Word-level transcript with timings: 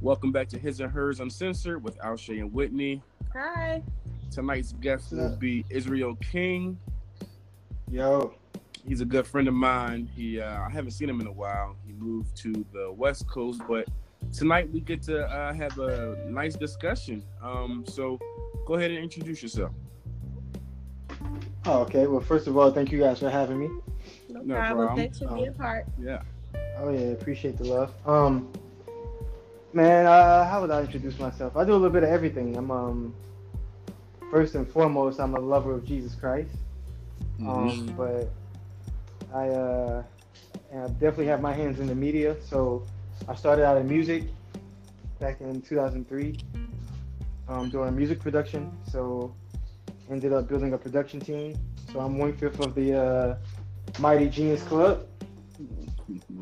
Welcome 0.00 0.32
back 0.32 0.48
to 0.48 0.58
His 0.58 0.80
and 0.80 0.90
Hers 0.90 1.20
Uncensored 1.20 1.84
with 1.84 1.96
Alshay 2.00 2.40
and 2.40 2.52
Whitney. 2.52 3.02
Hi. 3.32 3.80
Tonight's 4.32 4.72
guest 4.80 5.12
will 5.12 5.36
be 5.36 5.64
Israel 5.70 6.16
King. 6.16 6.76
Yo. 7.88 8.34
He's 8.84 9.00
a 9.00 9.04
good 9.04 9.28
friend 9.28 9.46
of 9.46 9.54
mine. 9.54 10.10
He 10.12 10.40
uh, 10.40 10.62
I 10.62 10.70
haven't 10.70 10.90
seen 10.90 11.08
him 11.08 11.20
in 11.20 11.28
a 11.28 11.32
while. 11.32 11.76
He 11.86 11.92
moved 11.92 12.36
to 12.38 12.66
the 12.72 12.90
West 12.90 13.28
Coast, 13.28 13.60
but 13.68 13.86
tonight 14.32 14.70
we 14.72 14.80
get 14.80 15.02
to 15.02 15.24
uh, 15.26 15.52
have 15.54 15.78
a 15.78 16.16
nice 16.28 16.54
discussion. 16.54 17.22
Um, 17.42 17.84
so 17.86 18.18
go 18.66 18.74
ahead 18.74 18.90
and 18.90 19.00
introduce 19.00 19.42
yourself. 19.42 19.72
Oh, 21.66 21.80
okay. 21.80 22.06
Well, 22.06 22.20
first 22.20 22.46
of 22.46 22.56
all, 22.56 22.70
thank 22.70 22.90
you 22.92 22.98
guys 22.98 23.18
for 23.18 23.30
having 23.30 23.58
me. 23.58 23.68
No, 24.28 24.40
No 24.42 24.54
problem. 24.54 24.76
problem. 24.86 24.96
Thanks 24.96 25.18
for 25.18 25.28
being 25.34 25.48
Um, 25.48 25.54
part. 25.54 25.86
Yeah. 26.00 26.22
Oh 26.78 26.90
yeah, 26.90 27.00
appreciate 27.08 27.58
the 27.58 27.64
love. 27.64 27.92
Um, 28.06 28.48
man, 29.72 30.06
uh, 30.06 30.44
how 30.48 30.60
would 30.60 30.70
I 30.70 30.80
introduce 30.82 31.18
myself? 31.18 31.56
I 31.56 31.64
do 31.64 31.72
a 31.72 31.74
little 31.74 31.90
bit 31.90 32.04
of 32.04 32.08
everything. 32.10 32.56
I'm 32.56 32.70
um, 32.70 33.14
first 34.30 34.54
and 34.54 34.66
foremost, 34.70 35.18
I'm 35.20 35.34
a 35.34 35.40
lover 35.40 35.72
of 35.74 35.84
Jesus 35.84 36.14
Christ. 36.14 36.50
Mm-hmm. 37.40 37.48
Um, 37.48 37.94
but 37.96 38.30
I 39.34 39.48
uh, 39.48 40.02
I 40.72 40.86
definitely 40.88 41.26
have 41.26 41.40
my 41.40 41.52
hands 41.52 41.80
in 41.80 41.86
the 41.86 41.94
media. 41.94 42.36
So 42.44 42.84
I 43.26 43.34
started 43.34 43.64
out 43.64 43.76
in 43.78 43.88
music 43.88 44.24
back 45.18 45.40
in 45.40 45.60
2003, 45.62 46.38
um, 47.48 47.70
doing 47.70 47.96
music 47.96 48.20
production. 48.20 48.70
So 48.90 49.34
ended 50.10 50.32
up 50.32 50.48
building 50.48 50.72
a 50.72 50.78
production 50.78 51.20
team. 51.20 51.58
So 51.92 52.00
I'm 52.00 52.18
one 52.18 52.36
fifth 52.36 52.60
of 52.60 52.74
the 52.74 52.94
uh, 52.94 53.36
Mighty 53.98 54.28
Genius 54.28 54.62
Club, 54.62 55.06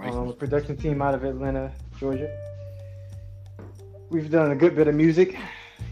um, 0.03 0.29
a 0.29 0.33
production 0.33 0.77
team 0.77 1.01
out 1.03 1.15
of 1.15 1.25
Atlanta, 1.25 1.73
Georgia. 1.99 2.29
We've 4.11 4.31
done 4.31 4.53
a 4.53 4.57
good 4.57 4.77
bit 4.77 4.89
of 4.89 4.95
music 4.95 5.37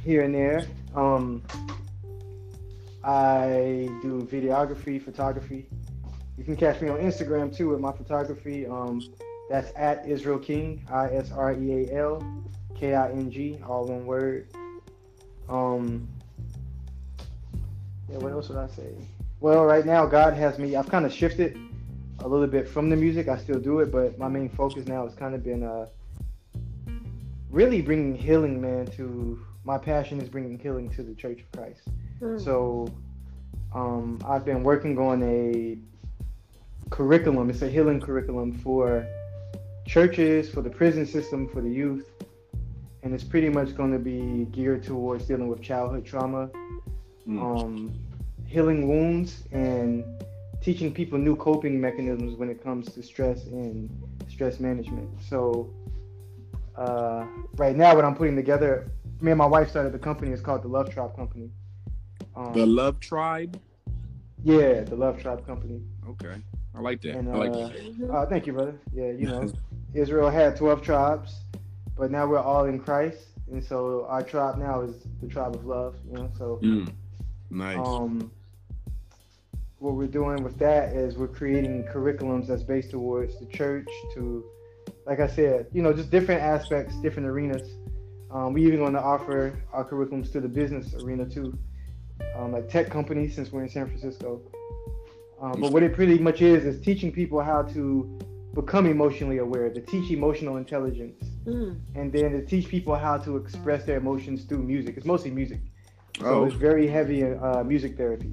here 0.04 0.22
and 0.22 0.34
there. 0.34 0.66
Um, 0.94 1.42
I 3.02 3.88
do 4.02 4.26
videography, 4.30 5.02
photography. 5.02 5.68
You 6.36 6.44
can 6.44 6.56
catch 6.56 6.80
me 6.80 6.88
on 6.88 6.98
Instagram 6.98 7.54
too 7.54 7.68
with 7.68 7.80
my 7.80 7.92
photography. 7.92 8.66
Um, 8.66 9.00
that's 9.48 9.72
at 9.76 10.06
Israel 10.08 10.38
King, 10.38 10.86
I 10.90 11.08
S 11.08 11.30
R 11.32 11.52
E 11.52 11.86
A 11.86 11.96
L 11.96 12.42
K 12.74 12.94
I 12.94 13.10
N 13.10 13.30
G, 13.30 13.58
all 13.66 13.86
one 13.86 14.06
word. 14.06 14.48
Um, 15.48 16.08
yeah, 18.10 18.18
what 18.18 18.32
else 18.32 18.48
would 18.48 18.58
I 18.58 18.66
say? 18.68 18.94
Well, 19.40 19.64
right 19.64 19.84
now, 19.84 20.06
God 20.06 20.34
has 20.34 20.58
me. 20.58 20.76
I've 20.76 20.88
kind 20.88 21.04
of 21.04 21.12
shifted 21.12 21.58
a 22.20 22.28
little 22.28 22.46
bit 22.46 22.66
from 22.68 22.88
the 22.88 22.96
music. 22.96 23.28
I 23.28 23.36
still 23.36 23.60
do 23.60 23.80
it, 23.80 23.92
but 23.92 24.18
my 24.18 24.28
main 24.28 24.48
focus 24.48 24.86
now 24.86 25.04
has 25.04 25.14
kind 25.14 25.34
of 25.34 25.44
been 25.44 25.62
uh, 25.62 25.86
really 27.50 27.82
bringing 27.82 28.14
healing, 28.14 28.60
man. 28.60 28.86
To 28.96 29.44
my 29.64 29.76
passion 29.76 30.20
is 30.20 30.28
bringing 30.28 30.58
healing 30.58 30.90
to 30.90 31.02
the 31.02 31.14
Church 31.14 31.40
of 31.40 31.52
Christ. 31.52 31.82
Mm. 32.20 32.42
So 32.42 32.88
um, 33.74 34.18
I've 34.26 34.44
been 34.44 34.62
working 34.62 34.98
on 34.98 35.22
a 35.22 35.78
curriculum. 36.90 37.50
It's 37.50 37.62
a 37.62 37.68
healing 37.68 38.00
curriculum 38.00 38.52
for 38.52 39.06
churches, 39.86 40.50
for 40.50 40.62
the 40.62 40.70
prison 40.70 41.06
system, 41.06 41.48
for 41.48 41.60
the 41.60 41.70
youth. 41.70 42.10
And 43.02 43.14
it's 43.14 43.24
pretty 43.24 43.48
much 43.50 43.76
going 43.76 43.92
to 43.92 43.98
be 43.98 44.46
geared 44.50 44.82
towards 44.82 45.26
dealing 45.26 45.48
with 45.48 45.60
childhood 45.62 46.04
trauma, 46.04 46.50
Mm. 47.28 47.40
um, 47.40 47.92
healing 48.46 48.86
wounds, 48.88 49.44
and 49.52 50.04
teaching 50.60 50.92
people 50.92 51.18
new 51.18 51.36
coping 51.36 51.80
mechanisms 51.80 52.36
when 52.36 52.48
it 52.50 52.62
comes 52.62 52.92
to 52.92 53.02
stress 53.02 53.44
and 53.46 53.88
stress 54.28 54.60
management. 54.60 55.08
So 55.22 55.70
uh, 56.76 57.26
right 57.56 57.76
now, 57.76 57.94
what 57.94 58.04
I'm 58.04 58.14
putting 58.14 58.36
together, 58.36 58.90
me 59.20 59.30
and 59.32 59.38
my 59.38 59.46
wife 59.46 59.70
started 59.70 59.92
the 59.92 59.98
company. 59.98 60.32
It's 60.32 60.42
called 60.42 60.62
the 60.62 60.68
Love 60.68 60.90
Tribe 60.90 61.14
Company. 61.16 61.50
Um, 62.36 62.52
the 62.52 62.66
Love 62.66 63.00
Tribe. 63.00 63.58
yeah, 64.42 64.80
the 64.82 64.96
Love 64.96 65.20
Tribe 65.20 65.46
Company. 65.46 65.80
Okay. 66.08 66.34
I 66.74 66.80
like 66.80 67.00
that. 67.02 67.16
And 67.16 67.30
I 67.30 67.36
like 67.36 67.52
uh, 67.52 67.68
that. 67.68 68.10
Uh, 68.12 68.26
thank 68.26 68.46
you, 68.46 68.52
brother. 68.52 68.78
Yeah, 68.92 69.12
you 69.12 69.26
know, 69.28 69.50
Israel 69.94 70.28
had 70.30 70.56
12 70.56 70.82
tribes, 70.82 71.40
but 71.96 72.10
now 72.10 72.26
we're 72.26 72.38
all 72.38 72.64
in 72.64 72.80
Christ, 72.80 73.26
and 73.50 73.62
so 73.64 74.06
our 74.08 74.22
tribe 74.22 74.58
now 74.58 74.80
is 74.82 74.96
the 75.22 75.28
tribe 75.28 75.54
of 75.54 75.64
love. 75.64 75.96
You 76.06 76.14
know, 76.14 76.30
so 76.36 76.58
Mm. 76.62 76.88
Nice. 77.50 77.78
um, 77.78 78.30
what 79.78 79.94
we're 79.94 80.06
doing 80.06 80.42
with 80.42 80.58
that 80.58 80.94
is 80.94 81.16
we're 81.16 81.28
creating 81.28 81.84
curriculums 81.84 82.46
that's 82.48 82.62
based 82.62 82.90
towards 82.90 83.38
the 83.38 83.46
church 83.46 83.88
to, 84.14 84.44
like 85.06 85.20
I 85.20 85.26
said, 85.28 85.66
you 85.72 85.82
know, 85.82 85.92
just 85.92 86.10
different 86.10 86.42
aspects, 86.42 86.96
different 86.96 87.28
arenas. 87.28 87.70
Um, 88.30 88.52
we 88.52 88.66
even 88.66 88.78
going 88.80 88.94
to 88.94 89.02
offer 89.02 89.56
our 89.72 89.84
curriculums 89.88 90.32
to 90.32 90.40
the 90.40 90.48
business 90.48 90.94
arena 90.94 91.24
too, 91.26 91.56
um, 92.34 92.52
like 92.52 92.68
tech 92.68 92.90
companies 92.90 93.34
since 93.34 93.52
we're 93.52 93.62
in 93.62 93.68
San 93.68 93.86
Francisco. 93.86 94.40
Um, 95.40 95.60
but 95.60 95.70
what 95.70 95.82
it 95.82 95.94
pretty 95.94 96.18
much 96.18 96.42
is 96.42 96.64
is 96.64 96.80
teaching 96.80 97.12
people 97.12 97.40
how 97.40 97.62
to 97.62 98.18
become 98.54 98.86
emotionally 98.86 99.38
aware, 99.38 99.68
to 99.70 99.80
teach 99.80 100.10
emotional 100.10 100.56
intelligence, 100.56 101.18
Mm. 101.46 101.76
and 101.94 102.12
then 102.12 102.32
to 102.32 102.44
teach 102.44 102.68
people 102.68 102.94
how 102.94 103.16
to 103.18 103.36
express 103.36 103.84
their 103.84 103.98
emotions 103.98 104.44
through 104.44 104.62
music. 104.62 104.96
It's 104.96 105.06
mostly 105.06 105.30
music, 105.30 105.60
so 106.20 106.26
oh. 106.26 106.44
it's 106.46 106.54
very 106.54 106.86
heavy 106.86 107.20
in 107.20 107.38
uh, 107.42 107.62
music 107.64 107.96
therapy. 107.96 108.32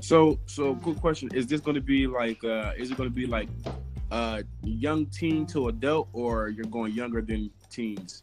So, 0.00 0.38
so 0.46 0.74
quick 0.76 0.98
question: 1.00 1.28
Is 1.34 1.46
this 1.46 1.60
going 1.60 1.74
to 1.74 1.86
be 1.94 2.06
like? 2.06 2.40
uh 2.44 2.72
Is 2.82 2.90
it 2.90 2.96
going 2.96 3.08
to 3.08 3.18
be 3.22 3.26
like 3.26 3.48
uh 4.10 4.42
young 4.62 5.06
teen 5.06 5.46
to 5.46 5.68
adult, 5.68 6.08
or 6.12 6.48
you're 6.54 6.72
going 6.78 6.92
younger 6.92 7.22
than 7.22 7.50
teens? 7.70 8.22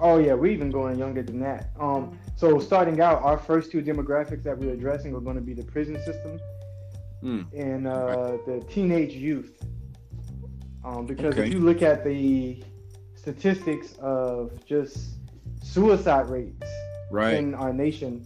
Oh 0.00 0.18
yeah, 0.18 0.34
we're 0.34 0.52
even 0.52 0.70
going 0.70 0.96
younger 0.98 1.22
than 1.22 1.40
that. 1.40 1.70
Um, 1.80 2.16
so 2.36 2.60
starting 2.60 3.00
out, 3.00 3.22
our 3.22 3.38
first 3.38 3.72
two 3.72 3.82
demographics 3.82 4.44
that 4.44 4.56
we're 4.56 4.72
addressing 4.72 5.12
are 5.16 5.20
going 5.20 5.34
to 5.42 5.46
be 5.50 5.54
the 5.54 5.64
prison 5.64 5.96
system 6.04 6.38
Hmm. 7.20 7.42
and 7.52 7.88
uh, 7.88 8.38
the 8.46 8.56
teenage 8.70 9.12
youth. 9.14 9.52
Um, 10.88 11.04
because 11.04 11.34
Okay. 11.34 11.46
if 11.48 11.52
you 11.52 11.60
look 11.60 11.82
at 11.82 12.02
the 12.02 12.62
statistics 13.14 13.94
of 13.98 14.52
just 14.64 15.16
suicide 15.62 16.28
rates 16.30 16.66
Right. 17.10 17.34
in 17.34 17.54
our 17.54 17.72
nation, 17.72 18.24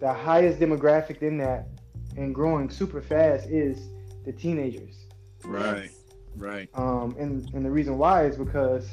the 0.00 0.12
highest 0.12 0.58
demographic 0.60 1.22
in 1.22 1.38
that 1.38 1.68
and 2.16 2.34
growing 2.34 2.68
super 2.68 3.00
fast 3.00 3.48
is 3.48 3.88
the 4.24 4.32
teenagers. 4.32 5.06
Right. 5.44 5.90
Right. 6.36 6.68
Um, 6.74 7.16
and, 7.18 7.48
and 7.54 7.64
the 7.64 7.70
reason 7.70 7.96
why 7.96 8.26
is 8.26 8.36
because 8.36 8.88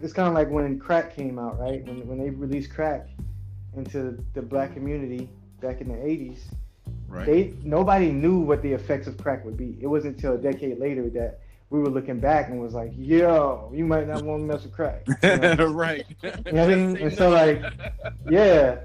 it's 0.00 0.12
kind 0.12 0.28
of 0.28 0.34
like 0.34 0.50
when 0.50 0.78
crack 0.78 1.14
came 1.14 1.38
out, 1.38 1.58
right? 1.60 1.84
When, 1.86 2.06
when 2.08 2.18
they 2.18 2.30
released 2.30 2.70
crack 2.72 3.08
into 3.76 4.24
the 4.34 4.42
black 4.42 4.74
community 4.74 5.28
back 5.60 5.80
in 5.80 5.88
the 5.88 5.94
80s, 5.94 6.40
Right. 7.08 7.26
they 7.26 7.54
nobody 7.62 8.10
knew 8.10 8.40
what 8.40 8.62
the 8.62 8.72
effects 8.72 9.06
of 9.06 9.16
crack 9.16 9.44
would 9.44 9.56
be. 9.56 9.76
It 9.80 9.86
wasn't 9.86 10.16
until 10.16 10.34
a 10.34 10.38
decade 10.38 10.78
later 10.78 11.08
that 11.10 11.40
we 11.70 11.80
were 11.80 11.90
looking 11.90 12.20
back 12.20 12.48
and 12.48 12.60
was 12.60 12.74
like, 12.74 12.92
yo, 12.96 13.70
you 13.74 13.84
might 13.84 14.06
not 14.06 14.22
want 14.22 14.42
to 14.42 14.46
mess 14.46 14.62
with 14.62 14.72
crack. 14.72 15.04
You 15.22 15.36
know? 15.36 15.54
right. 15.66 16.06
You 16.22 16.52
know 16.52 16.64
I 16.64 16.74
mean? 16.74 16.96
And 16.96 17.12
so, 17.12 17.30
like, 17.30 17.62
yeah. 18.30 18.78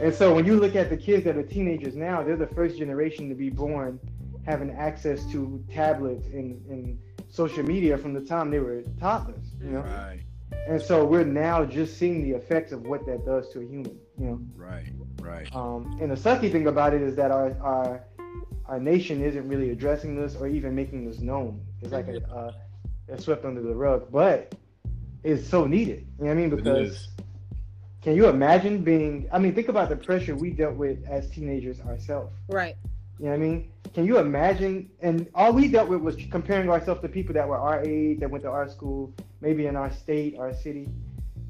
And 0.00 0.14
so 0.14 0.34
when 0.34 0.46
you 0.46 0.58
look 0.58 0.74
at 0.74 0.88
the 0.88 0.96
kids 0.96 1.24
that 1.24 1.36
are 1.36 1.42
teenagers 1.42 1.94
now, 1.94 2.22
they're 2.22 2.36
the 2.36 2.46
first 2.46 2.78
generation 2.78 3.28
to 3.28 3.34
be 3.34 3.50
born 3.50 4.00
having 4.46 4.70
access 4.70 5.24
to 5.26 5.62
tablets 5.70 6.26
and, 6.28 6.64
and 6.68 6.98
social 7.28 7.62
media 7.62 7.96
from 7.98 8.14
the 8.14 8.20
time 8.20 8.50
they 8.50 8.58
were 8.58 8.82
toddlers, 8.98 9.52
you 9.60 9.70
know? 9.70 9.80
right. 9.80 10.22
And 10.68 10.80
so 10.80 11.04
we're 11.04 11.24
now 11.24 11.64
just 11.64 11.98
seeing 11.98 12.22
the 12.22 12.36
effects 12.36 12.72
of 12.72 12.86
what 12.86 13.04
that 13.06 13.24
does 13.26 13.52
to 13.52 13.60
a 13.60 13.64
human, 13.64 13.98
you 14.18 14.26
know? 14.26 14.40
Right. 14.54 14.92
Right. 15.20 15.54
Um, 15.54 15.98
and 16.00 16.10
the 16.10 16.16
sucky 16.16 16.50
thing 16.50 16.66
about 16.66 16.94
it 16.94 17.02
is 17.02 17.14
that 17.16 17.30
our, 17.30 17.56
our 17.60 18.04
our 18.66 18.80
nation 18.80 19.22
isn't 19.22 19.48
really 19.48 19.70
addressing 19.70 20.16
this 20.16 20.36
or 20.36 20.46
even 20.46 20.74
making 20.74 21.04
this 21.04 21.18
known. 21.20 21.60
It's 21.80 21.92
like 21.92 22.08
a, 22.08 22.24
uh, 22.32 22.52
it's 23.08 23.24
swept 23.24 23.44
under 23.44 23.60
the 23.60 23.74
rug, 23.74 24.10
but 24.10 24.54
it's 25.22 25.46
so 25.46 25.66
needed. 25.66 26.06
You 26.18 26.24
know 26.24 26.26
what 26.26 26.30
I 26.30 26.34
mean? 26.34 26.50
Because 26.50 27.08
can 28.02 28.16
you 28.16 28.28
imagine 28.28 28.82
being? 28.82 29.28
I 29.32 29.38
mean, 29.38 29.54
think 29.54 29.68
about 29.68 29.88
the 29.88 29.96
pressure 29.96 30.34
we 30.34 30.50
dealt 30.50 30.76
with 30.76 31.04
as 31.06 31.30
teenagers 31.30 31.80
ourselves. 31.80 32.34
Right. 32.48 32.76
You 33.22 33.28
know 33.28 33.36
what 33.36 33.44
I 33.44 33.48
mean? 33.48 33.70
Can 33.94 34.04
you 34.04 34.18
imagine? 34.18 34.90
And 35.00 35.28
all 35.32 35.52
we 35.52 35.68
dealt 35.68 35.88
with 35.88 36.00
was 36.00 36.16
comparing 36.32 36.68
ourselves 36.68 37.02
to 37.02 37.08
people 37.08 37.32
that 37.34 37.46
were 37.46 37.56
our 37.56 37.80
age, 37.80 38.18
that 38.18 38.28
went 38.28 38.42
to 38.42 38.50
our 38.50 38.68
school, 38.68 39.14
maybe 39.40 39.66
in 39.66 39.76
our 39.76 39.92
state, 39.92 40.36
our 40.40 40.52
city. 40.52 40.88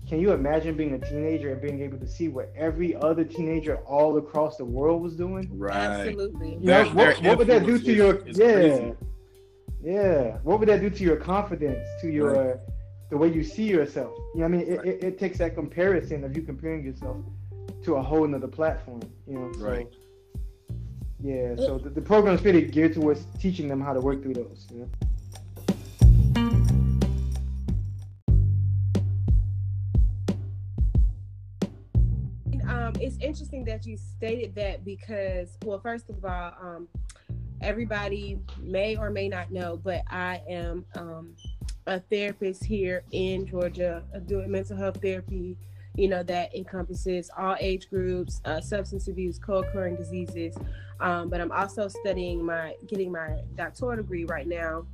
Can 0.06 0.20
you 0.20 0.32
imagine 0.32 0.76
being 0.76 0.92
a 0.92 0.98
teenager 0.98 1.50
and 1.50 1.62
being 1.62 1.80
able 1.80 1.96
to 1.96 2.06
see 2.06 2.28
what 2.28 2.52
every 2.54 2.94
other 2.96 3.24
teenager 3.24 3.76
all 3.86 4.18
across 4.18 4.58
the 4.58 4.66
world 4.66 5.00
was 5.00 5.16
doing? 5.16 5.48
Right. 5.50 5.74
Absolutely. 5.74 6.58
You 6.60 6.66
know, 6.66 6.84
what, 6.90 7.22
what 7.22 7.38
would 7.38 7.46
that 7.46 7.64
do 7.64 7.78
to 7.78 7.92
your 7.94 8.16
is- 8.16 8.36
is 8.36 8.38
yeah 8.38 8.52
crazy. 8.52 8.94
yeah 9.82 10.38
what 10.42 10.60
would 10.60 10.68
that 10.68 10.82
do 10.82 10.90
to 10.90 11.02
your 11.02 11.16
confidence 11.16 11.88
to 12.02 12.10
your 12.10 12.34
right. 12.34 12.56
the 13.08 13.16
way 13.16 13.32
you 13.32 13.42
see 13.42 13.64
yourself. 13.64 14.14
You 14.34 14.40
know, 14.40 14.42
what 14.42 14.44
I 14.44 14.48
mean, 14.48 14.60
it, 14.60 14.84
it, 14.84 15.04
it, 15.04 15.18
takes 15.18 15.38
that 15.38 15.54
comparison 15.54 16.22
of 16.22 16.36
you 16.36 16.42
comparing 16.42 16.84
yourself 16.84 17.16
to 17.84 17.94
a 17.94 18.02
whole 18.02 18.24
another 18.26 18.48
platform. 18.48 19.00
You 19.26 19.38
know, 19.38 19.52
so, 19.54 19.64
right. 19.64 19.88
Yeah, 21.24 21.54
so 21.54 21.78
the, 21.78 21.88
the 21.88 22.00
program 22.00 22.34
is 22.34 22.44
really 22.44 22.62
geared 22.62 22.94
towards 22.94 23.24
teaching 23.38 23.68
them 23.68 23.80
how 23.80 23.92
to 23.92 24.00
work 24.00 24.22
through 24.22 24.34
those. 24.34 24.66
You 24.72 24.80
know? 24.80 24.88
Um, 32.68 32.92
it's 33.00 33.16
interesting 33.20 33.64
that 33.66 33.86
you 33.86 33.96
stated 33.96 34.56
that 34.56 34.84
because, 34.84 35.56
well, 35.64 35.78
first 35.78 36.10
of 36.10 36.24
all, 36.24 36.54
um, 36.60 36.88
everybody 37.60 38.40
may 38.60 38.96
or 38.96 39.08
may 39.08 39.28
not 39.28 39.52
know, 39.52 39.76
but 39.76 40.02
I 40.10 40.42
am 40.48 40.84
um, 40.96 41.36
a 41.86 42.00
therapist 42.00 42.64
here 42.64 43.04
in 43.12 43.46
Georgia 43.46 44.02
doing 44.26 44.50
mental 44.50 44.76
health 44.76 45.00
therapy. 45.00 45.56
You 45.96 46.08
know 46.08 46.22
that 46.22 46.54
encompasses 46.54 47.30
all 47.36 47.56
age 47.60 47.90
groups, 47.90 48.40
uh, 48.44 48.60
substance 48.60 49.08
abuse, 49.08 49.38
co-occurring 49.38 49.96
diseases. 49.96 50.56
Um, 51.00 51.28
but 51.28 51.40
I'm 51.40 51.52
also 51.52 51.88
studying 51.88 52.44
my 52.44 52.74
getting 52.86 53.12
my 53.12 53.40
doctoral 53.56 53.96
degree 53.96 54.24
right 54.24 54.46
now 54.46 54.86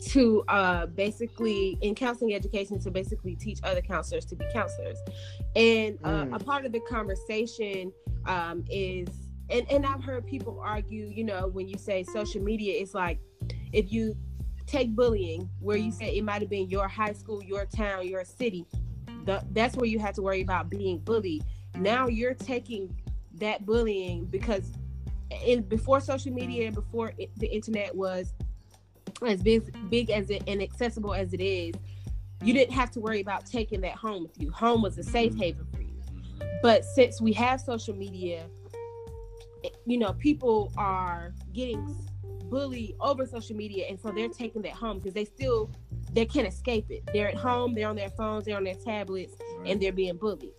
to 0.00 0.44
uh, 0.48 0.86
basically 0.86 1.78
in 1.80 1.94
counseling 1.94 2.34
education 2.34 2.78
to 2.80 2.90
basically 2.90 3.36
teach 3.36 3.58
other 3.62 3.80
counselors 3.80 4.24
to 4.26 4.36
be 4.36 4.44
counselors. 4.52 4.98
And 5.56 5.98
uh, 6.04 6.24
mm. 6.24 6.34
a 6.34 6.38
part 6.38 6.66
of 6.66 6.72
the 6.72 6.80
conversation 6.80 7.92
um, 8.26 8.64
is, 8.70 9.08
and, 9.50 9.70
and 9.70 9.86
I've 9.86 10.02
heard 10.02 10.26
people 10.26 10.60
argue, 10.62 11.06
you 11.06 11.24
know, 11.24 11.48
when 11.48 11.68
you 11.68 11.78
say 11.78 12.02
social 12.02 12.42
media, 12.42 12.80
it's 12.80 12.94
like 12.94 13.18
if 13.72 13.92
you 13.92 14.16
take 14.66 14.94
bullying, 14.94 15.48
where 15.60 15.76
you 15.76 15.92
say 15.92 16.16
it 16.16 16.24
might 16.24 16.40
have 16.40 16.50
been 16.50 16.68
your 16.68 16.88
high 16.88 17.12
school, 17.12 17.42
your 17.42 17.66
town, 17.66 18.08
your 18.08 18.24
city, 18.24 18.66
the, 19.24 19.42
that's 19.52 19.76
where 19.76 19.86
you 19.86 19.98
had 19.98 20.14
to 20.14 20.22
worry 20.22 20.42
about 20.42 20.70
being 20.70 20.98
bullied. 20.98 21.44
Now 21.78 22.06
you're 22.06 22.34
taking 22.34 22.94
that 23.34 23.66
bullying 23.66 24.26
because 24.26 24.72
in 25.44 25.62
before 25.62 26.00
social 26.00 26.32
media 26.32 26.66
and 26.66 26.74
before 26.74 27.12
it, 27.18 27.30
the 27.38 27.46
internet 27.46 27.94
was 27.94 28.32
as 29.26 29.42
big, 29.42 29.74
big 29.90 30.10
as 30.10 30.30
it 30.30 30.42
and 30.46 30.62
accessible 30.62 31.14
as 31.14 31.32
it 31.32 31.40
is, 31.40 31.74
you 32.42 32.52
didn't 32.52 32.74
have 32.74 32.90
to 32.92 33.00
worry 33.00 33.20
about 33.20 33.46
taking 33.46 33.80
that 33.80 33.94
home 33.94 34.24
with 34.24 34.40
you. 34.40 34.50
Home 34.52 34.82
was 34.82 34.98
a 34.98 35.02
safe 35.02 35.32
mm-hmm. 35.32 35.40
haven 35.40 35.66
for 35.72 35.80
you. 35.80 35.94
But 36.62 36.84
since 36.84 37.20
we 37.20 37.32
have 37.34 37.60
social 37.60 37.94
media, 37.94 38.46
you 39.86 39.98
know, 39.98 40.12
people 40.14 40.72
are 40.76 41.32
getting 41.52 41.96
bullied 42.50 42.96
over 43.00 43.26
social 43.26 43.56
media, 43.56 43.86
and 43.88 43.98
so 43.98 44.10
they're 44.10 44.28
taking 44.28 44.62
that 44.62 44.72
home 44.72 44.98
because 44.98 45.14
they 45.14 45.24
still 45.24 45.70
they 46.14 46.24
can't 46.24 46.46
escape 46.46 46.86
it. 46.90 47.02
They're 47.12 47.28
at 47.28 47.36
home, 47.36 47.74
they're 47.74 47.88
on 47.88 47.96
their 47.96 48.10
phones, 48.10 48.44
they're 48.44 48.56
on 48.56 48.64
their 48.64 48.74
tablets, 48.74 49.34
right. 49.58 49.70
and 49.70 49.80
they're 49.80 49.92
being 49.92 50.16
bullied. 50.16 50.52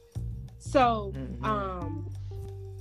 So, 0.60 1.14
mm-hmm. 1.16 1.46
um, 1.46 2.12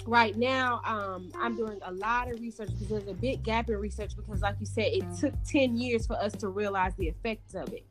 right 0.07 0.37
now 0.37 0.81
um, 0.85 1.31
i'm 1.41 1.57
doing 1.57 1.79
a 1.83 1.93
lot 1.93 2.31
of 2.31 2.39
research 2.41 2.69
because 2.73 2.89
there's 2.89 3.09
a 3.09 3.15
big 3.15 3.43
gap 3.43 3.71
in 3.71 3.77
research 3.77 4.15
because 4.17 4.43
like 4.43 4.57
you 4.61 4.67
said 4.67 4.89
it 4.93 5.05
took 5.19 5.33
10 5.45 5.77
years 5.77 6.07
for 6.07 6.15
us 6.17 6.33
to 6.33 6.49
realize 6.49 6.93
the 6.97 7.09
effects 7.09 7.55
of 7.55 7.73
it 7.73 7.87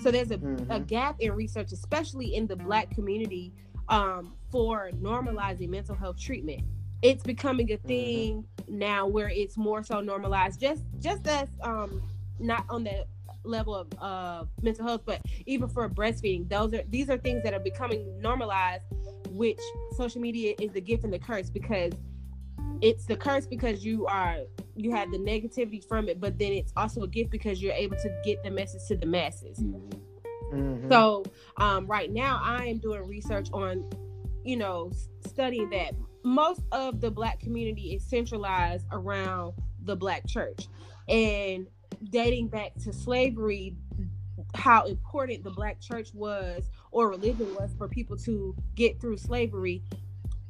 so 0.00 0.10
there's 0.10 0.30
a, 0.30 0.38
mm-hmm. 0.38 0.70
a 0.70 0.80
gap 0.80 1.16
in 1.20 1.32
research 1.32 1.72
especially 1.72 2.34
in 2.34 2.46
the 2.46 2.56
black 2.56 2.90
community 2.90 3.52
um, 3.88 4.32
for 4.50 4.90
normalizing 5.00 5.68
mental 5.68 5.94
health 5.94 6.20
treatment 6.20 6.62
it's 7.02 7.22
becoming 7.22 7.70
a 7.70 7.76
mm-hmm. 7.76 7.88
thing 7.88 8.44
mm-hmm. 8.56 8.78
now 8.78 9.06
where 9.06 9.28
it's 9.28 9.56
more 9.56 9.84
so 9.84 10.00
normalized 10.00 10.60
just 10.60 10.82
just 10.98 11.26
as 11.28 11.48
um, 11.62 12.02
not 12.40 12.64
on 12.70 12.82
the 12.82 13.04
level 13.44 13.74
of 13.74 13.88
uh, 13.98 14.44
mental 14.62 14.86
health 14.86 15.02
but 15.04 15.20
even 15.46 15.68
for 15.68 15.88
breastfeeding 15.88 16.48
those 16.48 16.72
are 16.72 16.82
these 16.88 17.10
are 17.10 17.18
things 17.18 17.42
that 17.42 17.52
are 17.52 17.60
becoming 17.60 18.20
normalized 18.20 18.84
which 19.30 19.60
social 19.96 20.20
media 20.20 20.54
is 20.60 20.70
the 20.72 20.80
gift 20.80 21.04
and 21.04 21.12
the 21.12 21.18
curse 21.18 21.50
because 21.50 21.92
it's 22.82 23.06
the 23.06 23.16
curse 23.16 23.46
because 23.46 23.84
you 23.84 24.06
are 24.06 24.38
you 24.74 24.90
have 24.90 25.10
the 25.10 25.18
negativity 25.18 25.86
from 25.86 26.08
it, 26.08 26.20
but 26.20 26.38
then 26.38 26.52
it's 26.52 26.72
also 26.76 27.02
a 27.02 27.08
gift 27.08 27.30
because 27.30 27.62
you're 27.62 27.72
able 27.72 27.96
to 27.96 28.10
get 28.24 28.42
the 28.42 28.50
message 28.50 28.82
to 28.88 28.96
the 28.96 29.06
masses. 29.06 29.58
Mm-hmm. 29.58 30.90
So 30.90 31.24
um, 31.56 31.86
right 31.86 32.12
now, 32.12 32.40
I 32.42 32.66
am 32.66 32.78
doing 32.78 33.06
research 33.06 33.48
on, 33.52 33.88
you 34.44 34.56
know, 34.56 34.90
studying 35.26 35.70
that 35.70 35.94
most 36.24 36.62
of 36.72 37.00
the 37.00 37.10
black 37.10 37.40
community 37.40 37.94
is 37.94 38.04
centralized 38.04 38.86
around 38.92 39.54
the 39.84 39.96
black 39.96 40.26
church, 40.26 40.66
and 41.08 41.66
dating 42.10 42.48
back 42.48 42.74
to 42.84 42.92
slavery, 42.92 43.76
how 44.54 44.84
important 44.84 45.44
the 45.44 45.50
black 45.50 45.80
church 45.80 46.12
was 46.14 46.70
or 46.90 47.08
religion 47.08 47.54
was 47.54 47.74
for 47.78 47.88
people 47.88 48.16
to 48.16 48.54
get 48.74 49.00
through 49.00 49.16
slavery. 49.16 49.82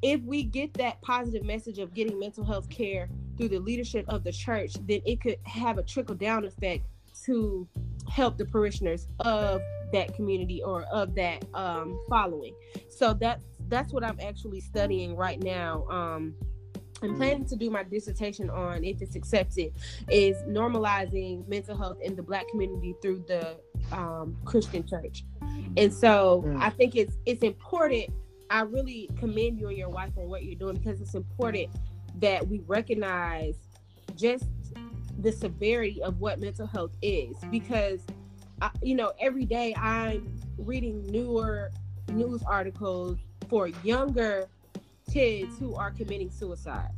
If 0.02 0.20
we 0.22 0.42
get 0.42 0.74
that 0.74 1.00
positive 1.02 1.44
message 1.44 1.78
of 1.78 1.94
getting 1.94 2.18
mental 2.18 2.44
health 2.44 2.68
care 2.68 3.08
through 3.36 3.48
the 3.48 3.60
leadership 3.60 4.04
of 4.08 4.24
the 4.24 4.32
church 4.32 4.74
then 4.86 5.00
it 5.06 5.20
could 5.20 5.36
have 5.44 5.78
a 5.78 5.82
trickle 5.82 6.14
down 6.14 6.44
effect 6.44 6.84
to 7.24 7.68
help 8.08 8.36
the 8.36 8.44
parishioners 8.44 9.08
of 9.20 9.60
that 9.92 10.14
community 10.14 10.62
or 10.62 10.82
of 10.84 11.14
that 11.14 11.44
um, 11.54 11.98
following. 12.08 12.54
So 12.88 13.14
that's 13.14 13.44
that's 13.72 13.92
what 13.92 14.04
i'm 14.04 14.18
actually 14.20 14.60
studying 14.60 15.16
right 15.16 15.42
now 15.42 15.86
um, 15.88 16.34
I'm 17.02 17.16
planning 17.16 17.44
to 17.46 17.56
do 17.56 17.70
my 17.70 17.82
dissertation 17.82 18.48
on, 18.50 18.84
if 18.84 19.02
it's 19.02 19.16
accepted, 19.16 19.72
is 20.08 20.36
normalizing 20.44 21.46
mental 21.48 21.76
health 21.76 21.98
in 22.00 22.14
the 22.14 22.22
Black 22.22 22.48
community 22.48 22.94
through 23.02 23.24
the 23.26 23.56
um, 23.90 24.36
Christian 24.44 24.86
church. 24.86 25.24
And 25.76 25.92
so 25.92 26.44
mm. 26.46 26.60
I 26.60 26.70
think 26.70 26.96
it's 26.96 27.16
it's 27.26 27.42
important. 27.42 28.06
I 28.50 28.62
really 28.62 29.08
commend 29.18 29.58
you 29.58 29.68
and 29.68 29.76
your 29.76 29.88
wife 29.88 30.12
on 30.16 30.28
what 30.28 30.44
you're 30.44 30.54
doing 30.54 30.76
because 30.76 31.00
it's 31.00 31.14
important 31.14 31.70
that 32.20 32.46
we 32.46 32.60
recognize 32.66 33.56
just 34.14 34.44
the 35.18 35.32
severity 35.32 36.02
of 36.02 36.20
what 36.20 36.38
mental 36.38 36.66
health 36.66 36.92
is. 37.00 37.36
Because, 37.50 38.00
I, 38.60 38.70
you 38.82 38.94
know, 38.94 39.12
every 39.20 39.46
day 39.46 39.74
I'm 39.76 40.38
reading 40.58 41.02
newer 41.10 41.70
news 42.12 42.42
articles 42.42 43.18
for 43.48 43.68
younger 43.68 44.48
kids 45.12 45.58
who 45.58 45.74
are 45.74 45.90
committing 45.90 46.30
suicide. 46.30 46.90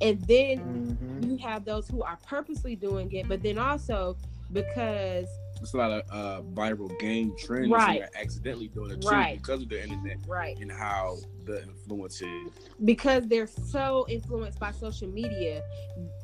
And 0.00 0.20
then 0.22 0.58
mm-hmm. 0.58 1.30
you 1.30 1.36
have 1.38 1.64
those 1.64 1.88
who 1.88 2.02
are 2.02 2.18
purposely 2.26 2.74
doing 2.74 3.12
it, 3.12 3.28
but 3.28 3.42
then 3.42 3.58
also 3.58 4.16
because 4.52 5.26
it's 5.60 5.74
a 5.74 5.76
lot 5.76 5.90
of 5.90 6.02
uh, 6.10 6.42
viral 6.52 6.98
game 6.98 7.34
trends 7.38 7.70
right. 7.70 8.00
that 8.00 8.08
are 8.08 8.20
accidentally 8.20 8.68
doing 8.68 8.92
it 8.92 9.02
too 9.02 9.08
right. 9.08 9.40
because 9.40 9.62
of 9.62 9.68
the 9.68 9.82
internet 9.82 10.16
right 10.26 10.58
and 10.58 10.72
how 10.72 11.18
the 11.44 11.62
influence 11.62 12.20
is 12.22 12.50
because 12.84 13.26
they're 13.28 13.46
so 13.46 14.06
influenced 14.08 14.58
by 14.58 14.72
social 14.72 15.08
media 15.08 15.62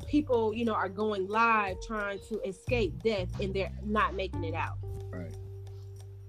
people 0.07 0.53
you 0.53 0.65
know 0.65 0.73
are 0.73 0.89
going 0.89 1.27
live 1.27 1.75
trying 1.85 2.19
to 2.27 2.39
escape 2.41 2.91
death 3.03 3.27
and 3.39 3.53
they're 3.53 3.71
not 3.85 4.15
making 4.15 4.43
it 4.43 4.55
out 4.55 4.77
right 5.11 5.35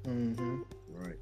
mm-hmm. 0.05 0.61
right 0.91 1.17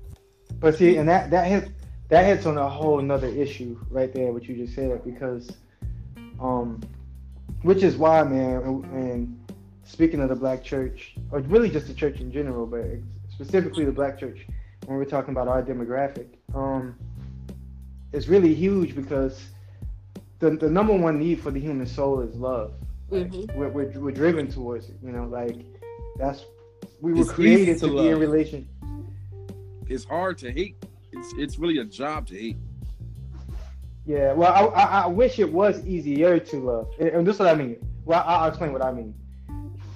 but 0.59 0.77
see 0.77 0.97
and 0.97 1.09
that 1.09 1.31
that 1.31 1.47
hits 1.47 1.71
that 2.09 2.25
hits 2.25 2.47
on 2.47 2.57
a 2.59 2.69
whole 2.69 2.99
another 2.99 3.29
issue 3.29 3.79
right 3.91 4.13
there 4.13 4.33
what 4.33 4.45
you 4.45 4.57
just 4.57 4.75
said 4.75 5.05
because 5.05 5.51
um 6.41 6.81
which 7.63 7.83
is 7.83 7.97
why 7.97 8.23
man 8.23 8.63
and 8.93 9.47
speaking 9.87 10.21
of 10.21 10.29
the 10.29 10.35
black 10.35 10.63
church, 10.63 11.15
or 11.31 11.41
really 11.41 11.71
just 11.71 11.87
the 11.87 11.95
church 11.95 12.21
in 12.21 12.31
general, 12.31 12.67
but 12.67 12.85
specifically 13.31 13.85
the 13.85 13.93
black 13.93 14.19
church, 14.19 14.47
when 14.87 14.99
we're 14.99 15.05
talking 15.05 15.31
about 15.31 15.49
our 15.49 15.63
demographic, 15.63 16.27
um, 16.55 16.97
it's 18.13 18.27
really 18.27 18.53
huge 18.53 18.95
because 18.95 19.47
the, 20.41 20.51
the 20.51 20.69
number 20.69 20.93
one 20.93 21.19
need 21.19 21.41
for 21.41 21.51
the 21.51 21.61
human 21.61 21.87
soul 21.87 22.21
is 22.21 22.35
love. 22.35 22.73
mm-hmm. 23.11 23.59
we're, 23.59 23.69
we're, 23.69 23.91
we're, 24.01 24.11
driven 24.11 24.51
towards 24.51 24.89
it, 24.89 24.97
you 25.03 25.13
know, 25.13 25.25
like 25.25 25.57
that's, 26.17 26.45
we 27.01 27.13
were 27.13 27.21
it's 27.21 27.31
created 27.31 27.79
to, 27.79 27.87
to 27.87 27.95
be 27.95 28.09
in 28.09 28.19
relation. 28.19 28.69
It's 29.89 30.05
hard 30.05 30.37
to 30.39 30.51
hate. 30.51 30.85
It's, 31.13 31.33
it's 31.37 31.59
really 31.59 31.79
a 31.79 31.85
job 31.85 32.27
to 32.29 32.35
hate. 32.39 32.57
Yeah, 34.05 34.33
well, 34.33 34.53
I, 34.53 34.83
I, 34.83 35.03
I 35.03 35.07
wish 35.07 35.39
it 35.39 35.53
was 35.53 35.85
easier 35.85 36.39
to 36.39 36.57
love, 36.57 36.89
and, 37.01 37.09
and 37.09 37.27
this 37.27 37.35
is 37.35 37.41
what 37.41 37.49
I 37.49 37.55
mean. 37.55 37.77
Well, 38.05 38.23
I'll 38.25 38.49
explain 38.49 38.73
what 38.73 38.85
I 38.85 38.93
mean. 38.93 39.15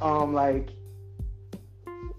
Um 0.03 0.35
like 0.35 0.71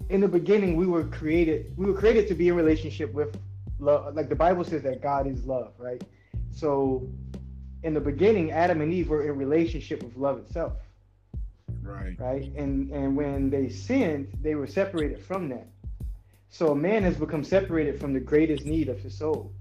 in 0.10 0.20
the 0.20 0.28
beginning 0.28 0.76
we 0.76 0.86
were 0.86 1.06
created 1.06 1.74
we 1.78 1.86
were 1.86 1.94
created 1.94 2.28
to 2.28 2.36
be 2.36 2.50
in 2.50 2.56
relationship 2.56 3.14
with 3.14 3.38
love 3.80 4.14
like 4.14 4.28
the 4.28 4.36
bible 4.36 4.64
says 4.64 4.84
that 4.84 5.02
god 5.02 5.26
is 5.26 5.46
love 5.46 5.74
right? 5.78 6.04
So 6.52 7.08
in 7.84 7.94
the 7.94 8.00
beginning 8.00 8.52
adam 8.52 8.82
and 8.82 8.94
eve 8.94 9.10
were 9.10 9.24
in 9.24 9.38
relationship 9.38 10.04
with 10.04 10.16
love 10.18 10.38
itself. 10.40 10.74
Right. 11.82 12.16
Right? 12.20 12.52
And 12.56 12.92
and 12.92 13.16
when 13.16 13.50
they 13.50 13.70
sinned 13.70 14.28
they 14.42 14.56
were 14.56 14.68
separated 14.68 15.20
from 15.24 15.50
that 15.50 15.68
so 16.52 16.72
a 16.72 16.76
man 16.76 17.02
has 17.04 17.18
become 17.18 17.44
separated 17.44 18.00
from 18.00 18.14
the 18.14 18.20
greatest 18.20 18.66
need 18.66 18.88
of 18.88 19.00
his 19.00 19.18
soul 19.18 19.52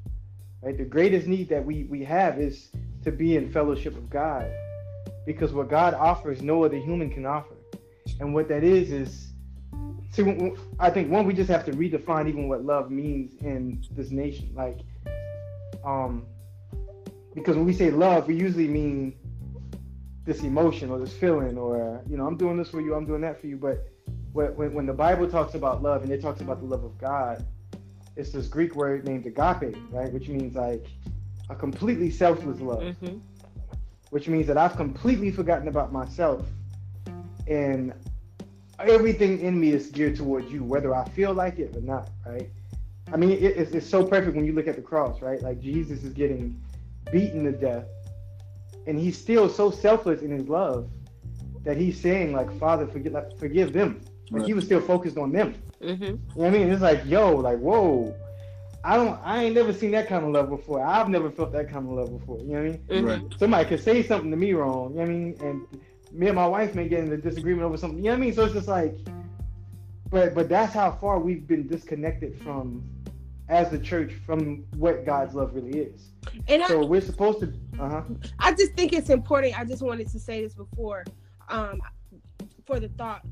right 0.63 0.77
the 0.77 0.85
greatest 0.85 1.27
need 1.27 1.49
that 1.49 1.65
we 1.65 1.85
we 1.85 2.05
have 2.05 2.39
is 2.39 2.69
to 3.03 3.11
be 3.11 3.37
in 3.37 3.51
fellowship 3.51 3.95
with 3.95 4.11
god 4.11 4.51
because 5.25 5.53
what 5.53 5.69
god 5.71 5.95
offers 5.95 6.43
no 6.43 6.65
other 6.65 6.77
human 6.77 7.11
can 7.11 7.25
offer 7.25 7.55
and 8.21 8.35
what 8.35 8.49
that 8.49 8.63
is 8.63 8.93
is 8.93 9.31
see, 10.11 10.53
I 10.79 10.91
think 10.91 11.11
one 11.11 11.27
we 11.27 11.35
just 11.35 11.51
have 11.51 11.65
to 11.67 11.73
redefine 11.73 12.29
even 12.29 12.49
what 12.49 12.65
love 12.65 12.91
means 12.91 13.35
in 13.41 13.83
this 13.93 14.11
nation. 14.11 14.53
Like, 14.55 14.81
um, 15.85 16.27
because 17.35 17.57
when 17.57 17.65
we 17.65 17.73
say 17.73 17.91
love, 17.91 18.27
we 18.27 18.37
usually 18.37 18.69
mean 18.69 19.15
this 20.25 20.43
emotion 20.43 20.91
or 20.91 20.99
this 20.99 21.13
feeling, 21.13 21.57
or 21.57 22.03
you 22.09 22.17
know, 22.17 22.27
I'm 22.27 22.37
doing 22.37 22.57
this 22.57 22.71
for 22.71 22.81
you, 22.81 22.95
I'm 22.95 23.07
doing 23.07 23.23
that 23.23 23.41
for 23.41 23.47
you. 23.47 23.57
But 23.57 23.89
when 24.33 24.73
when 24.75 24.87
the 24.87 24.93
Bible 24.93 25.29
talks 25.29 25.55
about 25.55 25.83
love 25.83 26.03
and 26.03 26.13
it 26.13 26.23
talks 26.23 26.41
about 26.41 26.61
the 26.61 26.67
love 26.67 26.85
of 26.85 26.97
God, 26.99 27.45
it's 28.17 28.31
this 28.31 28.47
Greek 28.47 28.75
word 28.75 29.05
named 29.05 29.27
agape, 29.27 29.77
right? 29.91 30.13
Which 30.13 30.29
means 30.29 30.55
like 30.55 30.87
a 31.49 31.55
completely 31.55 32.11
selfless 32.11 32.61
love. 32.61 32.83
Mm-hmm. 32.83 33.19
Which 34.11 34.27
means 34.29 34.47
that 34.49 34.57
I've 34.57 34.77
completely 34.77 35.31
forgotten 35.31 35.69
about 35.69 35.93
myself 35.93 36.45
and 37.47 37.93
everything 38.79 39.41
in 39.41 39.61
me 39.61 39.71
is 39.71 39.89
geared 39.89 40.17
towards 40.17 40.51
you, 40.51 40.65
whether 40.65 40.95
I 40.95 41.09
feel 41.11 41.35
like 41.35 41.59
it 41.59 41.77
or 41.77 41.81
not, 41.81 42.11
right? 42.27 42.49
I 43.13 43.17
mean, 43.17 43.31
it, 43.31 43.43
it's, 43.43 43.73
it's 43.73 43.87
so 43.87 44.05
perfect 44.05 44.37
when 44.37 44.45
you 44.45 44.53
look 44.53 44.69
at 44.69 44.77
the 44.77 44.83
cross, 44.83 45.21
right? 45.21 45.43
Like 45.43 45.61
Jesus 45.61 46.03
is 46.03 46.13
getting 46.13 46.61
beaten 47.13 47.45
to 47.45 47.53
death, 47.53 47.87
and 48.87 48.99
he's 48.99 49.19
still 49.19 49.49
so 49.49 49.71
selfless 49.71 50.23
in 50.23 50.31
his 50.31 50.49
love 50.49 50.89
that 51.65 51.77
he's 51.77 52.01
saying, 52.01 52.33
like, 52.33 52.51
Father, 52.59 52.87
forgive, 52.87 53.13
like, 53.13 53.37
forgive 53.39 53.73
them. 53.73 54.01
Like 54.31 54.41
right. 54.41 54.47
he 54.47 54.55
was 54.55 54.65
still 54.65 54.81
focused 54.81 55.19
on 55.19 55.33
them. 55.33 55.55
Mm-hmm. 55.83 56.05
You 56.05 56.11
know 56.11 56.19
what 56.35 56.47
I 56.47 56.51
mean? 56.51 56.71
It's 56.71 56.83
like, 56.83 57.03
yo, 57.07 57.37
like, 57.37 57.59
whoa. 57.59 58.15
I 58.83 58.97
don't. 58.97 59.21
I 59.23 59.45
ain't 59.45 59.55
never 59.55 59.75
seen 59.75 59.91
that 59.91 60.09
kind 60.09 60.25
of 60.25 60.31
love 60.31 60.49
before. 60.49 60.83
I've 60.83 61.11
never 61.11 61.31
felt 61.31 61.53
that 61.53 61.71
kind 61.71 61.87
of 61.87 61.93
love 61.93 62.19
before. 62.19 62.39
You 62.39 62.47
know 62.47 62.53
what 62.53 62.61
I 62.61 62.69
mean? 62.69 62.79
Mm-hmm. 62.89 63.07
Right. 63.07 63.39
Somebody 63.39 63.69
could 63.69 63.81
say 63.81 64.03
something 64.03 64.31
to 64.31 64.37
me 64.39 64.55
wrong. 64.55 64.93
You 64.93 64.97
know 64.97 65.03
what 65.03 65.09
I 65.11 65.13
mean? 65.13 65.37
And 65.41 65.67
me 66.13 66.29
and 66.29 66.37
my 66.37 66.47
wife 66.47 66.75
may 66.75 66.89
get 66.89 67.01
in 67.05 67.13
a 67.13 67.17
disagreement 67.17 67.65
over 67.65 67.77
something. 67.77 67.99
You 67.99 68.05
know 68.05 68.11
what 68.13 68.17
I 68.17 68.21
mean? 68.21 68.35
So 68.35 68.45
it's 68.45 68.55
just 68.55 68.69
like, 68.69 68.95
but 70.09 70.35
but 70.35 70.49
that's 70.49 70.73
how 70.73 70.93
far 70.93 71.19
we've 71.19 71.47
been 71.47 71.69
disconnected 71.69 72.41
from, 72.43 72.83
as 73.51 73.71
the 73.71 73.79
church, 73.79 74.13
from 74.25 74.65
what 74.77 75.05
God's 75.05 75.35
love 75.35 75.55
really 75.55 75.79
is. 75.79 76.13
And 76.49 76.63
so 76.65 76.83
I, 76.83 76.85
we're 76.87 77.01
supposed 77.03 77.41
to. 77.41 77.53
Uh-huh. 77.79 78.03
I 78.39 78.53
just 78.53 78.75
think 78.75 78.95
it's 78.95 79.11
important. 79.11 79.59
I 79.59 79.65
just 79.65 79.83
wanted 79.83 80.09
to 80.09 80.19
say 80.19 80.43
this 80.43 80.55
before, 80.55 81.05
um, 81.49 81.81
for 82.65 82.81
the 82.81 82.89
thought. 82.89 83.23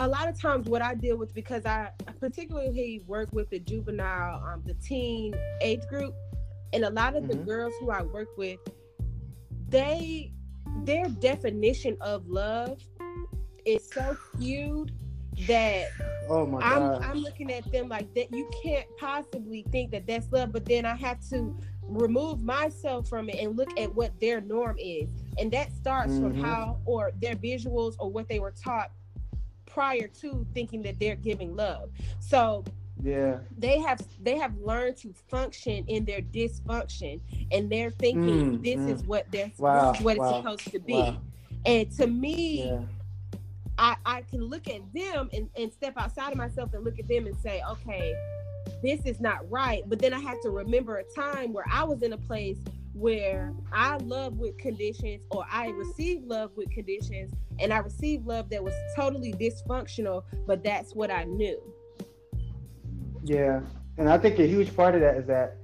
A 0.00 0.08
lot 0.08 0.28
of 0.28 0.40
times, 0.40 0.66
what 0.66 0.80
I 0.80 0.94
deal 0.94 1.18
with 1.18 1.34
because 1.34 1.66
I 1.66 1.90
particularly 2.20 3.04
work 3.06 3.28
with 3.32 3.50
the 3.50 3.58
juvenile, 3.58 4.42
um, 4.42 4.62
the 4.64 4.72
teen 4.72 5.34
age 5.60 5.82
group, 5.90 6.14
and 6.72 6.84
a 6.84 6.90
lot 6.90 7.16
of 7.16 7.24
mm-hmm. 7.24 7.32
the 7.32 7.44
girls 7.44 7.74
who 7.80 7.90
I 7.90 8.00
work 8.00 8.28
with, 8.38 8.60
they 9.68 10.32
their 10.84 11.04
definition 11.04 11.98
of 12.00 12.26
love 12.26 12.78
is 13.66 13.90
so 13.92 14.16
skewed 14.34 14.92
that 15.46 15.88
oh 16.30 16.46
my 16.46 16.60
God. 16.60 17.02
I'm 17.02 17.10
I'm 17.10 17.18
looking 17.18 17.52
at 17.52 17.70
them 17.70 17.88
like 17.88 18.12
that 18.14 18.32
you 18.32 18.48
can't 18.62 18.86
possibly 18.98 19.66
think 19.70 19.90
that 19.90 20.06
that's 20.06 20.30
love 20.32 20.52
but 20.52 20.64
then 20.64 20.86
I 20.86 20.94
have 20.94 21.20
to 21.30 21.56
remove 21.82 22.42
myself 22.42 23.08
from 23.08 23.28
it 23.28 23.36
and 23.36 23.56
look 23.56 23.70
at 23.78 23.94
what 23.94 24.18
their 24.20 24.40
norm 24.40 24.76
is 24.78 25.08
and 25.38 25.50
that 25.52 25.72
starts 25.72 26.12
mm-hmm. 26.12 26.22
from 26.22 26.40
how 26.42 26.78
or 26.84 27.12
their 27.20 27.34
visuals 27.36 27.96
or 27.98 28.10
what 28.10 28.28
they 28.28 28.38
were 28.38 28.52
taught 28.52 28.90
prior 29.72 30.08
to 30.08 30.46
thinking 30.54 30.82
that 30.82 30.98
they're 30.98 31.16
giving 31.16 31.54
love 31.54 31.90
so 32.18 32.64
yeah 33.02 33.38
they 33.56 33.78
have 33.78 34.00
they 34.22 34.36
have 34.36 34.56
learned 34.58 34.96
to 34.96 35.12
function 35.28 35.84
in 35.86 36.04
their 36.04 36.20
dysfunction 36.20 37.20
and 37.50 37.70
they're 37.70 37.90
thinking 37.90 38.58
mm, 38.58 38.62
this 38.62 38.78
mm. 38.78 38.90
is 38.90 39.02
what 39.04 39.30
they're 39.30 39.50
wow, 39.58 39.94
what 40.00 40.18
wow, 40.18 40.28
it's 40.28 40.36
supposed 40.36 40.72
to 40.72 40.78
be 40.80 40.94
wow. 40.94 41.20
and 41.64 41.90
to 41.90 42.06
me 42.06 42.66
yeah. 42.66 42.80
I, 43.78 43.96
I 44.04 44.20
can 44.22 44.44
look 44.44 44.68
at 44.68 44.80
them 44.92 45.30
and, 45.32 45.48
and 45.56 45.72
step 45.72 45.94
outside 45.96 46.32
of 46.32 46.36
myself 46.36 46.74
and 46.74 46.84
look 46.84 46.98
at 46.98 47.08
them 47.08 47.26
and 47.26 47.36
say 47.38 47.62
okay 47.70 48.14
this 48.82 49.00
is 49.06 49.20
not 49.20 49.48
right 49.50 49.82
but 49.86 49.98
then 49.98 50.12
i 50.12 50.18
have 50.18 50.40
to 50.42 50.50
remember 50.50 50.98
a 50.98 51.04
time 51.14 51.52
where 51.52 51.64
i 51.72 51.82
was 51.82 52.02
in 52.02 52.12
a 52.12 52.18
place 52.18 52.58
where 52.92 53.52
i 53.72 53.96
love 53.98 54.38
with 54.38 54.56
conditions 54.58 55.24
or 55.30 55.44
i 55.50 55.68
receive 55.68 56.22
love 56.24 56.50
with 56.56 56.70
conditions 56.70 57.32
and 57.60 57.72
i 57.72 57.78
received 57.78 58.26
love 58.26 58.50
that 58.50 58.62
was 58.62 58.74
totally 58.96 59.32
dysfunctional 59.34 60.24
but 60.46 60.62
that's 60.64 60.94
what 60.94 61.10
i 61.10 61.24
knew 61.24 61.60
yeah, 63.24 63.60
and 63.98 64.08
I 64.08 64.18
think 64.18 64.38
a 64.38 64.46
huge 64.46 64.74
part 64.74 64.94
of 64.94 65.00
that 65.02 65.16
is 65.16 65.26
that 65.26 65.56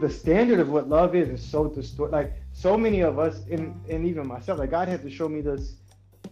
the 0.00 0.08
standard 0.08 0.60
of 0.60 0.68
what 0.70 0.88
love 0.88 1.16
is 1.16 1.28
is 1.28 1.44
so 1.44 1.66
distorted. 1.68 2.12
Like 2.12 2.32
so 2.52 2.76
many 2.76 3.00
of 3.00 3.18
us, 3.18 3.44
and 3.50 3.74
and 3.90 4.06
even 4.06 4.26
myself, 4.26 4.58
like 4.58 4.70
God 4.70 4.88
had 4.88 5.02
to 5.02 5.10
show 5.10 5.28
me 5.28 5.40
this 5.40 5.74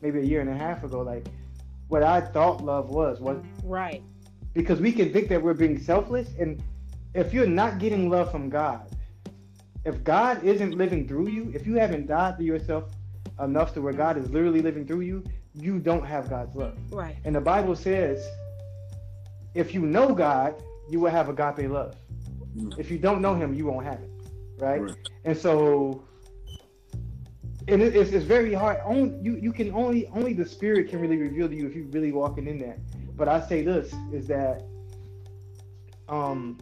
maybe 0.02 0.20
a 0.20 0.22
year 0.22 0.40
and 0.40 0.50
a 0.50 0.56
half 0.56 0.84
ago. 0.84 1.00
Like 1.00 1.26
what 1.88 2.02
I 2.02 2.20
thought 2.20 2.64
love 2.64 2.90
was 2.90 3.20
was 3.20 3.42
right 3.64 4.02
because 4.54 4.80
we 4.80 4.92
can 4.92 5.12
think 5.12 5.28
that 5.28 5.42
we're 5.42 5.54
being 5.54 5.78
selfless, 5.80 6.28
and 6.38 6.62
if 7.14 7.34
you're 7.34 7.46
not 7.46 7.78
getting 7.78 8.08
love 8.08 8.30
from 8.30 8.48
God, 8.48 8.95
if 9.86 10.02
God 10.02 10.42
isn't 10.42 10.72
living 10.72 11.06
through 11.06 11.28
you, 11.28 11.52
if 11.54 11.66
you 11.66 11.74
haven't 11.74 12.08
died 12.08 12.36
to 12.38 12.44
yourself 12.44 12.90
enough 13.40 13.72
to 13.74 13.80
where 13.80 13.92
God 13.92 14.18
is 14.18 14.28
literally 14.30 14.60
living 14.60 14.84
through 14.84 15.02
you, 15.02 15.24
you 15.54 15.78
don't 15.78 16.04
have 16.04 16.28
God's 16.28 16.54
love. 16.56 16.76
Right. 16.90 17.16
And 17.24 17.34
the 17.34 17.40
Bible 17.40 17.76
says 17.76 18.28
if 19.54 19.72
you 19.72 19.80
know 19.80 20.12
God, 20.12 20.54
you 20.90 21.00
will 21.00 21.10
have 21.10 21.28
agape 21.28 21.70
love. 21.70 21.94
Mm. 22.56 22.78
If 22.78 22.90
you 22.90 22.98
don't 22.98 23.22
know 23.22 23.34
Him, 23.34 23.54
you 23.54 23.66
won't 23.66 23.86
have 23.86 24.00
it, 24.00 24.10
right? 24.58 24.82
right. 24.82 24.96
And 25.24 25.36
so, 25.36 26.04
and 27.68 27.80
it, 27.80 27.96
it's, 27.96 28.10
it's 28.10 28.24
very 28.24 28.52
hard. 28.52 28.78
Only 28.84 29.16
you 29.22 29.36
you 29.36 29.52
can 29.52 29.72
only 29.72 30.08
only 30.08 30.32
the 30.32 30.44
Spirit 30.44 30.88
can 30.88 31.00
really 31.00 31.16
reveal 31.16 31.48
to 31.48 31.54
you 31.54 31.66
if 31.66 31.74
you're 31.74 31.86
really 31.86 32.12
walking 32.12 32.46
in 32.46 32.58
that. 32.58 32.78
But 33.16 33.28
I 33.28 33.40
say 33.46 33.62
this 33.62 33.94
is 34.12 34.26
that, 34.26 34.64
um, 36.08 36.58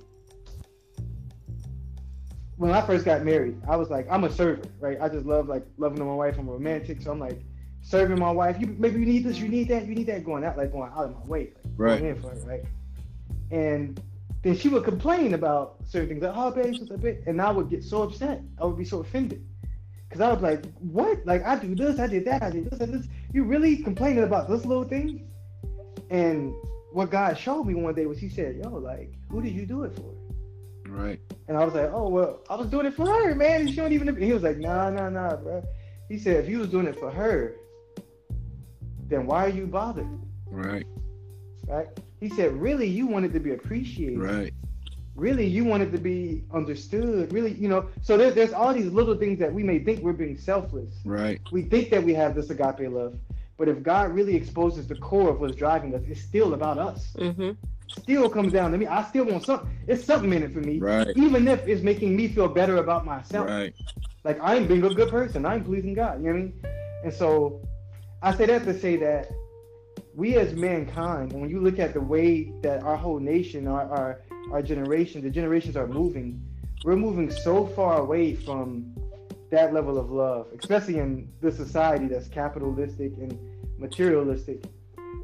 when 2.65 2.75
I 2.75 2.81
first 2.81 3.05
got 3.05 3.23
married, 3.25 3.61
I 3.69 3.77
was 3.77 3.91
like, 3.91 4.07
I'm 4.11 4.25
a 4.25 4.33
servant, 4.33 4.73
right? 4.81 4.97
I 4.99 5.11
just 5.11 5.27
love 5.27 5.49
like 5.49 5.67
loving 5.77 5.99
my 5.99 6.15
wife. 6.15 6.39
I'm 6.39 6.49
romantic, 6.49 7.03
so 7.03 7.13
I'm 7.13 7.21
like 7.21 7.39
serving 7.83 8.19
my 8.19 8.31
wife. 8.31 8.57
You 8.59 8.75
maybe 8.79 9.01
you 9.01 9.05
need 9.05 9.25
this, 9.25 9.37
you 9.37 9.49
need 9.49 9.69
that, 9.69 9.85
you 9.87 9.95
need 9.95 10.07
that, 10.07 10.25
going 10.25 10.45
out 10.45 10.57
like 10.57 10.73
going 10.73 10.91
out 10.91 11.05
of 11.05 11.11
my 11.15 11.27
way, 11.27 11.53
like, 11.63 11.73
right? 11.77 11.99
Going 12.01 12.17
in 12.17 12.23
for 12.23 12.33
it, 12.33 12.43
right? 12.47 12.65
and 13.51 14.01
then 14.43 14.57
she 14.57 14.71
would 14.71 14.83
complain 14.83 15.35
about 15.35 15.77
certain 15.87 16.09
things 16.09 16.23
like, 16.23 16.33
"Oh, 16.35 16.51
babe, 16.51 16.73
just 16.73 16.91
a 16.91 16.97
bit," 16.97 17.23
and 17.27 17.41
I 17.41 17.51
would 17.51 17.69
get 17.69 17.85
so 17.85 18.03
upset. 18.03 18.41
I 18.59 18.65
would 18.65 18.79
be 18.79 18.85
so 18.87 19.01
offended 19.01 19.45
because 20.09 20.23
I 20.23 20.33
was 20.33 20.41
like, 20.41 20.65
"What? 20.79 21.25
Like 21.27 21.45
I 21.45 21.59
do 21.59 21.75
this, 21.75 21.99
I 21.99 22.07
did 22.07 22.25
that, 22.25 22.43
I 22.43 22.49
did 22.49 22.71
this, 22.71 22.81
and 22.81 22.95
this. 22.95 23.07
You 23.35 23.45
really 23.45 23.77
complaining 23.77 24.25
about 24.25 24.49
this 24.49 24.65
little 24.65 24.85
thing?" 24.85 25.29
And 26.09 26.55
what 26.93 27.11
God 27.11 27.37
showed 27.37 27.65
me 27.65 27.75
one 27.75 27.95
day 27.95 28.07
was 28.07 28.19
He 28.19 28.31
said, 28.31 28.57
"Yo, 28.57 28.71
like, 28.71 29.13
who 29.29 29.43
did 29.43 29.53
you 29.53 29.67
do 29.67 29.85
it 29.85 29.95
for?" 29.95 30.15
Right. 30.95 31.21
And 31.49 31.57
I 31.57 31.65
was 31.65 31.75
like, 31.75 31.91
"Oh 31.93 32.09
well, 32.09 32.41
I 32.49 32.55
was 32.55 32.69
doing 32.69 32.87
it 32.87 32.95
for 32.95 33.07
her, 33.07 33.35
man." 33.35 33.63
And 33.63 33.71
she 33.71 33.77
don't 33.77 33.93
even. 33.93 34.17
He 34.21 34.33
was 34.33 34.43
like, 34.43 34.59
"Nah, 34.59 34.91
nah, 34.91 35.11
nah, 35.11 35.37
bro." 35.37 35.63
He 36.09 36.19
said, 36.19 36.45
"If 36.45 36.49
you 36.49 36.59
was 36.59 36.69
doing 36.69 36.87
it 36.87 36.99
for 36.99 37.11
her, 37.11 37.57
then 39.09 39.27
why 39.27 39.45
are 39.45 39.51
you 39.51 39.67
bothered?" 39.67 40.09
Right. 40.47 40.87
Right. 41.67 41.89
He 42.21 42.29
said, 42.29 42.53
really, 42.53 42.87
you 42.87 43.07
wanted 43.07 43.33
to 43.33 43.41
be 43.41 43.53
appreciated. 43.53 44.19
Right. 44.19 44.55
Really, 45.15 45.47
you 45.47 45.65
wanted 45.65 45.93
to 45.93 45.99
be 45.99 46.45
understood. 46.53 47.33
Really, 47.33 47.53
you 47.53 47.69
know, 47.69 47.89
so 48.03 48.17
there, 48.17 48.31
there's 48.31 48.53
all 48.53 48.73
these 48.75 48.91
little 48.91 49.17
things 49.17 49.39
that 49.39 49.53
we 49.53 49.63
may 49.63 49.79
think 49.79 50.01
we're 50.01 50.13
being 50.13 50.37
selfless. 50.37 50.95
Right. 51.05 51.41
We 51.53 51.63
think 51.63 51.91
that 51.91 52.03
we 52.03 52.15
have 52.15 52.35
this 52.35 52.51
agape 52.51 52.91
love. 52.91 53.17
But 53.57 53.69
if 53.69 53.83
God 53.83 54.13
really 54.13 54.35
exposes 54.35 54.89
the 54.89 54.97
core 54.97 55.31
of 55.31 55.41
what's 55.41 55.55
driving 55.55 55.95
us, 55.95 56.03
it's 56.09 56.21
still 56.21 56.55
about 56.55 56.79
us. 56.79 57.15
Mm-hmm. 57.17 57.53
Still 57.89 58.29
comes 58.29 58.53
down 58.53 58.73
to 58.73 58.79
me. 58.79 58.87
I 58.87 59.05
still 59.05 59.25
want 59.25 59.45
something. 59.45 59.71
It's 59.87 60.05
something 60.05 60.33
in 60.33 60.43
it 60.43 60.53
for 60.53 60.61
me. 60.61 60.79
Right. 60.79 61.09
Even 61.17 61.47
if 61.49 61.67
it's 61.69 61.83
making 61.83 62.17
me 62.17 62.29
feel 62.29 62.49
better 62.49 62.79
about 62.79 63.05
myself. 63.05 63.49
Right. 63.49 63.75
Like 64.25 64.39
I'm 64.43 64.67
being 64.67 64.85
a 64.85 64.95
good 64.95 65.11
person. 65.11 65.45
I'm 65.45 65.65
pleasing 65.65 65.95
God. 65.95 66.21
You 66.23 66.27
know 66.27 66.33
what 66.33 66.39
I 66.39 66.43
mean? 66.43 66.63
And 67.05 67.13
so 67.13 67.61
I 68.23 68.35
say 68.35 68.47
that 68.47 68.65
to 68.65 68.79
say 68.79 68.97
that 68.97 69.31
we 70.15 70.37
as 70.37 70.55
mankind, 70.55 71.33
when 71.33 71.51
you 71.51 71.61
look 71.61 71.79
at 71.79 71.93
the 71.93 72.01
way 72.01 72.53
that 72.63 72.83
our 72.83 72.97
whole 72.97 73.19
nation, 73.19 73.67
our, 73.67 73.83
our, 73.91 74.21
our 74.53 74.63
generation, 74.63 75.23
the 75.23 75.31
generations 75.31 75.77
are 75.77 75.87
moving, 75.87 76.43
we're 76.85 76.97
moving 76.97 77.31
so 77.31 77.67
far 77.67 77.99
away 78.01 78.35
from 78.35 78.95
that 79.51 79.73
level 79.73 79.99
of 79.99 80.11
love, 80.11 80.49
especially 80.59 80.99
in 80.99 81.29
this 81.41 81.57
society 81.57 82.07
that's 82.07 82.29
capitalistic 82.29 83.13
and 83.19 83.39
materialistic. 83.79 84.65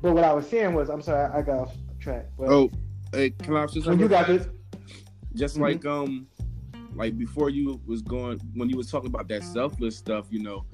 But 0.03 0.15
what 0.15 0.25
I 0.25 0.33
was 0.33 0.49
saying 0.49 0.75
was, 0.75 0.89
I'm 0.89 1.03
sorry, 1.03 1.31
I, 1.33 1.43
got 1.43 1.71
track. 2.01 2.27
But 2.39 2.49
oh, 2.49 2.71
hey, 3.13 3.31
can 3.31 3.57
I 3.57 3.67
just 3.67 3.87
you 3.87 4.09
got 4.09 4.27
this? 4.27 4.49
Just 5.35 5.55
mm-hmm. 5.55 5.63
like 5.63 5.87
um, 5.87 6.27
like 6.95 7.17
before 7.17 7.51
you 7.51 7.81
was 7.87 8.03
going 8.03 8.41
when 8.55 8.69
you 8.69 8.77
was 8.77 8.91
talking 8.91 9.09
about 9.09 9.29
that 9.29 9.43
selfless 9.43 9.97
stuff, 9.97 10.27
you 10.31 10.43
know, 10.43 10.65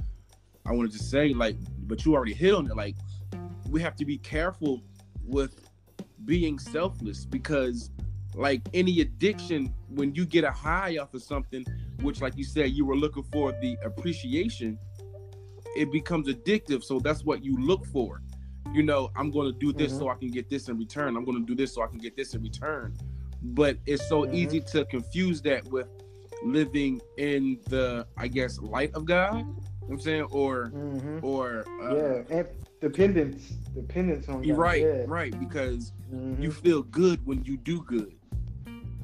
I 0.65 0.73
wanted 0.73 0.93
to 0.93 0.99
say 0.99 1.35
like, 1.35 1.57
but 1.87 2.05
you 2.05 2.15
already 2.15 2.35
hit 2.35 2.55
on 2.55 2.71
it, 2.71 2.77
like 2.77 2.97
we 3.69 3.83
have 3.83 3.97
to 3.97 4.05
be 4.05 4.19
careful 4.19 4.83
with 5.25 5.69
being 6.25 6.59
selfless 6.59 7.25
because 7.25 7.91
like 8.35 8.61
any 8.75 9.01
addiction 9.01 9.73
when 9.89 10.15
you 10.15 10.27
get 10.27 10.45
a 10.45 10.51
high 10.51 10.99
off 10.99 11.15
of 11.15 11.23
something 11.23 11.65
which 12.03 12.21
like 12.21 12.37
you 12.37 12.45
said 12.45 12.71
you 12.71 12.85
were 12.85 12.97
looking 12.97 13.23
for 13.33 13.53
the 13.61 13.77
appreciation 13.85 14.79
it 15.77 15.91
becomes 15.91 16.29
addictive 16.29 16.83
so 16.83 16.99
that's 16.99 17.25
what 17.25 17.45
you 17.45 17.57
look 17.57 17.85
for 17.87 18.21
you 18.75 18.83
know, 18.83 19.11
I'm 19.17 19.31
going 19.31 19.53
to 19.53 19.59
do 19.59 19.73
this 19.73 19.93
Mhm. 19.95 19.99
so 19.99 20.09
I 20.09 20.15
can 20.15 20.31
get 20.31 20.49
this 20.51 20.69
in 20.69 20.79
return. 20.79 21.17
I'm 21.17 21.25
going 21.25 21.39
to 21.41 21.47
do 21.47 21.55
this 21.55 21.75
so 21.75 21.83
I 21.83 21.87
can 21.87 21.99
get 21.99 22.17
this 22.17 22.35
in 22.35 22.43
return. 22.43 22.93
But 23.43 23.79
it's 23.87 24.07
so 24.09 24.25
Mhm. 24.25 24.35
easy 24.35 24.61
to 24.73 24.85
confuse 24.87 25.41
that 25.43 25.67
with 25.71 25.89
living 26.45 27.01
in 27.19 27.59
the, 27.69 28.07
I 28.17 28.29
guess, 28.29 28.61
light 28.61 28.93
of 28.95 29.05
God. 29.05 29.39
You 29.39 29.45
know 29.45 29.55
what 29.87 29.93
I'm 29.95 30.01
saying, 30.01 30.23
or 30.31 30.67
hmm 30.67 31.19
or 31.23 31.65
uh, 31.83 31.95
yeah, 31.95 32.23
and 32.39 32.47
dependence, 32.81 33.53
dependence 33.75 34.29
on 34.29 34.43
you're 34.45 34.57
God. 34.57 34.63
right, 34.63 34.83
Yeah. 34.83 35.05
right, 35.07 35.39
because 35.39 35.93
you 36.41 36.51
feel 36.51 36.83
good 36.83 37.25
when 37.25 37.45
you 37.45 37.57
do 37.57 37.83
good. 37.83 38.15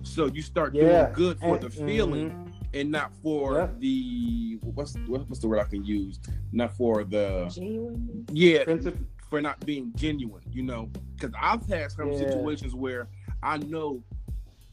So 0.02 0.26
you 0.26 0.42
start 0.42 0.74
Yeah, 0.74 1.04
doing 1.04 1.12
good 1.14 1.38
for 1.38 1.54
and- 1.54 1.62
the 1.62 1.70
feeling 1.70 2.30
mhm. 2.30 2.52
and 2.74 2.90
not 2.90 3.14
for 3.22 3.54
Yep. 3.54 3.80
the 3.80 4.58
what's 4.74 4.96
what's 5.06 5.38
the 5.38 5.48
word 5.48 5.60
I 5.60 5.64
can 5.64 5.84
use? 5.84 6.18
Not 6.52 6.76
for 6.76 7.04
the 7.04 7.48
Genuine. 7.54 8.26
yeah 8.32 8.64
Princip- 8.64 8.98
for 9.32 9.40
not 9.40 9.58
being 9.64 9.90
genuine. 9.96 10.42
You 10.52 10.62
know, 10.62 10.90
because 11.16 11.34
I've 11.40 11.64
had 11.66 11.90
some 11.90 12.12
Yeah. 12.12 12.18
situations 12.18 12.74
where 12.74 13.08
I 13.42 13.56
know 13.56 14.04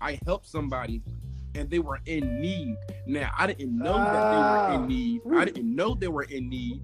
I 0.01 0.19
helped 0.25 0.47
somebody 0.47 1.01
and 1.55 1.69
they 1.69 1.79
were 1.79 1.99
in 2.05 2.41
need. 2.41 2.75
Now 3.07 3.31
I 3.37 3.47
didn't 3.47 3.77
know 3.77 3.93
that 3.93 4.29
they 4.29 4.37
were 4.37 4.59
Ah. 4.59 4.75
in 4.75 4.87
need. 4.89 5.21
I 5.33 5.45
didn't 5.45 5.73
know 5.73 5.95
they 5.95 6.09
were 6.09 6.23
in 6.23 6.49
need. 6.49 6.81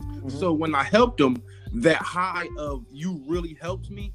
Mhm. 0.00 0.30
So 0.30 0.54
when 0.54 0.74
I 0.74 0.82
helped 0.82 1.18
them, 1.18 1.36
that 1.74 1.98
high 1.98 2.48
of 2.56 2.86
you 2.90 3.22
really 3.26 3.52
helped 3.60 3.90
me, 3.90 4.10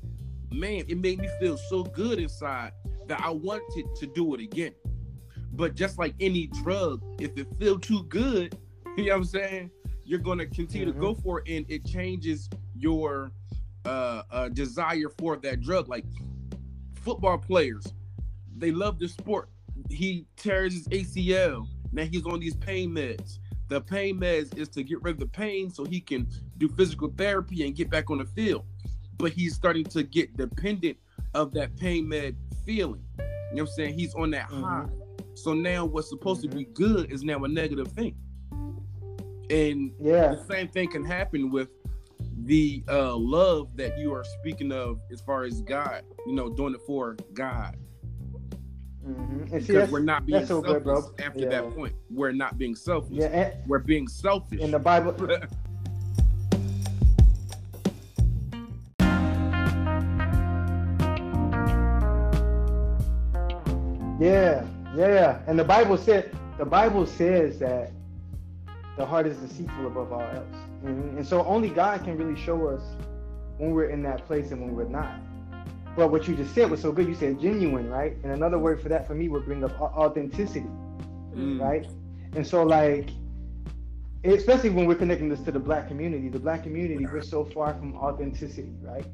man, 0.51 0.83
it 0.87 0.97
made 0.97 1.19
me 1.19 1.29
feel 1.39 1.57
so 1.57 1.83
good 1.83 2.17
inside 2.17 2.73
that 3.07 3.21
I 3.21 3.29
wanted 3.29 3.85
to 3.97 4.07
do 4.07 4.33
it 4.33 4.41
again. 4.41 4.73
But 5.53 5.75
just 5.75 5.99
like 5.99 6.15
any 6.19 6.47
drug, 6.63 7.03
if 7.21 7.37
it 7.37 7.47
feel 7.57 7.77
too 7.77 8.01
good, 8.05 8.57
you 8.97 9.05
know 9.05 9.11
what 9.11 9.17
I'm 9.17 9.23
saying, 9.25 9.69
you're 10.05 10.19
gonna 10.19 10.47
continue 10.47 10.87
to 10.91 10.99
go 10.99 11.13
for 11.13 11.41
it, 11.41 11.49
and 11.55 11.65
it 11.69 11.85
changes 11.85 12.49
your 12.79 13.31
uh, 13.85 14.23
uh, 14.31 14.49
desire 14.49 15.09
for 15.17 15.37
that 15.37 15.61
drug. 15.61 15.87
Like 15.87 16.05
football 16.95 17.37
players, 17.37 17.93
they 18.57 18.71
love 18.71 18.99
the 18.99 19.07
sport. 19.07 19.49
He 19.89 20.25
tears 20.35 20.73
his 20.73 20.87
ACL. 20.87 21.67
Now 21.91 22.03
he's 22.03 22.25
on 22.25 22.39
these 22.39 22.55
pain 22.55 22.91
meds. 22.91 23.39
The 23.69 23.81
pain 23.81 24.19
meds 24.19 24.57
is 24.57 24.67
to 24.69 24.83
get 24.83 25.01
rid 25.03 25.15
of 25.15 25.19
the 25.19 25.27
pain 25.27 25.69
so 25.69 25.85
he 25.85 25.99
can 26.01 26.27
do 26.57 26.67
physical 26.69 27.13
therapy 27.15 27.65
and 27.65 27.75
get 27.75 27.89
back 27.89 28.09
on 28.09 28.17
the 28.17 28.25
field. 28.25 28.65
But 29.17 29.31
he's 29.31 29.55
starting 29.55 29.85
to 29.85 30.03
get 30.03 30.35
dependent 30.37 30.97
of 31.33 31.53
that 31.53 31.75
pain 31.77 32.07
med 32.07 32.35
feeling. 32.65 33.03
You 33.17 33.25
know 33.57 33.63
what 33.63 33.69
I'm 33.71 33.75
saying? 33.75 33.99
He's 33.99 34.13
on 34.15 34.31
that 34.31 34.49
Mhm. 34.49 34.61
high. 34.61 34.89
So 35.35 35.53
now 35.53 35.85
what's 35.85 36.09
supposed 36.09 36.41
Mhm. 36.41 36.49
to 36.49 36.57
be 36.57 36.65
good 36.65 37.11
is 37.11 37.23
now 37.23 37.43
a 37.43 37.47
negative 37.47 37.87
thing. 37.89 38.15
And 39.49 39.91
yeah, 39.99 40.35
the 40.35 40.43
same 40.47 40.67
thing 40.67 40.89
can 40.89 41.03
happen 41.03 41.49
with 41.49 41.69
the 42.49 42.83
uh, 42.89 43.15
love 43.15 43.77
that 43.77 43.95
you 43.99 44.11
are 44.11 44.23
speaking 44.23 44.71
of 44.71 44.99
as 45.11 45.21
far 45.21 45.43
as 45.43 45.61
God, 45.61 46.01
you 46.25 46.33
know, 46.33 46.49
doing 46.49 46.73
it 46.73 46.81
for 46.87 47.15
God. 47.33 47.77
hmm 49.03 49.43
see, 49.49 49.59
Because 49.59 49.91
we're 49.91 49.99
not 49.99 50.25
being 50.25 50.43
selfish 50.47 50.71
good, 50.71 50.83
bro. 50.83 51.11
after 51.19 51.41
Yeah. 51.41 51.49
that 51.49 51.75
point. 51.75 51.93
We're 52.09 52.31
not 52.31 52.57
being 52.57 52.75
selfish. 52.75 53.17
yeah, 53.17 53.27
and, 53.27 53.53
We're 53.67 53.77
being 53.77 54.07
selfish. 54.07 54.59
in 54.61 54.71
the 54.71 54.79
Bible. 54.79 55.13
Yeah, 64.19 64.65
yeah, 64.95 65.39
and 65.47 65.57
the 65.57 65.63
Bible 65.63 65.97
said 65.97 66.35
the 66.57 66.65
Bible 66.65 67.05
says 67.05 67.57
that 67.59 67.91
the 68.97 69.05
heart 69.05 69.25
is 69.27 69.37
deceitful 69.37 69.87
above 69.87 70.11
all 70.11 70.19
else, 70.21 70.55
Mhm. 70.83 71.17
and 71.17 71.25
so 71.27 71.43
only 71.45 71.69
God 71.69 72.03
can 72.03 72.17
really 72.17 72.35
show 72.39 72.67
us 72.67 72.81
when 73.57 73.71
we're 73.71 73.89
in 73.89 74.01
that 74.03 74.25
place 74.25 74.51
and 74.51 74.61
when 74.61 74.75
we're 74.75 74.85
not. 74.87 75.19
But 75.95 76.11
what 76.11 76.27
you 76.27 76.35
just 76.35 76.53
said 76.55 76.69
was 76.71 76.81
so 76.81 76.91
good. 76.91 77.07
You 77.07 77.15
said 77.15 77.39
genuine, 77.41 77.89
right? 77.89 78.15
And 78.23 78.31
another 78.31 78.57
word 78.57 78.81
for 78.81 78.87
that 78.89 79.05
for 79.07 79.13
me 79.15 79.27
would 79.27 79.45
bring 79.45 79.63
up 79.63 79.79
authenticity 79.81 80.67
Mm. 81.35 81.59
right? 81.61 81.85
And 82.35 82.45
so 82.45 82.63
like 82.63 83.09
especially 84.25 84.69
when 84.69 84.85
we're 84.85 84.95
connecting 84.95 85.29
this 85.29 85.39
to 85.41 85.51
the 85.51 85.59
black 85.59 85.87
community, 85.87 86.27
the 86.29 86.39
black 86.39 86.63
community, 86.63 87.05
we're 87.05 87.21
so 87.21 87.45
far 87.45 87.73
from 87.73 87.95
authenticity, 87.95 88.73
right? 88.81 89.05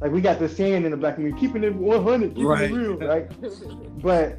Like 0.00 0.10
we 0.12 0.20
got 0.20 0.38
the 0.40 0.48
saying 0.48 0.84
in 0.84 0.90
the 0.90 0.96
black 0.96 1.14
community, 1.16 1.40
keeping 1.40 1.62
it 1.62 1.74
100, 1.74 2.30
keeping 2.30 2.46
Right. 2.46 2.70
it 2.70 2.74
real, 2.74 2.96
right? 2.96 3.30
But 4.02 4.38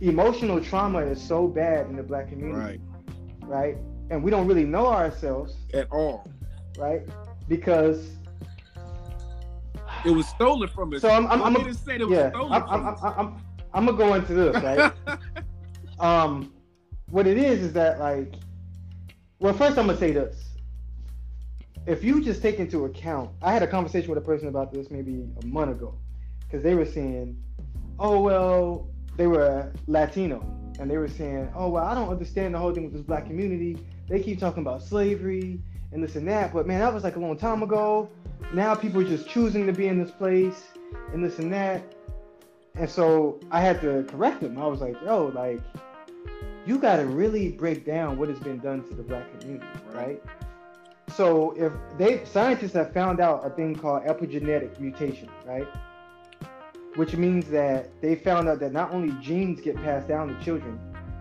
emotional 0.00 0.60
trauma 0.60 0.98
is 1.00 1.20
so 1.20 1.46
bad 1.48 1.88
in 1.88 1.96
the 1.96 2.02
black 2.02 2.28
community, 2.28 2.58
Right. 2.60 2.80
right? 3.46 3.76
And 4.10 4.22
we 4.22 4.30
don't 4.30 4.46
really 4.46 4.64
know 4.64 4.86
ourselves, 4.86 5.56
At 5.72 5.90
all. 5.90 6.28
right? 6.78 7.02
Because 7.48 8.10
It 10.04 10.10
was 10.10 10.28
stolen 10.28 10.68
from 10.68 10.92
us. 10.92 11.00
So 11.00 11.08
I'm- 11.08 11.26
I'm- 11.28 11.42
I'm 11.42 11.56
a- 11.56 11.58
mean 11.60 11.68
to 11.68 11.74
say 11.74 11.94
it 11.96 12.00
was 12.06 12.10
yeah, 12.10 12.28
stolen 12.30 12.52
I'm, 12.52 12.62
I'm, 12.62 12.68
from 12.68 12.86
I'm, 12.86 12.94
us. 12.94 13.00
I'm, 13.02 13.36
I'm 13.72 13.86
gonna 13.86 13.96
go 13.96 14.14
into 14.14 14.34
this, 14.34 14.62
right? 14.62 14.92
um, 15.98 16.52
what 17.10 17.26
it 17.26 17.38
is 17.38 17.62
is 17.62 17.72
that 17.72 17.98
like, 18.00 18.34
well, 19.38 19.54
first 19.54 19.78
I'm 19.78 19.86
gonna 19.86 19.98
say 19.98 20.12
this. 20.12 20.50
If 21.86 22.04
you 22.04 22.22
just 22.22 22.42
take 22.42 22.58
into 22.58 22.84
account, 22.84 23.30
I 23.42 23.52
had 23.52 23.62
a 23.62 23.66
conversation 23.66 24.08
with 24.10 24.18
a 24.18 24.26
person 24.26 24.48
about 24.48 24.72
this 24.72 24.90
maybe 24.90 25.26
a 25.42 25.46
month 25.46 25.70
ago, 25.72 25.94
because 26.40 26.62
they 26.62 26.74
were 26.74 26.84
saying, 26.86 27.36
oh 27.98 28.20
well, 28.20 28.88
they 29.16 29.26
were 29.26 29.72
Latino, 29.86 30.40
and 30.78 30.90
they 30.90 30.98
were 30.98 31.08
saying, 31.08 31.50
oh 31.54 31.68
well, 31.68 31.84
I 31.84 31.94
don't 31.94 32.08
understand 32.10 32.54
the 32.54 32.58
whole 32.58 32.72
thing 32.74 32.84
with 32.84 32.92
this 32.92 33.02
black 33.02 33.26
community. 33.26 33.78
They 34.08 34.20
keep 34.20 34.38
talking 34.38 34.62
about 34.62 34.82
slavery 34.82 35.60
and 35.92 36.02
this 36.02 36.16
and 36.16 36.26
that, 36.28 36.52
but 36.52 36.66
man, 36.66 36.80
that 36.80 36.92
was 36.92 37.04
like 37.04 37.16
a 37.16 37.20
long 37.20 37.36
time 37.36 37.62
ago. 37.62 38.08
Now 38.52 38.74
people 38.74 39.00
are 39.00 39.08
just 39.08 39.28
choosing 39.28 39.66
to 39.66 39.72
be 39.72 39.86
in 39.86 39.98
this 39.98 40.10
place 40.10 40.64
and 41.12 41.24
this 41.24 41.38
and 41.38 41.52
that. 41.52 41.82
And 42.76 42.90
so 42.90 43.40
I 43.50 43.60
had 43.60 43.80
to 43.82 44.04
correct 44.10 44.42
him. 44.42 44.58
I 44.58 44.66
was 44.66 44.80
like, 44.80 44.96
yo, 45.04 45.26
like, 45.26 45.60
you 46.66 46.78
got 46.78 46.96
to 46.96 47.06
really 47.06 47.52
break 47.52 47.84
down 47.86 48.18
what 48.18 48.28
has 48.28 48.38
been 48.38 48.58
done 48.58 48.82
to 48.88 48.94
the 48.94 49.02
black 49.02 49.38
community, 49.40 49.66
Right. 49.92 50.06
right? 50.06 50.22
So 51.14 51.52
if 51.52 51.72
they 51.98 52.24
scientists 52.24 52.72
have 52.72 52.92
found 52.92 53.20
out 53.20 53.46
a 53.46 53.50
thing 53.50 53.76
called 53.76 54.04
epigenetic 54.04 54.80
mutation, 54.80 55.28
right? 55.46 55.68
Which 56.96 57.16
means 57.16 57.46
that 57.48 58.00
they 58.00 58.16
found 58.16 58.48
out 58.48 58.58
that 58.60 58.72
not 58.72 58.92
only 58.92 59.14
genes 59.20 59.60
get 59.60 59.76
passed 59.76 60.08
down 60.08 60.28
to 60.28 60.44
children, 60.44 60.78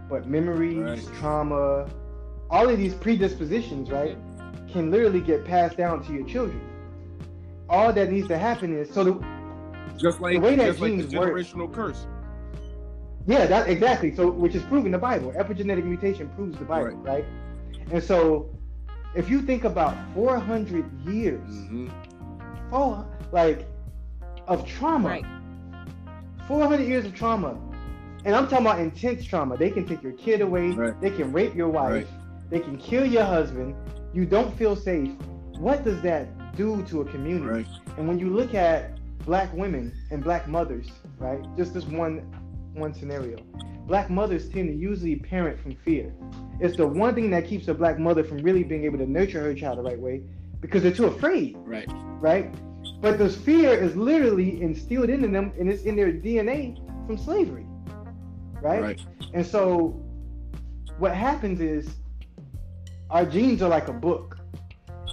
but 0.10 0.28
memories, 0.28 0.78
Right. 1.06 1.16
trauma, 1.20 1.88
all 2.50 2.70
of 2.70 2.78
these 2.78 2.94
predispositions, 2.94 3.90
right, 3.90 4.18
can 4.72 4.92
literally 4.92 5.22
get 5.22 5.46
passed 5.46 5.78
down 5.78 6.04
to 6.06 6.14
your 6.14 6.26
children. 6.28 6.62
All 7.70 7.92
that 7.94 8.12
needs 8.12 8.28
to 8.28 8.38
happen 8.38 8.78
is 8.78 8.92
so 8.94 9.04
the, 9.04 9.26
Just 9.98 10.20
like, 10.22 10.34
The 10.36 10.40
way 10.40 10.56
that 10.56 10.66
just 10.68 10.80
like 10.80 10.98
the 10.98 11.04
genes 11.04 11.16
work- 11.56 11.74
curse. 11.74 12.08
Yeah, 13.26 13.46
that 13.46 13.70
exactly. 13.70 14.14
So, 14.14 14.30
which 14.30 14.54
is 14.54 14.64
proven 14.64 14.92
the 14.92 14.98
Bible. 14.98 15.32
Epigenetic 15.38 15.86
mutation 15.86 16.28
proves 16.30 16.58
the 16.60 16.66
Bible, 16.66 16.98
right? 16.98 17.26
And 17.92 18.04
so, 18.04 18.50
if 19.16 19.30
you 19.30 19.42
think 19.42 19.64
about 19.64 19.96
400 20.14 20.86
years, 21.08 21.48
hmm 21.48 21.88
oh, 22.72 23.06
like 23.32 23.66
of 24.48 24.66
trauma, 24.68 25.08
Right. 25.10 25.26
400 26.48 26.82
years 26.86 27.06
of 27.06 27.14
trauma, 27.16 27.58
and 28.26 28.36
I'm 28.36 28.48
talking 28.48 28.66
about 28.66 28.80
intense 28.80 29.24
trauma. 29.24 29.56
They 29.56 29.70
can 29.70 29.86
take 29.86 30.02
your 30.04 30.14
kid 30.14 30.42
away. 30.42 30.72
Right. 30.72 31.00
They 31.00 31.12
can 31.12 31.32
rape 31.32 31.56
your 31.56 31.70
wife. 31.70 31.92
Right. 31.94 32.08
They 32.54 32.60
can 32.60 32.78
kill 32.78 33.04
your 33.04 33.24
husband. 33.24 33.74
You 34.14 34.28
don't 34.28 34.56
feel 34.56 34.76
safe. 34.76 35.10
What 35.58 35.84
does 35.84 36.00
that 36.04 36.56
do 36.56 36.84
to 36.84 37.02
a 37.02 37.06
community? 37.06 37.48
Right. 37.48 37.68
And 37.98 38.08
when 38.08 38.20
you 38.20 38.30
look 38.30 38.54
at 38.54 39.00
black 39.26 39.52
women 39.56 39.92
and 40.12 40.24
black 40.24 40.48
mothers, 40.48 40.86
right? 41.18 41.44
Just 41.58 41.74
this 41.74 41.86
one 41.86 42.20
one 42.76 42.94
scenario. 42.94 43.38
Black 43.88 44.12
mothers 44.12 44.50
tend 44.50 44.68
to 44.70 44.76
usually 44.76 45.16
parent 45.16 45.60
from 45.60 45.76
fear. 45.78 46.14
It's 46.60 46.78
the 46.78 46.86
one 46.86 47.16
thing 47.16 47.32
that 47.32 47.48
keeps 47.48 47.70
a 47.70 47.74
black 47.74 47.98
mother 47.98 48.24
from 48.24 48.38
really 48.38 48.64
being 48.64 48.84
able 48.84 49.00
to 49.00 49.08
nurture 49.10 49.42
her 49.42 49.56
child 49.56 49.80
the 49.80 49.82
right 49.82 50.00
way 50.00 50.22
because 50.62 50.84
they're 50.84 50.92
too 50.92 51.08
afraid, 51.08 51.58
Right. 51.66 51.90
right? 52.20 52.54
But 53.02 53.18
this 53.18 53.36
fear 53.36 53.74
is 53.74 53.96
literally 53.96 54.62
instilled 54.62 55.10
into 55.10 55.28
them 55.28 55.54
and 55.60 55.72
it's 55.72 55.86
in 55.86 55.96
their 55.96 56.14
DNA 56.14 56.78
from 57.08 57.18
slavery. 57.18 57.66
Right? 58.62 58.82
Right. 58.84 59.02
And 59.34 59.44
so 59.44 60.00
what 61.00 61.16
happens 61.16 61.60
is 61.60 61.90
our 63.14 63.26
genes 63.28 63.62
are 63.62 63.70
like 63.70 63.88
a 63.88 63.94
book. 63.94 64.40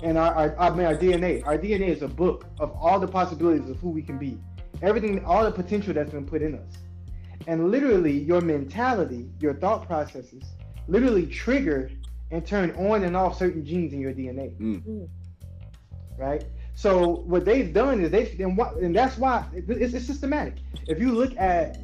And 0.03 0.17
our, 0.17 0.35
our, 0.35 0.59
I 0.59 0.71
mean, 0.75 0.87
our 0.87 0.97
DNA, 0.97 1.47
our 1.47 1.59
DNA 1.59 1.89
is 1.89 2.01
a 2.01 2.09
book 2.09 2.47
of 2.59 2.73
all 2.73 2.99
the 2.99 3.07
possibilities 3.07 3.69
of 3.69 3.79
who 3.79 3.91
we 3.91 4.01
can 4.03 4.19
be. 4.19 4.39
Everything, 4.81 5.23
all 5.27 5.45
the 5.45 5.53
potential 5.53 5.93
that's 5.93 6.11
been 6.11 6.25
put 6.25 6.41
in 6.41 6.55
us. 6.55 6.79
And 7.47 7.71
literally, 7.71 8.19
your 8.19 8.41
mentality, 8.41 9.29
your 9.39 9.53
thought 9.55 9.87
processes, 9.87 10.43
literally 10.89 11.27
trigger 11.27 11.91
and 12.31 12.47
turn 12.47 12.71
on 12.73 13.05
and 13.05 13.15
off 13.15 13.37
certain 13.37 13.65
genes 13.65 13.93
in 13.93 14.01
your 14.01 14.13
DNA. 14.13 14.57
Mm. 14.57 15.09
Right? 16.17 16.45
So 16.75 17.17
what 17.27 17.45
they've 17.45 17.73
done 17.73 18.01
is 18.01 18.11
they 18.11 18.31
and 18.43 18.57
what 18.57 18.77
and 18.77 18.97
that's 18.97 19.19
why 19.19 19.45
it's, 19.53 19.93
it's 19.95 20.07
systematic. 20.07 20.55
If 20.87 20.99
you 20.99 21.13
look 21.13 21.37
at 21.37 21.79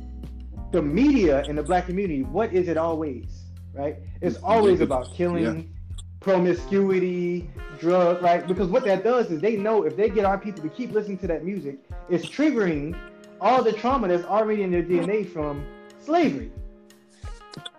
the 0.72 0.80
media 0.80 1.42
in 1.44 1.56
the 1.56 1.62
black 1.62 1.86
community, 1.86 2.22
what 2.22 2.54
is 2.54 2.68
it 2.68 2.78
always? 2.78 3.44
Right? 3.74 3.96
It's 4.22 4.36
always 4.38 4.80
about 4.80 5.12
killing, 5.12 5.75
promiscuity, 6.20 7.50
drug, 7.78 8.22
right? 8.22 8.46
Because 8.46 8.68
what 8.68 8.84
that 8.84 9.04
does 9.04 9.30
is 9.30 9.40
they 9.40 9.56
know 9.56 9.84
if 9.84 9.96
they 9.96 10.08
get 10.08 10.24
our 10.24 10.38
people 10.38 10.62
to 10.62 10.68
keep 10.68 10.92
listening 10.92 11.18
to 11.18 11.26
that 11.26 11.44
music, 11.44 11.78
it's 12.08 12.26
triggering 12.26 12.98
all 13.40 13.62
the 13.62 13.72
trauma 13.72 14.08
that's 14.08 14.24
already 14.24 14.62
in 14.62 14.70
their 14.70 14.82
DNA 14.82 15.28
from 15.28 15.64
slavery. 16.00 16.50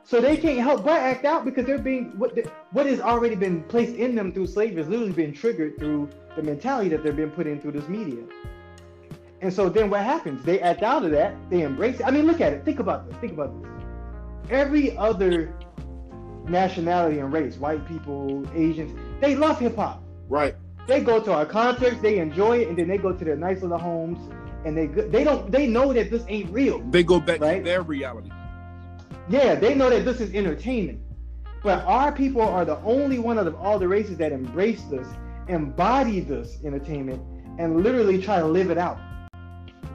So 0.03 0.21
they 0.21 0.37
can't 0.37 0.59
help 0.59 0.85
but 0.85 1.01
act 1.01 1.25
out 1.25 1.43
because 1.43 1.65
they're 1.65 1.77
being 1.77 2.17
what 2.17 2.37
what 2.71 2.85
has 2.85 3.01
already 3.01 3.35
been 3.35 3.63
placed 3.63 3.95
in 3.95 4.15
them 4.15 4.31
through 4.31 4.47
slavery 4.47 4.81
is 4.81 4.87
literally 4.87 5.11
being 5.11 5.33
triggered 5.33 5.77
through 5.77 6.09
the 6.37 6.43
mentality 6.43 6.87
that 6.89 7.03
they're 7.03 7.11
being 7.11 7.31
put 7.31 7.45
in 7.45 7.59
through 7.59 7.73
this 7.73 7.89
media. 7.89 8.23
And 9.41 9.53
so 9.53 9.67
then 9.67 9.89
what 9.89 10.03
happens? 10.03 10.43
They 10.43 10.61
act 10.61 10.81
out 10.81 11.03
of 11.03 11.11
that, 11.11 11.35
they 11.49 11.61
embrace 11.61 11.99
it. 11.99 12.05
I 12.05 12.11
mean, 12.11 12.25
look 12.25 12.39
at 12.39 12.53
it. 12.53 12.63
Think 12.63 12.79
about 12.79 13.07
this. 13.07 13.17
Think 13.17 13.33
about 13.33 13.61
this. 13.61 13.71
Every 14.49 14.95
other 14.97 15.53
nationality 16.49 17.19
and 17.19 17.31
race, 17.31 17.57
white 17.57 17.85
people, 17.87 18.43
Asians, 18.55 18.97
they 19.21 19.35
love 19.35 19.59
hip 19.59 19.75
hop. 19.75 20.03
Right. 20.29 20.55
They 20.87 21.01
go 21.01 21.19
to 21.21 21.33
our 21.33 21.45
concerts, 21.45 21.99
they 22.01 22.19
enjoy 22.19 22.59
it, 22.59 22.69
and 22.69 22.77
then 22.77 22.87
they 22.87 22.97
go 22.97 23.11
to 23.13 23.25
their 23.25 23.35
nice 23.35 23.61
little 23.61 23.77
homes 23.77 24.17
and 24.65 24.75
they 24.77 24.87
they 24.87 25.23
don't 25.23 25.51
they 25.51 25.67
know 25.67 25.93
that 25.93 26.09
this 26.09 26.23
ain't 26.27 26.49
real. 26.51 26.79
They 26.89 27.03
go 27.03 27.19
back 27.19 27.39
Right. 27.41 27.59
to 27.59 27.63
their 27.63 27.81
reality. 27.83 28.29
Yeah, 29.29 29.55
they 29.55 29.75
know 29.75 29.89
that 29.89 30.05
this 30.05 30.19
is 30.21 30.33
entertainment. 30.33 30.99
But 31.63 31.83
our 31.85 32.11
people 32.11 32.41
are 32.41 32.63
the 32.65 32.77
only 32.79 33.19
one 33.19 33.37
out 33.37 33.47
of 33.47 33.55
all 33.55 33.77
the 33.79 33.87
races 33.87 34.17
that 34.17 34.31
embrace 34.31 34.81
this, 34.83 35.07
embody 35.49 36.21
this 36.21 36.57
entertainment, 36.63 37.21
and 37.59 37.83
literally 37.83 38.21
try 38.21 38.39
to 38.39 38.45
live 38.45 38.69
it 38.69 38.77
out. 38.77 38.97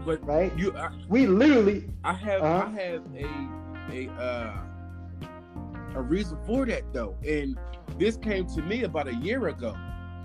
But 0.04 0.24
Right? 0.26 0.52
you, 0.58 0.76
I, 0.76 0.90
We 1.08 1.26
literally 1.26 1.84
I 2.04 2.12
have, 2.14 2.42
Uh-huh. 2.42 2.66
I 2.66 2.80
have 2.82 3.02
a, 3.16 4.08
a, 4.08 4.10
uh, 4.20 4.52
a 5.94 6.02
reason 6.02 6.38
for 6.46 6.66
that 6.66 6.92
though, 6.92 7.16
and 7.26 7.56
this 7.98 8.16
came 8.16 8.46
to 8.46 8.62
me 8.62 8.82
about 8.84 9.08
a 9.08 9.14
year 9.14 9.48
ago. 9.48 9.76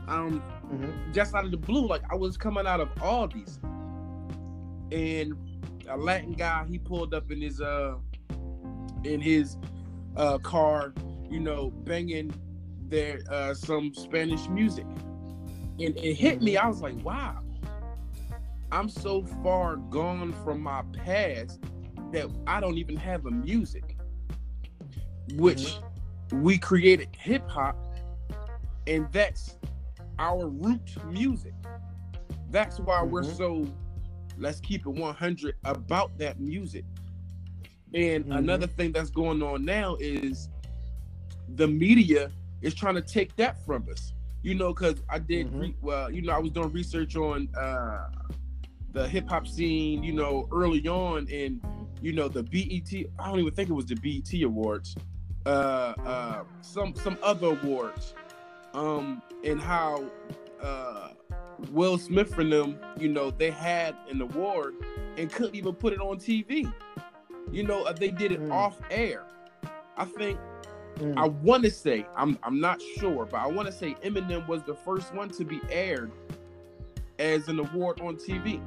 Um, 0.08 0.41
Mhm. 0.71 1.13
just 1.13 1.34
out 1.34 1.45
of 1.45 1.51
the 1.51 1.58
blue, 1.58 1.88
like 1.88 2.01
I 2.12 2.15
was 2.15 2.38
coming 2.38 2.65
out 2.67 2.80
of 2.82 2.93
Aldi's, 2.95 3.60
and 4.91 5.34
a 5.89 5.97
Latin 5.97 6.34
guy 6.34 6.65
he 6.67 6.77
pulled 6.77 7.13
up 7.13 7.32
in 7.32 7.41
his 7.41 7.62
uh 7.62 7.95
in 9.03 9.21
his 9.21 9.58
uh 10.15 10.38
car, 10.39 10.93
you 11.30 11.39
know, 11.39 11.71
banging 11.84 12.34
their 12.89 13.19
uh 13.30 13.53
some 13.53 13.93
Spanish 13.93 14.47
music, 14.49 14.86
and 15.80 15.95
it 15.97 16.15
hit 16.15 16.41
me. 16.41 16.58
I 16.58 16.67
was 16.67 16.82
like, 16.82 16.95
wow, 17.03 17.39
I'm 18.71 18.89
so 18.89 19.23
far 19.43 19.77
gone 19.77 20.34
from 20.43 20.62
my 20.62 20.84
past 20.93 21.60
that 22.12 22.27
I 22.45 22.60
don't 22.60 22.77
even 22.77 22.95
have 22.97 23.25
a 23.25 23.32
music, 23.32 23.87
which 25.35 25.77
we 26.31 26.57
created 26.57 27.09
hip 27.17 27.47
hop, 27.49 27.75
and 28.85 29.07
that's 29.11 29.57
our 30.19 30.47
root 30.47 30.95
music. 31.05 31.53
That's 32.49 32.79
why 32.79 33.03
we're 33.03 33.23
Mhm. 33.23 33.35
so 33.37 33.67
let's 34.37 34.59
keep 34.59 34.85
it 34.85 34.89
100 34.89 35.55
about 35.65 36.17
that 36.17 36.39
music. 36.39 36.85
And 37.93 38.25
Mhm. 38.25 38.37
another 38.37 38.67
thing 38.67 38.91
that's 38.91 39.09
going 39.09 39.41
on 39.41 39.65
now 39.65 39.95
is 39.99 40.49
the 41.55 41.67
media 41.67 42.31
is 42.61 42.73
trying 42.73 42.95
to 42.95 43.01
take 43.01 43.35
that 43.37 43.63
from 43.65 43.87
us. 43.89 44.13
You 44.43 44.55
know, 44.55 44.73
because 44.73 45.01
I 45.09 45.19
did, 45.19 45.47
Mhm. 45.47 45.59
re- 45.61 45.75
well, 45.81 46.11
you 46.11 46.21
know, 46.21 46.33
I 46.33 46.39
was 46.39 46.51
doing 46.51 46.71
research 46.71 47.15
on 47.15 47.49
uh, 47.55 48.09
the 48.93 49.07
hip 49.07 49.27
hop 49.27 49.47
scene, 49.47 50.03
you 50.03 50.13
know, 50.13 50.47
early 50.51 50.87
on, 50.87 51.27
and 51.31 51.61
you 52.01 52.13
know, 52.13 52.27
the 52.27 52.43
BET. 52.43 52.93
I 53.19 53.29
don't 53.29 53.39
even 53.39 53.53
think 53.53 53.69
it 53.69 53.73
was 53.73 53.87
the 53.87 53.95
BET 53.95 54.43
Awards. 54.43 54.95
Uh, 55.47 55.93
uh, 56.05 56.43
some 56.62 56.93
some 56.95 57.17
other 57.23 57.47
awards, 57.47 58.13
um, 58.73 59.21
and 59.45 59.62
how 59.62 60.03
uh, 60.62 61.10
Will 61.71 61.97
Smith 61.97 62.38
and 62.38 62.51
them, 62.51 62.77
you 62.99 63.07
know, 63.07 63.31
they 63.31 63.49
had 63.51 63.95
an 64.10 64.21
award 64.21 64.75
and 65.17 65.31
couldn't 65.31 65.55
even 65.55 65.73
put 65.73 65.93
it 65.93 66.01
on 66.01 66.17
TV. 66.17 66.71
You 67.49 67.63
know, 67.63 67.83
uh, 67.83 67.93
they 67.93 68.10
did 68.12 68.33
it 68.33 68.41
Mm. 68.41 68.51
off 68.51 68.77
air. 68.91 69.23
I 69.95 70.03
think 70.05 70.38
Mm. 70.97 71.15
I 71.15 71.27
want 71.27 71.63
to 71.63 71.71
say 71.71 72.05
I'm 72.17 72.38
I'm 72.43 72.60
not 72.60 72.81
sure, 72.97 73.25
but 73.25 73.38
I 73.38 73.47
want 73.47 73.67
to 73.67 73.71
say 73.71 73.95
Eminem 74.03 74.45
was 74.47 74.63
the 74.63 74.73
first 74.75 75.13
one 75.13 75.29
to 75.29 75.45
be 75.45 75.62
aired 75.71 76.12
as 77.19 77.47
an 77.47 77.60
award 77.60 78.01
on 78.01 78.17
TV. 78.17 78.60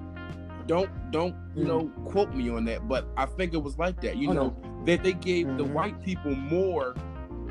Don't 0.66 0.88
don't 1.10 1.34
you 1.54 1.64
Mm. 1.64 1.66
know 1.66 1.88
quote 2.06 2.32
me 2.32 2.48
on 2.48 2.64
that, 2.66 2.88
but 2.88 3.06
I 3.16 3.26
think 3.26 3.52
it 3.52 3.62
was 3.62 3.76
like 3.78 4.00
that. 4.00 4.16
You 4.16 4.30
Oh, 4.30 4.32
know 4.32 4.56
that 4.86 5.02
they 5.02 5.12
gave 5.12 5.46
the 5.56 5.64
Mhm. 5.64 5.72
white 5.72 6.02
people 6.02 6.34
more 6.34 6.94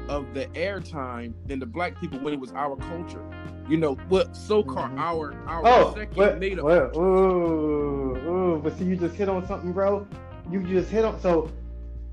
of 0.07 0.33
the 0.33 0.45
airtime 0.47 1.33
than 1.45 1.59
the 1.59 1.65
black 1.65 1.99
people 1.99 2.19
when 2.19 2.33
it 2.33 2.39
was 2.39 2.51
our 2.53 2.75
culture. 2.75 3.21
You 3.67 3.77
know 3.77 3.95
what 4.09 4.35
so-called 4.35 4.91
Mhm. 4.91 4.99
our 4.99 5.35
our 5.47 5.61
Oh, 5.63 5.93
second 5.95 6.17
what, 6.17 6.39
native. 6.39 6.63
what, 6.63 6.95
ooh, 6.95 8.15
ooh, 8.27 8.59
but 8.63 8.75
see, 8.77 8.85
you 8.85 8.95
just 8.95 9.15
hit 9.15 9.29
on 9.29 9.45
something, 9.45 9.71
bro. 9.71 10.07
You 10.49 10.63
just 10.63 10.89
hit 10.89 11.05
on. 11.05 11.19
So, 11.19 11.49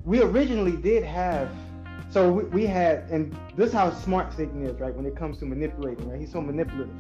we 0.05 0.21
originally 0.23 0.77
did 0.77 1.03
have. 1.05 1.49
So 2.11 2.31
we, 2.31 2.45
we 2.45 2.67
had, 2.67 3.05
and 3.11 3.35
this 3.57 3.69
is 3.69 3.73
how 3.73 3.91
smart 3.91 4.33
Satan 4.33 4.63
is, 4.65 4.79
right? 4.79 4.95
When 4.95 5.07
it 5.07 5.17
comes 5.17 5.39
to 5.39 5.47
manipulating, 5.47 6.09
right? 6.09 6.21
He's 6.21 6.31
so 6.33 6.41
manipulative. 6.41 6.95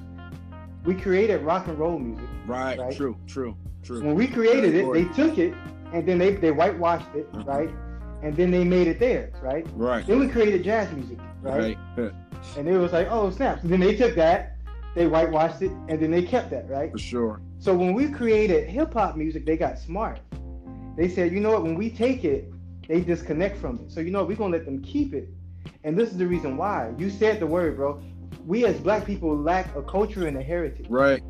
We 0.84 0.94
created 0.94 1.42
rock 1.42 1.68
and 1.68 1.78
roll 1.78 1.98
music. 1.98 2.24
Right, 2.46 2.78
Right. 2.78 2.94
true, 2.96 3.16
true, 3.26 3.54
true. 3.82 4.02
When 4.02 4.14
we 4.14 4.26
created 4.26 4.74
it, 4.74 4.92
they 4.92 5.04
took 5.04 5.38
it 5.38 5.54
and 5.92 6.06
then 6.06 6.18
they 6.18 6.34
they 6.34 6.50
whitewashed 6.50 7.14
it, 7.14 7.30
Mhm. 7.32 7.46
right? 7.46 7.70
And 8.22 8.34
then 8.36 8.50
they 8.50 8.64
made 8.64 8.88
it 8.88 8.98
theirs, 8.98 9.34
right? 9.42 9.66
Right, 9.74 10.06
Then 10.06 10.18
we 10.18 10.28
created 10.28 10.64
jazz 10.64 10.90
music, 10.92 11.18
right? 11.42 11.76
right, 11.96 12.12
And 12.56 12.68
it 12.68 12.76
was 12.76 12.92
like, 12.92 13.08
oh 13.10 13.30
snaps. 13.30 13.62
And 13.62 13.70
then 13.70 13.80
they 13.80 13.94
took 13.94 14.14
that, 14.16 14.56
they 14.94 15.06
whitewashed 15.06 15.62
it, 15.62 15.70
and 15.88 16.00
then 16.00 16.10
they 16.10 16.22
kept 16.22 16.50
that, 16.50 16.68
right? 16.68 16.90
for 16.90 16.98
sure. 16.98 17.40
So 17.58 17.74
when 17.74 17.94
we 17.94 18.08
created 18.08 18.68
hip 18.68 18.94
hop 18.94 19.16
music, 19.16 19.46
they 19.46 19.56
got 19.56 19.78
smart. 19.78 20.20
They 20.96 21.08
said, 21.08 21.32
you 21.32 21.40
know 21.40 21.50
what, 21.50 21.62
when 21.62 21.74
we 21.74 21.90
take 21.90 22.24
it, 22.24 22.52
they 22.88 23.00
disconnect 23.00 23.58
from 23.58 23.78
it. 23.80 23.90
So 23.90 24.00
you 24.00 24.10
know 24.10 24.20
what, 24.20 24.28
we're 24.28 24.36
gonna 24.36 24.56
let 24.56 24.64
them 24.64 24.82
keep 24.82 25.12
it. 25.14 25.28
And 25.84 25.96
this 25.96 26.10
is 26.10 26.16
the 26.16 26.26
reason 26.26 26.56
why. 26.56 26.92
You 26.96 27.10
said 27.10 27.40
the 27.40 27.46
word, 27.46 27.76
bro. 27.76 28.00
We 28.46 28.64
as 28.64 28.78
black 28.80 29.04
people 29.04 29.36
lack 29.36 29.74
a 29.76 29.82
culture 29.82 30.26
and 30.26 30.36
a 30.36 30.42
heritage, 30.42 30.86
Right, 30.88 31.20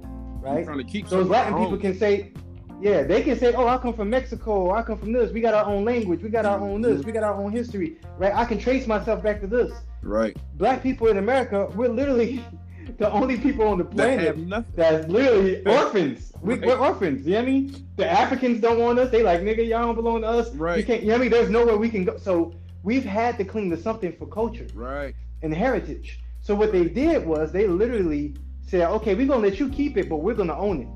right? 0.41 0.65
trying 0.65 0.79
to 0.79 0.85
keep 0.85 1.09
Those 1.09 1.29
Latin 1.29 1.59
people 1.59 1.79
can 1.79 1.97
say, 1.99 2.33
yeah, 2.81 3.03
they 3.03 3.23
can 3.23 3.39
say, 3.39 3.53
oh, 3.55 3.67
I 3.67 3.79
come 3.79 3.95
from 3.95 4.11
Mexico, 4.11 4.73
I 4.73 4.83
come 4.83 4.99
from 4.99 5.13
this. 5.13 5.33
We 5.33 5.41
got 5.41 5.55
our 5.55 5.65
own 5.65 5.85
language, 5.85 6.23
we 6.23 6.29
got 6.29 6.45
our 6.45 6.61
own 6.61 6.83
this, 6.83 7.05
we 7.05 7.13
got 7.13 7.23
our 7.23 7.35
own 7.35 7.53
history, 7.53 7.97
right? 8.19 8.35
I 8.35 8.45
can 8.45 8.59
trace 8.59 8.87
myself 8.87 9.23
back 9.23 9.41
to 9.41 9.47
this. 9.47 9.73
right. 10.03 10.37
Black 10.55 10.83
people 10.83 11.09
in 11.09 11.19
America, 11.19 11.71
we're 11.75 11.89
literally 11.89 12.45
the 12.99 13.11
only 13.11 13.39
people 13.39 13.67
on 13.67 13.79
the 13.79 13.85
planet 13.85 14.37
that's 14.75 15.09
literally 15.09 15.65
orphans. 15.67 16.33
We, 16.41 16.55
Right. 16.55 16.67
We're 16.67 16.79
orphans. 16.79 17.27
You 17.27 17.33
know 17.33 17.39
what 17.41 17.49
I 17.49 17.51
mean? 17.51 17.87
The 17.97 18.09
Africans 18.09 18.61
don't 18.61 18.79
want 18.79 18.99
us. 18.99 19.11
They 19.11 19.23
like, 19.23 19.41
nigga, 19.41 19.67
y'all 19.67 19.83
don't 19.83 19.95
belong 19.95 20.21
to 20.21 20.29
us. 20.29 20.55
Right. 20.55 20.79
You 20.79 20.85
can't. 20.85 21.01
You 21.01 21.09
know 21.09 21.15
what 21.15 21.19
I 21.19 21.23
mean? 21.23 21.31
There's 21.31 21.51
nowhere 21.51 21.77
we 21.77 21.89
can 21.89 22.05
go. 22.05 22.19
So 22.19 22.55
we've 22.83 23.05
had 23.05 23.37
to 23.39 23.45
cling 23.45 23.71
to 23.71 23.77
something 23.77 24.13
for 24.13 24.27
culture 24.27 24.67
Right, 24.75 25.15
and 25.43 25.53
heritage. 25.53 26.21
So 26.43 26.55
what 26.55 26.71
they 26.71 26.85
did 26.85 27.27
was 27.27 27.51
they 27.51 27.67
literally 27.67 28.35
said, 28.63 28.89
okay, 28.89 29.15
we're 29.15 29.27
gonna 29.27 29.43
let 29.43 29.59
you 29.59 29.69
keep 29.69 29.97
it, 29.97 30.09
but 30.09 30.19
we're 30.19 30.35
gonna 30.35 30.57
own 30.57 30.83
it. 30.83 30.89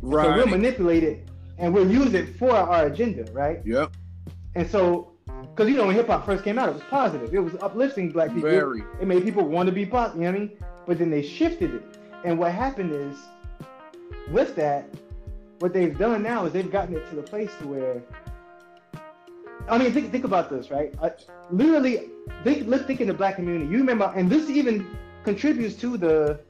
So 0.00 0.08
we'll 0.36 0.46
manipulate 0.46 1.04
it 1.04 1.28
and 1.58 1.72
we'll 1.72 1.90
use 1.90 2.14
it 2.14 2.36
for 2.36 2.52
our 2.52 2.86
agenda, 2.86 3.30
right? 3.32 3.60
Yep, 3.64 3.92
And 4.54 4.68
so, 4.68 5.12
because 5.42 5.68
you 5.68 5.76
know 5.76 5.86
when 5.86 5.94
hip 5.94 6.08
hop 6.08 6.26
first 6.26 6.44
came 6.44 6.58
out, 6.58 6.68
it 6.68 6.74
was 6.74 6.82
positive. 6.90 7.32
It 7.32 7.38
was 7.38 7.54
uplifting 7.60 8.10
black 8.10 8.34
people. 8.34 8.50
very. 8.50 8.82
It 9.00 9.06
made 9.06 9.22
people 9.24 9.44
want 9.44 9.68
to 9.68 9.72
be 9.72 9.86
positive. 9.86 10.22
You 10.22 10.32
know 10.32 10.38
what 10.38 10.42
I 10.42 10.46
mean? 10.46 10.58
But 10.86 10.98
then 10.98 11.10
they 11.10 11.22
shifted 11.22 11.74
it. 11.74 11.82
And 12.24 12.38
what 12.38 12.52
happened 12.52 12.92
is, 12.92 13.16
with 14.30 14.56
that, 14.56 14.88
what 15.60 15.72
they've 15.72 15.96
done 15.96 16.22
now 16.22 16.44
is 16.46 16.52
they've 16.52 16.70
gotten 16.70 16.96
it 16.96 17.08
to 17.10 17.16
the 17.16 17.22
place 17.22 17.50
where. 17.62 18.02
I 19.66 19.78
mean, 19.78 19.92
think, 19.92 20.10
think 20.12 20.24
about 20.24 20.50
this, 20.50 20.70
right? 20.70 20.94
Uh, 21.00 21.10
literally, 21.50 22.10
think, 22.42 22.64
let's 22.66 22.84
think 22.84 23.00
in 23.00 23.08
the 23.08 23.14
black 23.14 23.36
community. 23.36 23.64
You 23.70 23.78
remember, 23.78 24.12
and 24.14 24.28
this 24.28 24.50
even 24.50 24.86
contributes 25.24 25.76
to 25.76 25.96
the 25.96 26.40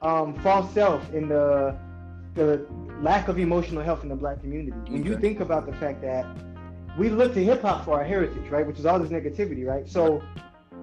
um, 0.00 0.38
false 0.40 0.72
self 0.72 1.12
in 1.12 1.28
the 1.28 1.76
the 2.34 2.66
lack 3.00 3.28
of 3.28 3.38
emotional 3.38 3.82
health 3.82 4.02
in 4.02 4.08
the 4.08 4.16
black 4.16 4.40
community. 4.40 4.72
When 4.90 5.04
you 5.04 5.16
think 5.18 5.40
about 5.40 5.66
the 5.66 5.72
fact 5.74 6.00
that 6.02 6.26
we 6.98 7.08
look 7.08 7.34
to 7.34 7.44
hip 7.44 7.62
hop 7.62 7.84
for 7.84 7.94
our 7.98 8.04
heritage, 8.04 8.48
right? 8.50 8.66
Which 8.66 8.78
is 8.78 8.86
all 8.86 8.98
this 8.98 9.10
negativity, 9.10 9.66
right? 9.66 9.88
So 9.88 10.22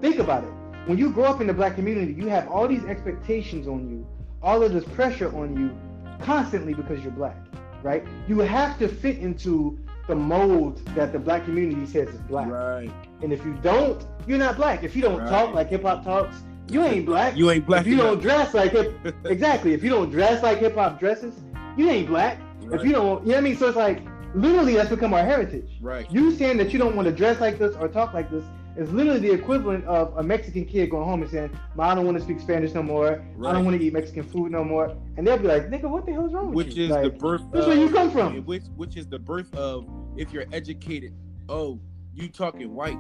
think 0.02 0.20
about 0.20 0.44
it. 0.44 0.52
When 0.86 0.98
you 0.98 1.12
grow 1.12 1.26
up 1.26 1.42
in 1.42 1.48
the 1.48 1.54
black 1.54 1.76
community, 1.76 2.14
you 2.14 2.28
have 2.28 2.48
all 2.50 2.68
these 2.68 2.86
expectations 2.86 3.68
on 3.68 3.90
you, 3.90 4.08
all 4.42 4.64
of 4.64 4.74
this 4.74 4.86
pressure 4.86 5.36
on 5.36 5.56
you 5.58 5.78
constantly 6.24 6.74
because 6.74 7.02
you're 7.02 7.12
black, 7.12 7.38
right? 7.84 8.04
You 8.28 8.40
have 8.40 8.80
to 8.80 8.88
fit 8.88 9.18
into 9.18 9.78
the 10.08 10.16
mold 10.16 10.78
that 10.96 11.12
the 11.12 11.20
black 11.20 11.44
community 11.44 11.86
says 11.86 12.08
is 12.08 12.22
black. 12.22 12.50
Right. 12.50 12.90
And 13.22 13.34
if 13.34 13.44
you 13.46 13.54
don't, 13.62 14.06
you're 14.26 14.38
not 14.38 14.56
black. 14.56 14.84
If 14.84 14.96
you 14.96 15.02
don't 15.02 15.20
Right. 15.20 15.30
talk 15.30 15.54
like 15.54 15.68
hip 15.68 15.84
hop 15.84 16.06
talks, 16.06 16.44
you 16.70 16.84
ain't 16.84 17.06
black. 17.06 17.36
You 17.36 17.52
ain't 17.52 17.66
black. 17.66 17.82
if 17.82 17.88
you 17.88 17.98
don't 17.98 18.22
dress 18.22 18.54
like 18.54 18.72
hip 18.72 18.96
exactly, 19.26 19.74
if 19.74 19.84
you 19.84 19.90
don't 19.90 20.10
dress 20.10 20.44
like 20.44 20.60
hip 20.60 20.76
hop 20.76 21.00
dresses, 21.00 21.36
you 21.78 21.90
ain't 21.90 22.08
black. 22.08 22.40
Right. 22.62 22.80
If 22.80 22.86
you 22.86 22.94
don't, 22.94 23.26
you 23.26 23.30
know 23.30 23.36
what 23.36 23.38
I 23.38 23.42
mean? 23.42 23.58
So 23.58 23.68
it's 23.68 23.78
like 23.78 24.02
literally 24.36 24.76
that's 24.76 24.90
become 24.90 25.14
our 25.14 25.24
heritage. 25.24 25.78
Right. 25.82 26.12
You 26.12 26.32
saying 26.32 26.58
that 26.58 26.74
you 26.74 26.80
don't 26.80 26.96
want 26.96 27.08
to 27.08 27.14
dress 27.14 27.40
like 27.40 27.60
this 27.60 27.76
or 27.76 27.88
talk 27.88 28.14
like 28.14 28.30
this 28.30 28.44
is 28.76 28.92
literally 28.92 29.20
the 29.20 29.32
equivalent 29.32 29.84
of 29.86 30.16
a 30.18 30.24
Mexican 30.24 30.64
kid 30.66 30.92
going 30.92 31.06
home 31.06 31.22
and 31.22 31.32
saying, 31.32 31.50
"I 31.80 31.96
don't 31.96 32.06
want 32.06 32.18
to 32.18 32.24
speak 32.24 32.40
Spanish 32.40 32.74
no 32.74 32.84
more. 32.84 33.24
I 33.44 33.52
don't 33.52 33.66
want 33.66 33.78
to 33.78 33.84
eat 33.84 33.94
Mexican 33.94 34.24
food 34.24 34.52
no 34.52 34.64
more." 34.64 34.96
And 35.18 35.26
they'll 35.26 35.38
be 35.38 35.48
like, 35.48 35.70
"Nigga, 35.70 35.90
what 35.90 36.06
the 36.06 36.14
hell's 36.14 36.34
wrong 36.34 36.50
with 36.50 36.68
which 36.68 36.76
you?" 36.76 36.86
is 36.86 36.92
Like, 36.92 37.04
the 37.04 37.10
birth. 37.10 37.42
That's 37.52 37.66
of, 37.66 37.74
where 37.74 37.78
you 37.78 37.90
come 37.90 38.12
from. 38.12 38.46
Which 38.46 38.64
which 38.76 38.96
is 38.96 39.08
the 39.08 39.20
birth 39.20 39.54
of 39.56 39.88
if 40.16 40.32
you're 40.32 40.46
educated. 40.52 41.14
Oh, 41.50 41.80
you 42.14 42.30
talking 42.30 42.74
white? 42.74 43.00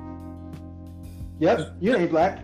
Yep, 1.39 1.75
you 1.79 1.95
ain't 1.95 2.09
black. 2.09 2.39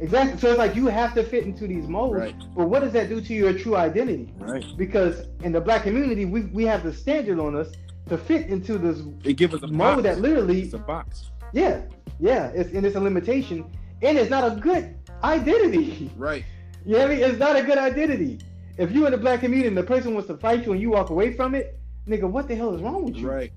Exactly. 0.00 0.38
So 0.38 0.50
it's 0.50 0.58
like 0.58 0.74
you 0.74 0.86
have 0.86 1.14
to 1.14 1.22
fit 1.22 1.44
into 1.44 1.66
these 1.66 1.86
molds. 1.86 2.18
Right. 2.18 2.34
But 2.56 2.68
what 2.68 2.80
does 2.80 2.92
that 2.92 3.08
do 3.08 3.20
to 3.20 3.34
your 3.34 3.52
true 3.56 3.76
identity? 3.76 4.32
Right. 4.38 4.64
Because 4.76 5.26
in 5.42 5.52
the 5.52 5.60
black 5.60 5.82
community, 5.84 6.24
we, 6.24 6.42
we 6.42 6.64
have 6.64 6.82
the 6.82 6.92
standard 6.92 7.38
on 7.38 7.54
us 7.56 7.72
to 8.08 8.18
fit 8.18 8.48
into 8.48 8.76
this 8.76 9.00
it 9.24 9.34
gives 9.34 9.54
us 9.54 9.62
a 9.62 9.66
mold 9.66 9.78
box. 9.78 10.02
that 10.02 10.20
literally, 10.20 10.62
It's 10.62 10.74
a 10.74 10.78
box. 10.78 11.30
yeah, 11.52 11.82
yeah, 12.20 12.48
it's 12.48 12.70
and 12.74 12.84
it's 12.84 12.96
a 12.96 13.00
limitation, 13.00 13.64
and 14.02 14.18
it's 14.18 14.28
not 14.30 14.44
a 14.50 14.56
good 14.56 14.94
identity. 15.22 16.10
Right. 16.16 16.44
You 16.86 16.92
know 16.92 16.98
what 16.98 17.12
I 17.12 17.14
mean? 17.14 17.24
It's 17.24 17.38
not 17.38 17.56
a 17.56 17.62
good 17.62 17.78
identity. 17.78 18.40
If 18.76 18.92
you 18.92 19.06
in 19.06 19.12
the 19.12 19.16
black 19.16 19.40
community 19.40 19.68
and 19.68 19.74
the 19.74 19.82
person 19.82 20.12
wants 20.12 20.28
to 20.28 20.36
fight 20.36 20.66
you 20.66 20.72
and 20.72 20.80
you 20.82 20.90
walk 20.90 21.08
away 21.08 21.32
from 21.32 21.54
it, 21.54 21.80
nigga, 22.06 22.28
what 22.28 22.46
the 22.46 22.54
hell 22.54 22.74
is 22.74 22.82
wrong 22.82 23.06
with 23.06 23.16
you? 23.16 23.26
Right. 23.30 23.50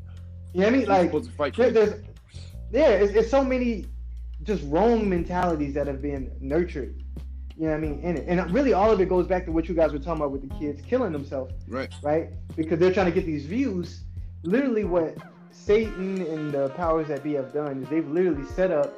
You 0.54 0.62
know 0.62 0.67
what 0.67 0.73
I 0.73 0.78
mean? 0.78 0.88
Like 0.88 1.06
supposed 1.08 1.30
to 1.30 1.36
fight. 1.36 1.54
there, 1.58 1.71
there's 1.71 2.02
yeah, 2.71 2.88
it's, 2.88 3.12
it's 3.12 3.30
so 3.30 3.43
many 3.43 3.86
just 4.47 4.63
wrong 4.67 5.07
mentalities 5.10 5.73
that 5.73 5.86
have 5.88 6.01
been 6.01 6.31
nurtured. 6.39 7.03
You 7.57 7.65
know 7.65 7.71
what 7.71 7.77
I 7.77 7.79
mean? 7.81 7.99
In 7.99 8.17
it, 8.17 8.25
and 8.27 8.49
really, 8.51 8.71
all 8.73 8.89
of 8.91 9.01
it 9.01 9.10
goes 9.10 9.27
back 9.27 9.45
to 9.45 9.51
what 9.51 9.67
you 9.67 9.75
guys 9.75 9.91
were 9.91 9.99
talking 9.99 10.21
about 10.21 10.31
with 10.31 10.47
the 10.47 10.55
kids 10.55 10.81
killing 10.81 11.12
themselves, 11.12 11.53
Right. 11.67 11.93
right? 12.01 12.29
Because 12.55 12.79
they're 12.79 12.93
trying 12.93 13.07
to 13.07 13.12
get 13.12 13.25
these 13.25 13.45
views. 13.45 14.03
Literally, 14.43 14.86
what 14.86 15.17
Satan 15.51 16.21
and 16.21 16.51
the 16.51 16.69
powers 16.69 17.07
that 17.10 17.23
be 17.23 17.33
have 17.33 17.51
done 17.53 17.83
is 17.83 17.89
they've 17.89 18.07
literally 18.10 18.45
set 18.45 18.71
up 18.71 18.93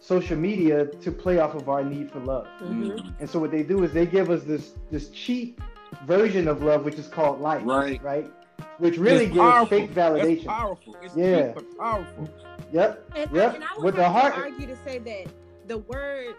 social 0.00 0.36
media 0.38 0.86
to 0.86 1.10
play 1.10 1.38
off 1.38 1.54
of 1.54 1.68
our 1.68 1.84
need 1.84 2.10
for 2.10 2.20
love. 2.20 2.46
Mhm. 2.62 3.14
And 3.20 3.28
so 3.28 3.38
what 3.40 3.50
they 3.50 3.62
do 3.64 3.82
is 3.82 3.92
they 3.92 4.06
give 4.06 4.30
us 4.30 4.44
this 4.44 4.74
this 4.90 5.10
cheap 5.10 5.60
version 6.06 6.46
of 6.48 6.62
love, 6.62 6.84
which 6.84 6.94
is 6.98 7.08
called 7.08 7.40
life, 7.40 7.62
Right. 7.66 8.02
right? 8.02 8.30
Which 8.78 8.98
really 8.98 9.26
gives 9.26 9.38
powerful. 9.38 9.66
fake 9.66 9.94
That's 9.94 10.18
validation. 10.18 10.46
powerful. 10.46 10.96
It's 11.02 11.16
Yeah. 11.16 11.52
cheap 11.54 11.78
powerful. 11.78 12.28
Yep. 12.72 13.10
And, 13.16 13.30
Yep, 13.32 13.54
and 13.54 13.64
I 13.64 13.68
would 13.76 13.84
with 13.84 13.96
the 13.96 14.08
heart- 14.08 14.34
to 14.34 14.40
argue 14.40 14.66
to 14.66 14.76
say 14.84 14.98
that 14.98 15.26
the 15.66 15.78
word 15.78 16.34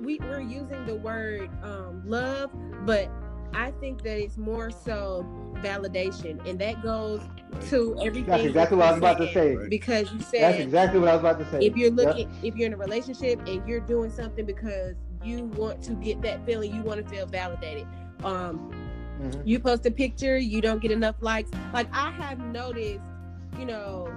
we, 0.00 0.18
we're 0.20 0.40
using 0.40 0.84
the 0.86 0.94
word 0.94 1.50
um, 1.62 2.02
love, 2.06 2.50
but 2.86 3.10
I 3.52 3.70
think 3.80 4.02
that 4.02 4.18
it's 4.18 4.38
more 4.38 4.70
so 4.70 5.26
validation, 5.56 6.44
and 6.48 6.58
that 6.60 6.82
goes 6.82 7.20
to 7.68 7.96
everything. 8.00 8.24
That's 8.30 8.44
exactly 8.44 8.78
what 8.78 8.86
I 8.86 8.90
was 8.92 8.98
about 8.98 9.18
to 9.18 9.32
say. 9.32 9.56
Because 9.68 10.10
you 10.12 10.20
said 10.20 10.42
That's 10.42 10.58
exactly 10.60 11.00
what 11.00 11.08
I 11.10 11.12
was 11.16 11.20
about 11.20 11.38
to 11.40 11.50
say. 11.50 11.66
if 11.66 11.76
you're 11.76 11.88
Yep. 11.92 11.96
looking, 12.06 12.30
if 12.42 12.56
you're 12.56 12.66
in 12.68 12.72
a 12.72 12.76
relationship 12.78 13.40
and 13.46 13.66
you're 13.68 13.80
doing 13.80 14.10
something 14.10 14.46
because 14.46 14.94
you 15.22 15.44
want 15.56 15.82
to 15.82 15.92
get 15.94 16.22
that 16.22 16.46
feeling, 16.46 16.74
you 16.74 16.82
want 16.82 17.02
to 17.04 17.14
feel 17.14 17.26
validated. 17.26 17.86
Um, 18.24 18.72
Mhm. 19.20 19.42
you 19.46 19.58
post 19.60 19.86
a 19.86 19.90
picture, 19.90 20.38
you 20.38 20.60
don't 20.60 20.80
get 20.80 20.90
enough 20.90 21.16
likes. 21.20 21.50
Like 21.72 21.88
I 21.92 22.10
have 22.12 22.38
noticed, 22.38 23.04
you 23.58 23.66
know, 23.66 24.08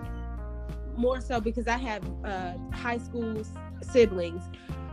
more 0.96 1.22
so 1.22 1.40
because 1.42 1.68
I 1.68 1.78
have 1.78 2.04
uh, 2.24 2.54
high 2.72 2.98
school 2.98 3.40
s- 3.40 3.52
siblings. 3.82 4.44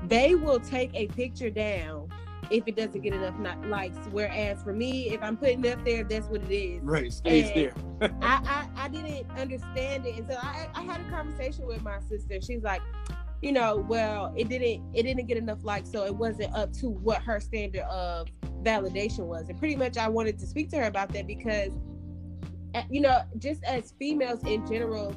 They 0.09 0.35
will 0.35 0.61
take 0.61 0.91
a 0.95 1.07
picture 1.09 1.51
down 1.51 2.09
if 2.51 2.65
it 2.67 2.75
doesn't 2.75 3.03
get 3.03 3.13
enough 3.13 3.39
not 3.39 3.65
likes. 3.69 3.99
Whereas 4.11 4.63
for 4.63 4.73
me, 4.73 5.11
if 5.11 5.23
I'm 5.23 5.37
putting 5.37 5.65
it 5.65 5.79
up 5.79 5.85
there, 5.85 6.03
that's 6.05 6.27
what 6.27 6.43
it 6.43 6.53
is. 6.53 6.83
Right. 6.83 7.07
It 7.07 7.13
stays 7.13 7.53
there. 7.53 7.75
I, 8.23 8.67
I 8.77 8.85
I 8.85 8.89
didn't 8.89 9.31
understand 9.39 10.07
it, 10.07 10.17
and 10.17 10.27
so 10.27 10.37
I 10.41 10.69
I 10.75 10.83
had 10.83 11.01
a 11.03 11.11
conversation 11.11 11.67
with 11.67 11.83
my 11.83 12.01
sister. 12.09 12.41
She's 12.41 12.63
like, 12.63 12.81
you 13.43 13.53
know, 13.53 13.85
well, 13.89 14.33
it 14.37 14.49
didn't 14.49 14.83
it 14.95 15.05
didn't 15.05 15.27
get 15.27 15.37
enough 15.37 15.65
likes, 15.65 15.91
so 15.91 16.05
it 16.05 16.15
wasn't 16.15 16.55
up 16.55 16.73
to 16.75 16.91
what 16.91 17.23
her 17.23 17.41
standard 17.41 17.83
of 17.83 18.29
validation 18.63 19.27
was. 19.27 19.49
And 19.49 19.59
pretty 19.59 19.77
much, 19.77 19.97
I 19.97 20.09
wanted 20.09 20.39
to 20.41 20.47
speak 20.47 20.69
to 20.71 20.77
her 20.79 20.85
about 20.85 21.13
that 21.15 21.27
because, 21.27 21.73
uh, 22.75 22.83
you 22.91 23.01
know, 23.01 23.23
just 23.39 23.65
as 23.65 23.95
females 23.99 24.41
in 24.45 24.67
general, 24.67 25.15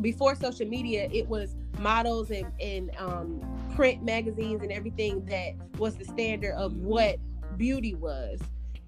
before 0.00 0.34
social 0.34 0.66
media, 0.66 1.08
it 1.12 1.28
was 1.28 1.56
models 1.78 2.30
and 2.30 2.52
and 2.60 2.90
um, 2.98 3.40
print 3.76 4.02
magazines 4.02 4.62
and 4.62 4.72
everything 4.72 5.24
that 5.26 5.52
was 5.78 5.96
the 5.96 6.04
standard 6.04 6.54
of 6.54 6.76
what 6.76 7.16
beauty 7.56 7.94
was, 7.94 8.40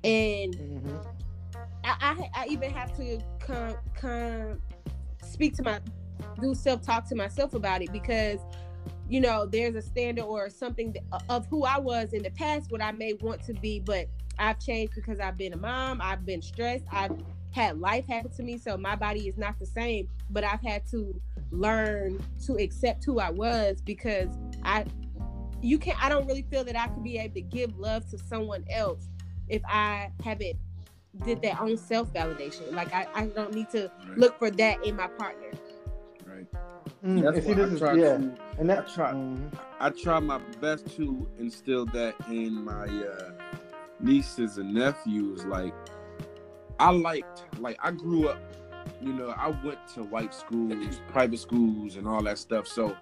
and 0.03 0.55
Mhm. 0.55 1.07
I, 1.85 1.97
I, 2.35 2.43
I 2.43 2.47
even 2.49 2.71
have 2.73 2.97
to 2.97 3.21
come 3.39 3.77
come 3.95 4.61
speak 5.23 5.55
to 5.57 5.63
my 5.63 5.81
do 6.41 6.55
self 6.55 6.83
talk 6.83 7.09
to 7.09 7.15
myself 7.15 7.55
about 7.55 7.83
it 7.83 7.93
because 7.93 8.41
you 9.09 9.21
know 9.21 9.47
there's 9.47 9.75
a 9.75 9.83
standard 9.83 10.25
or 10.25 10.49
something 10.49 10.93
that, 10.93 11.03
uh, 11.13 11.19
of 11.29 11.47
who 11.47 11.65
I 11.65 11.79
was 11.79 12.13
in 12.13 12.23
the 12.23 12.31
past 12.31 12.71
what 12.71 12.83
I 12.83 12.93
may 12.93 13.15
want 13.15 13.43
to 13.45 13.55
be 13.55 13.81
but 13.81 14.07
I've 14.39 14.59
changed 14.59 14.95
because 14.95 15.21
I've 15.21 15.37
been 15.37 15.53
a 15.53 15.57
mom 15.57 16.01
I've 16.03 16.25
been 16.25 16.43
stressed 16.43 16.85
I've 16.91 17.17
had 17.53 17.79
life 17.79 18.07
happen 18.07 18.31
to 18.31 18.43
me 18.43 18.59
so 18.59 18.77
my 18.77 18.97
body 18.97 19.29
is 19.29 19.37
not 19.37 19.59
the 19.59 19.67
same 19.67 20.09
but 20.31 20.45
I've 20.45 20.63
had 20.63 20.87
to 20.93 21.21
learn 21.51 22.23
to 22.47 22.55
accept 22.55 23.05
who 23.05 23.19
I 23.19 23.31
was 23.31 23.81
because 23.81 24.29
I 24.63 24.87
you 25.61 25.79
can't 25.79 26.03
I 26.03 26.09
don't 26.09 26.27
really 26.27 26.47
feel 26.51 26.65
that 26.65 26.79
I 26.79 26.87
could 26.89 27.03
be 27.03 27.19
able 27.19 27.35
to 27.35 27.43
give 27.43 27.77
love 27.79 28.09
to 28.11 28.19
someone 28.19 28.65
else 28.71 29.09
if 29.49 29.63
I 29.67 30.11
haven't 30.23 30.57
did 31.25 31.43
their 31.43 31.61
own 31.61 31.77
self 31.77 32.13
validation. 32.13 32.73
Like 32.73 32.93
I, 32.93 33.07
I 33.15 33.27
don't 33.27 33.55
need 33.55 33.71
to 33.71 33.91
look 34.17 34.39
for 34.39 34.51
that 34.51 34.85
in 34.85 34.97
my 34.97 35.09
partner. 35.09 35.51
Mm, 37.05 37.23
That's 37.23 37.47
why 37.47 37.53
I 37.53 37.79
try 37.79 37.95
yeah, 37.95 38.17
to 38.19 38.35
and 38.59 38.69
that 38.69 38.79
I 38.91 38.95
try- 38.95 39.13
mhm. 39.13 39.53
I 39.81 39.91
try 39.91 40.21
my 40.21 40.39
best 40.61 40.95
to 40.97 41.27
instill 41.39 41.87
that 41.87 42.15
in 42.29 42.63
my 42.65 42.85
uh, 42.85 43.31
nieces 44.01 44.59
and 44.59 44.75
nephews. 44.75 45.45
Like, 45.47 45.75
I 46.79 46.91
liked, 46.91 47.45
like, 47.59 47.79
I 47.83 47.91
grew 47.93 48.29
up, 48.29 48.39
you 49.01 49.15
know, 49.15 49.31
I 49.31 49.49
went 49.65 49.79
to 49.95 50.03
white 50.03 50.35
schools, 50.35 51.01
private 51.09 51.39
schools, 51.39 51.97
and 51.97 52.07
all 52.07 52.23
that 52.25 52.37
stuff. 52.37 52.67
So 52.67 52.95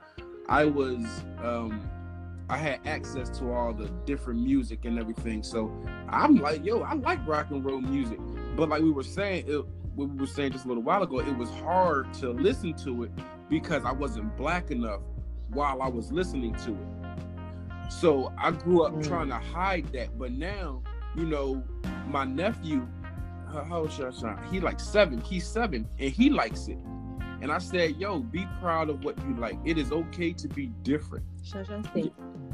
I 0.48 0.64
was, 0.64 1.04
um, 1.42 1.90
I 2.48 2.56
had 2.56 2.80
access 2.86 3.28
to 3.40 3.52
all 3.52 3.72
the 3.74 3.88
different 4.06 4.40
music 4.40 4.84
and 4.84 4.96
everything. 4.98 5.42
So 5.42 5.72
I'm 6.08 6.36
like, 6.36 6.64
yo, 6.64 6.82
I 6.82 6.94
like 6.94 7.18
rock 7.26 7.50
and 7.50 7.64
roll 7.64 7.80
music. 7.80 8.20
But 8.56 8.68
like 8.68 8.82
we 8.82 8.92
were 8.92 9.02
saying, 9.02 9.44
it, 9.48 9.64
what 9.96 10.08
we 10.10 10.16
were 10.20 10.26
saying 10.26 10.52
just 10.52 10.64
a 10.64 10.68
little 10.68 10.84
while 10.84 11.02
ago, 11.02 11.18
it 11.18 11.36
was 11.36 11.50
hard 11.50 12.14
to 12.14 12.30
listen 12.30 12.74
to 12.84 13.02
it 13.04 13.10
because 13.48 13.84
I 13.84 13.92
wasn't 13.92 14.36
black 14.36 14.70
enough 14.70 15.00
while 15.50 15.80
I 15.82 15.88
was 15.88 16.12
listening 16.12 16.54
to 16.56 16.72
it. 16.72 17.92
So 17.92 18.32
I 18.38 18.50
grew 18.50 18.82
up 18.82 18.92
Mm. 18.94 19.06
trying 19.06 19.28
to 19.28 19.36
hide 19.38 19.86
that, 19.92 20.18
but 20.18 20.32
now, 20.32 20.82
you 21.16 21.24
know, 21.24 21.62
my 22.06 22.24
nephew, 22.24 22.86
how 23.50 23.78
old 23.78 23.92
should 23.92 24.12
I? 24.24 24.46
He 24.50 24.60
like 24.60 24.78
seven. 24.78 25.20
He's 25.22 25.46
seven, 25.46 25.88
and 25.98 26.10
he 26.10 26.28
likes 26.28 26.68
it. 26.68 26.78
And 27.40 27.50
I 27.52 27.58
said, 27.58 27.96
"Yo, 27.96 28.18
be 28.18 28.46
proud 28.60 28.90
of 28.90 29.04
what 29.04 29.16
you 29.26 29.34
like. 29.36 29.56
It 29.64 29.78
is 29.78 29.90
okay 29.92 30.32
to 30.34 30.48
be 30.48 30.66
different." 30.82 31.24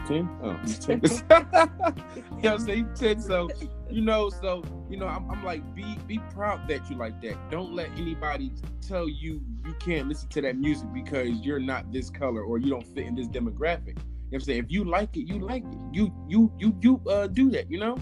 Ten? 0.06 0.28
Oh, 0.42 0.56
ten. 0.80 1.00
you 1.02 1.10
know 1.30 1.94
what 2.42 2.44
I'm 2.52 2.58
saying? 2.60 2.88
Ten. 2.94 3.18
So, 3.20 3.48
you 3.94 4.00
know, 4.02 4.28
so 4.28 4.62
you 4.90 4.96
know, 4.96 5.06
I'm, 5.06 5.30
I'm 5.30 5.44
like, 5.44 5.62
be 5.74 5.96
be 6.06 6.18
proud 6.18 6.66
that 6.68 6.90
you 6.90 6.96
like 6.96 7.20
that. 7.22 7.36
Don't 7.50 7.72
let 7.72 7.90
anybody 7.96 8.52
tell 8.86 9.08
you 9.08 9.40
you 9.64 9.74
can't 9.74 10.08
listen 10.08 10.28
to 10.30 10.40
that 10.42 10.56
music 10.58 10.88
because 10.92 11.30
you're 11.42 11.60
not 11.60 11.92
this 11.92 12.10
color 12.10 12.42
or 12.42 12.58
you 12.58 12.70
don't 12.70 12.86
fit 12.86 13.06
in 13.06 13.14
this 13.14 13.28
demographic. 13.28 13.86
You 13.86 13.94
know 13.94 14.02
what 14.30 14.34
I'm 14.34 14.40
saying? 14.40 14.64
If 14.64 14.72
you 14.72 14.84
like 14.84 15.16
it, 15.16 15.28
you 15.28 15.38
like 15.38 15.62
it. 15.62 15.78
You 15.92 16.12
you 16.28 16.52
you 16.58 16.76
you 16.80 17.00
uh 17.08 17.28
do 17.28 17.50
that, 17.50 17.70
you 17.70 17.78
know? 17.78 17.96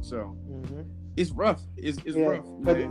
So 0.00 0.34
Mhm. 0.50 0.86
it's 1.16 1.30
rough. 1.30 1.60
It's 1.76 1.98
it's 2.06 2.16
Yeah, 2.16 2.28
rough. 2.28 2.46
but 2.60 2.78
man. 2.78 2.90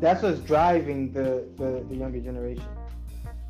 that's 0.00 0.22
what's 0.22 0.40
driving 0.40 1.10
the, 1.12 1.48
the 1.56 1.84
the 1.88 1.96
younger 1.96 2.20
generation. 2.20 2.64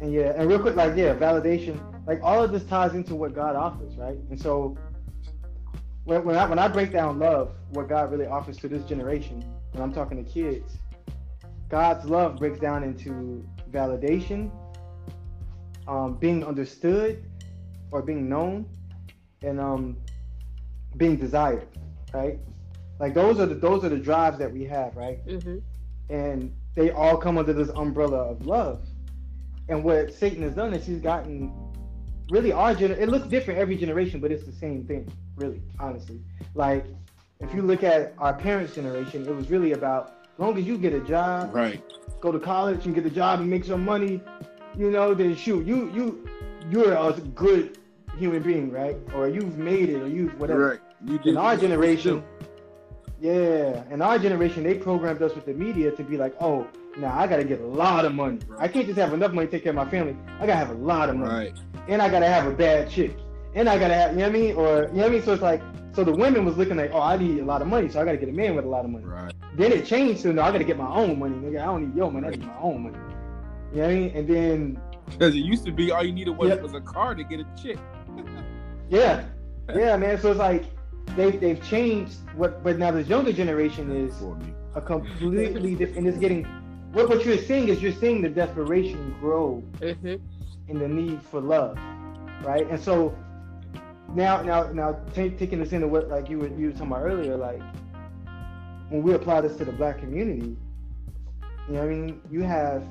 And 0.01 0.13
yeah, 0.13 0.33
and 0.37 0.49
real 0.49 0.61
quick, 0.61 0.77
like 0.77 0.97
yeah, 0.97 1.13
validation, 1.17 1.77
like 2.07 2.21
all 2.23 2.41
of 2.41 2.53
this 2.53 2.65
ties 2.65 2.95
into 2.95 3.17
what 3.17 3.35
God 3.35 3.57
offers, 3.57 3.97
right? 3.97 4.17
And 4.31 4.41
so 4.41 4.77
when 6.09 6.25
when 6.25 6.37
I 6.37 6.47
when 6.49 6.59
I 6.59 6.69
break 6.69 6.91
down 6.91 7.19
love, 7.19 7.53
what 7.71 7.89
God 7.89 8.11
really 8.11 8.27
offers 8.27 8.57
to 8.59 8.69
this 8.69 8.83
generation, 8.85 9.45
when 9.73 9.83
I'm 9.83 9.93
talking 9.93 10.25
to 10.25 10.29
kids, 10.29 10.79
God's 11.69 12.07
love 12.07 12.39
breaks 12.39 12.59
down 12.59 12.83
into 12.83 13.47
validation, 13.71 14.51
um, 15.87 16.15
being 16.15 16.43
understood 16.45 17.23
or 17.91 18.01
being 18.01 18.27
known, 18.27 18.67
and 19.43 19.61
um, 19.61 19.99
being 20.97 21.17
desired, 21.17 21.69
right? 22.15 22.39
Like 22.99 23.13
those 23.13 23.39
are 23.39 23.47
the 23.47 23.55
those 23.55 23.85
are 23.85 23.91
the 23.91 23.99
drives 23.99 24.39
that 24.39 24.51
we 24.51 24.65
have, 24.65 24.97
right? 24.97 25.25
Mm-hmm. 25.27 25.59
and 26.09 26.55
they 26.75 26.91
all 26.91 27.19
come 27.19 27.37
under 27.37 27.53
this 27.53 27.69
umbrella 27.71 28.31
of 28.31 28.47
love. 28.47 28.81
And 29.69 29.85
what 29.85 30.15
Satan 30.15 30.43
has 30.43 30.55
done 30.55 30.73
is 30.73 30.87
he's 30.87 31.01
gotten 31.01 31.53
really 32.31 32.53
our 32.53 32.75
gener 32.75 32.99
it 32.99 33.11
looks 33.11 33.27
different 33.27 33.61
every 33.61 33.77
generation, 33.77 34.21
but 34.21 34.33
it's 34.33 34.47
the 34.47 34.53
same 34.53 34.87
thing, 34.87 35.07
really, 35.39 35.63
honestly. 35.79 36.21
Like 36.55 36.85
if 37.41 37.55
you 37.55 37.63
look 37.63 37.83
at 37.85 38.15
our 38.19 38.33
parents' 38.35 38.75
generation, 38.75 39.27
it 39.27 39.35
was 39.35 39.51
really 39.51 39.73
about 39.73 40.15
as 40.35 40.39
long 40.39 40.57
as 40.59 40.65
you 40.65 40.77
get 40.79 40.93
a 40.93 41.01
job, 41.01 41.55
Right. 41.55 41.83
go 42.21 42.31
to 42.33 42.39
college 42.39 42.87
and 42.87 42.95
get 42.95 43.05
a 43.07 43.11
job 43.11 43.41
and 43.41 43.49
make 43.49 43.65
some 43.65 43.85
money, 43.85 44.21
you 44.77 44.91
know, 44.91 45.15
then 45.15 45.35
shoot, 45.35 45.67
you 45.67 45.91
you 45.95 46.29
you're 46.71 46.93
a 46.93 47.13
good 47.35 47.79
human 48.19 48.43
being, 48.43 48.71
right? 48.71 48.97
Or 49.15 49.29
you've 49.29 49.59
made 49.59 49.89
it, 49.89 50.03
or 50.03 50.09
you've 50.09 50.39
whatever. 50.41 50.69
Right. 50.71 50.81
You 51.05 51.19
did. 51.19 51.27
In 51.29 51.37
our 51.37 51.57
generation, 51.57 52.23
yeah, 53.21 53.83
in 53.91 54.03
our 54.03 54.19
generation, 54.19 54.63
they 54.65 54.75
programmed 54.75 55.23
us 55.23 55.35
with 55.35 55.45
the 55.47 55.55
media 55.55 55.91
to 55.93 56.03
be 56.05 56.17
like, 56.17 56.35
oh, 56.41 56.67
now 56.97 57.17
I 57.17 57.27
gotta 57.27 57.45
get 57.45 57.61
a 57.61 57.67
lot 57.67 58.05
of 58.05 58.15
money. 58.15 58.39
Right. 58.49 58.61
I 58.63 58.69
can't 58.69 58.87
just 58.87 58.99
have 58.99 59.13
enough 59.13 59.33
money 59.33 59.47
to 59.47 59.51
take 59.51 59.63
care 59.65 59.71
of 59.71 59.77
my 59.77 59.89
family. 59.89 60.17
I 60.39 60.47
gotta 60.47 60.55
have 60.57 60.71
a 60.71 60.75
lot 60.75 61.09
of 61.09 61.17
money, 61.17 61.33
Right. 61.47 61.59
and 61.89 62.01
I 62.03 62.09
gotta 62.09 62.27
have 62.29 62.47
a 62.47 62.51
bad 62.53 62.91
chick, 62.91 63.17
and 63.59 63.69
I 63.69 63.77
gotta 63.79 63.95
have, 63.95 64.13
you 64.13 64.19
know 64.19 64.29
what 64.29 64.37
I 64.37 64.41
mean? 64.41 64.55
Or 64.55 64.83
you 64.83 64.89
know 64.89 65.03
what 65.03 65.07
I 65.07 65.09
mean? 65.09 65.23
So 65.23 65.33
it's 65.33 65.43
like, 65.43 65.63
so 65.93 66.05
the 66.05 66.13
women 66.13 66.45
was 66.45 66.57
looking 66.57 66.77
like, 66.77 66.93
oh, 66.93 67.01
I 67.01 67.17
need 67.17 67.41
a 67.41 67.45
lot 67.45 67.61
of 67.61 67.69
money, 67.69 67.89
so 67.89 68.01
I 68.01 68.05
gotta 68.05 68.17
get 68.17 68.29
a 68.29 68.33
man 68.33 68.55
with 68.55 68.65
a 68.65 68.69
lot 68.69 68.85
of 68.85 68.91
money. 68.91 69.05
Right. 69.05 69.33
Then 69.57 69.73
it 69.73 69.85
changed 69.85 70.23
to 70.23 70.33
no, 70.33 70.43
I 70.43 70.53
gotta 70.53 70.65
get 70.65 70.77
my 70.77 70.89
own 70.89 71.19
money, 71.19 71.35
nigga. 71.37 71.61
I 71.61 71.67
don't 71.67 71.87
need 71.89 71.97
your 71.97 72.11
money, 72.13 72.27
I 72.29 72.31
need 72.31 72.47
my 72.47 72.59
own 72.61 72.85
money. 72.85 72.99
You 73.73 73.79
know 73.81 73.83
what 73.83 73.91
I 73.91 73.95
mean? 73.95 74.11
And 74.17 74.29
then 74.29 74.83
Because 75.11 75.35
it 75.35 75.39
used 75.41 75.65
to 75.67 75.73
be 75.73 75.91
all 75.91 76.05
you 76.05 76.13
needed 76.13 76.31
was, 76.37 76.49
Yep. 76.51 76.63
was 76.63 76.75
a 76.75 76.81
car 76.81 77.15
to 77.15 77.25
get 77.25 77.41
a 77.41 77.47
chick. 77.61 77.79
Yeah, 78.91 79.25
yeah, 79.75 79.97
man. 79.99 80.19
So 80.19 80.31
it's 80.31 80.39
like 80.39 80.65
they've 81.15 81.39
they've 81.39 81.63
changed 81.63 82.15
what, 82.35 82.63
but 82.65 82.79
now 82.79 82.91
this 82.91 83.07
younger 83.07 83.33
generation 83.33 83.91
is 83.95 84.15
a 84.75 84.81
completely 84.81 85.75
different. 85.75 85.99
And 85.99 86.09
it's 86.09 86.19
getting 86.19 86.45
what 86.93 87.09
what 87.11 87.25
you're 87.27 87.37
seeing 87.37 87.69
is 87.69 87.83
you're 87.83 87.93
seeing 87.93 88.23
the 88.23 88.31
desperation 88.31 89.15
grow 89.21 89.63
hmm 89.83 90.17
in 90.69 90.79
the 90.79 90.89
need 90.89 91.23
for 91.23 91.41
love, 91.41 91.79
right? 92.43 92.67
And 92.71 92.81
so 92.81 93.15
now 94.15 94.43
now 94.43 94.73
now 94.73 94.93
ta- 95.15 95.35
taking 95.39 95.59
this 95.61 95.73
into 95.73 95.89
what 95.89 96.09
like 96.09 96.29
you 96.29 96.39
were 96.39 96.49
you 96.49 96.67
were 96.67 96.73
talking 96.73 96.89
about 96.89 97.03
earlier, 97.03 97.37
like 97.37 97.61
when 98.89 99.03
we 99.03 99.15
apply 99.15 99.41
this 99.43 99.57
to 99.57 99.65
the 99.65 99.73
black 99.73 99.99
community, 99.99 100.57
you 101.69 101.75
know 101.75 101.81
what 101.81 101.83
I 101.83 101.89
mean? 101.89 102.21
You 102.31 102.43
have 102.43 102.85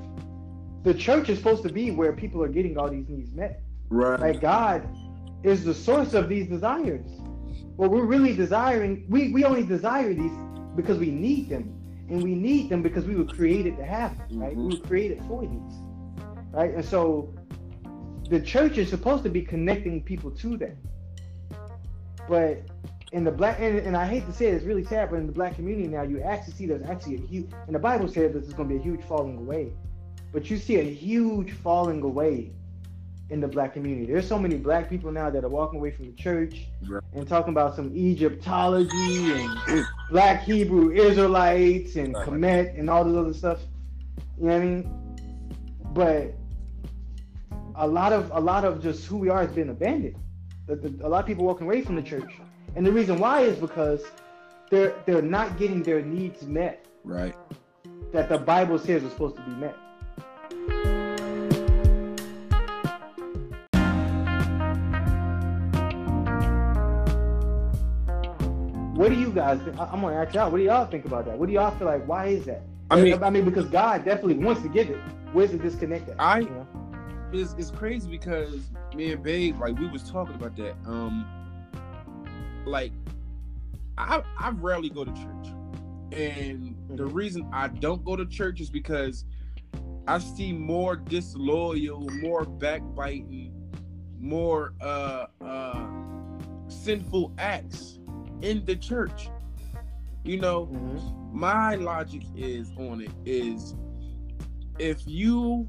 the 0.84 0.94
church 0.94 1.28
is 1.28 1.38
supposed 1.38 1.62
to 1.64 1.72
be 1.72 1.90
where 1.90 2.12
people 2.12 2.42
are 2.42 2.48
getting 2.48 2.78
all 2.78 2.88
these 2.88 3.08
needs 3.08 3.32
met. 3.34 3.62
Right. 3.90 4.20
Like 4.20 4.40
God 4.40 4.88
is 5.42 5.64
the 5.64 5.74
source 5.74 6.14
of 6.14 6.28
these 6.28 6.46
desires. 6.46 7.06
What 7.76 7.90
we're 7.90 8.04
really 8.04 8.34
desiring, 8.34 9.04
we, 9.08 9.32
we 9.32 9.44
only 9.44 9.64
desire 9.64 10.12
these 10.14 10.32
because 10.76 10.98
we 10.98 11.10
need 11.10 11.48
them. 11.48 11.74
And 12.08 12.22
we 12.22 12.34
need 12.34 12.70
them 12.70 12.82
because 12.82 13.04
we 13.04 13.14
were 13.14 13.24
created 13.26 13.76
to 13.76 13.84
have 13.84 14.16
them, 14.16 14.40
right? 14.40 14.56
Mhm. 14.56 14.68
We 14.70 14.78
were 14.78 14.86
created 14.86 15.22
for 15.28 15.42
these. 15.42 16.24
Right? 16.52 16.74
And 16.74 16.84
so 16.84 17.34
the 18.30 18.40
church 18.40 18.78
is 18.78 18.88
supposed 18.88 19.22
to 19.24 19.30
be 19.30 19.42
connecting 19.42 20.02
people 20.02 20.30
to 20.30 20.56
that. 20.58 20.76
But 22.28 22.62
in 23.12 23.24
the 23.24 23.30
black 23.30 23.58
and, 23.58 23.78
and 23.78 23.96
I 23.96 24.06
hate 24.06 24.26
to 24.26 24.32
say 24.32 24.46
it, 24.48 24.54
it's 24.54 24.64
really 24.64 24.84
sad, 24.84 25.10
but 25.10 25.16
in 25.18 25.26
the 25.26 25.32
black 25.32 25.54
community 25.54 25.88
now 25.88 26.02
you 26.02 26.20
actually 26.20 26.52
see 26.54 26.66
there's 26.66 26.82
actually 26.82 27.16
a 27.16 27.20
huge 27.26 27.50
and 27.66 27.74
the 27.74 27.78
Bible 27.78 28.06
says 28.08 28.32
this 28.34 28.46
is 28.46 28.52
gonna 28.52 28.68
be 28.68 28.76
a 28.76 28.82
huge 28.82 29.02
falling 29.02 29.38
away. 29.38 29.72
But 30.32 30.50
you 30.50 30.58
see 30.58 30.78
a 30.78 30.82
huge 30.82 31.52
falling 31.52 32.02
away 32.02 32.52
in 33.30 33.40
the 33.40 33.48
black 33.48 33.74
community. 33.74 34.10
There's 34.10 34.26
so 34.26 34.38
many 34.38 34.56
black 34.56 34.88
people 34.88 35.10
now 35.12 35.30
that 35.30 35.44
are 35.44 35.48
walking 35.48 35.78
away 35.78 35.90
from 35.90 36.06
the 36.06 36.12
church 36.12 36.66
Right. 36.86 37.02
and 37.14 37.26
talking 37.28 37.50
about 37.50 37.76
some 37.76 37.94
Egyptology 37.94 39.32
and 39.32 39.86
black 40.10 40.42
Hebrew 40.42 40.92
Israelites 40.92 41.96
and 41.96 42.14
Right. 42.14 42.26
Kemet 42.26 42.78
and 42.78 42.88
all 42.90 43.04
this 43.04 43.16
other 43.16 43.34
stuff. 43.34 43.60
You 44.38 44.46
know 44.46 44.52
what 44.52 44.62
I 44.62 44.64
mean? 44.64 45.18
But 45.92 46.34
a 47.74 47.86
lot 47.86 48.12
of 48.12 48.30
a 48.34 48.40
lot 48.40 48.64
of 48.64 48.82
just 48.82 49.06
who 49.06 49.16
we 49.18 49.28
are 49.28 49.40
has 49.40 49.54
been 49.54 49.70
abandoned. 49.70 50.16
The, 50.68 50.76
the, 50.76 51.06
a 51.06 51.08
lot 51.08 51.20
of 51.20 51.26
people 51.26 51.44
walking 51.46 51.66
away 51.66 51.80
from 51.82 51.96
the 51.96 52.02
church, 52.02 52.30
and 52.76 52.84
the 52.84 52.92
reason 52.92 53.18
why 53.18 53.40
is 53.40 53.56
because 53.58 54.04
they're 54.70 54.94
they're 55.06 55.22
not 55.22 55.56
getting 55.58 55.82
their 55.82 56.02
needs 56.02 56.42
met 56.42 56.84
Right. 57.04 57.34
that 58.12 58.28
the 58.28 58.36
Bible 58.38 58.78
says 58.78 59.02
are 59.02 59.08
supposed 59.08 59.36
to 59.36 59.42
be 59.42 59.52
met. 59.52 59.74
What 68.94 69.10
do 69.10 69.14
you 69.14 69.30
guys? 69.30 69.60
Think? 69.62 69.78
I'm 69.78 70.00
gonna 70.00 70.16
ask 70.16 70.34
y'all. 70.34 70.50
What 70.50 70.58
do 70.58 70.64
y'all 70.64 70.84
think 70.86 71.04
about 71.04 71.24
that? 71.26 71.38
What 71.38 71.46
do 71.46 71.52
y'all 71.52 71.70
feel 71.78 71.86
like? 71.86 72.04
Why 72.06 72.26
is 72.26 72.46
that? 72.46 72.62
I 72.90 73.00
mean, 73.00 73.22
I 73.22 73.30
mean, 73.30 73.44
because 73.44 73.66
God 73.66 74.04
definitely 74.04 74.42
wants 74.42 74.62
to 74.62 74.68
give 74.68 74.90
it. 74.90 74.98
Where's 75.32 75.52
the 75.52 75.58
disconnect 75.58 76.08
at? 76.08 76.16
I- 76.18 76.40
you 76.40 76.46
know? 76.50 76.66
It's, 77.32 77.54
it's 77.54 77.70
crazy 77.70 78.08
because 78.08 78.72
me 78.94 79.12
and 79.12 79.22
Babe, 79.22 79.58
like 79.58 79.76
we 79.76 79.88
was 79.88 80.08
talking 80.08 80.34
about 80.34 80.56
that. 80.56 80.76
Um, 80.86 81.28
like 82.66 82.94
I 83.96 84.22
I 84.36 84.50
rarely 84.50 84.90
go 84.90 85.04
to 85.04 85.12
church, 85.12 85.56
and 86.12 86.76
the 86.94 87.06
Mhm. 87.06 87.14
reason 87.14 87.46
I 87.52 87.68
don't 87.68 88.04
go 88.04 88.16
to 88.16 88.26
church 88.26 88.60
is 88.60 88.70
because 88.70 89.24
I 90.06 90.18
see 90.18 90.52
more 90.52 90.96
disloyal, 90.96 92.10
more 92.10 92.44
backbiting, 92.46 93.54
more 94.18 94.74
uh 94.80 95.26
uh 95.44 95.88
sinful 96.68 97.34
acts 97.38 98.00
in 98.42 98.64
the 98.64 98.76
church. 98.76 99.32
You 100.24 100.38
know, 100.38 100.72
Mhm. 100.72 101.02
my 101.30 101.76
logic 101.76 102.24
is 102.34 102.72
on 102.76 103.00
it 103.00 103.14
is 103.24 103.76
if 104.78 105.06
you 105.06 105.68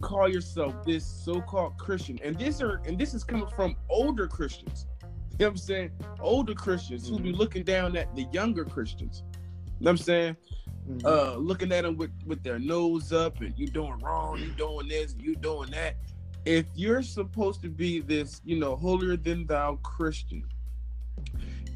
call 0.00 0.28
yourself 0.28 0.74
this 0.84 1.04
so-called 1.04 1.76
Christian, 1.78 2.18
and 2.22 2.38
this 2.38 2.60
are 2.60 2.80
and 2.86 2.98
this 2.98 3.14
is 3.14 3.24
coming 3.24 3.48
from 3.54 3.76
older 3.88 4.26
Christians. 4.26 4.86
You 5.40 5.44
know 5.44 5.50
what 5.50 5.52
I'm 5.52 5.58
saying? 5.58 5.90
Older 6.18 6.52
Christians 6.52 7.08
who 7.08 7.20
be 7.20 7.30
looking 7.30 7.62
down 7.62 7.96
at 7.96 8.12
the 8.16 8.26
younger 8.32 8.64
Christians. 8.64 9.22
You 9.24 9.34
know 9.36 9.44
what 9.78 9.90
I'm 9.90 9.96
saying? 9.98 10.36
Mhm. 10.90 11.04
Uh 11.04 11.36
looking 11.36 11.70
at 11.70 11.84
them 11.84 11.96
with, 11.96 12.10
with 12.26 12.42
their 12.42 12.58
nose 12.58 13.12
up 13.12 13.40
and 13.40 13.56
you 13.56 13.68
doing 13.68 14.00
wrong, 14.00 14.40
you 14.40 14.50
doing 14.54 14.88
this, 14.88 15.14
you 15.16 15.36
doing 15.36 15.70
that. 15.70 15.94
If 16.44 16.66
you're 16.74 17.02
supposed 17.02 17.62
to 17.62 17.68
be 17.68 18.00
this, 18.00 18.40
you 18.44 18.58
know, 18.58 18.74
holier 18.74 19.16
than 19.16 19.46
thou 19.46 19.76
Christian, 19.84 20.42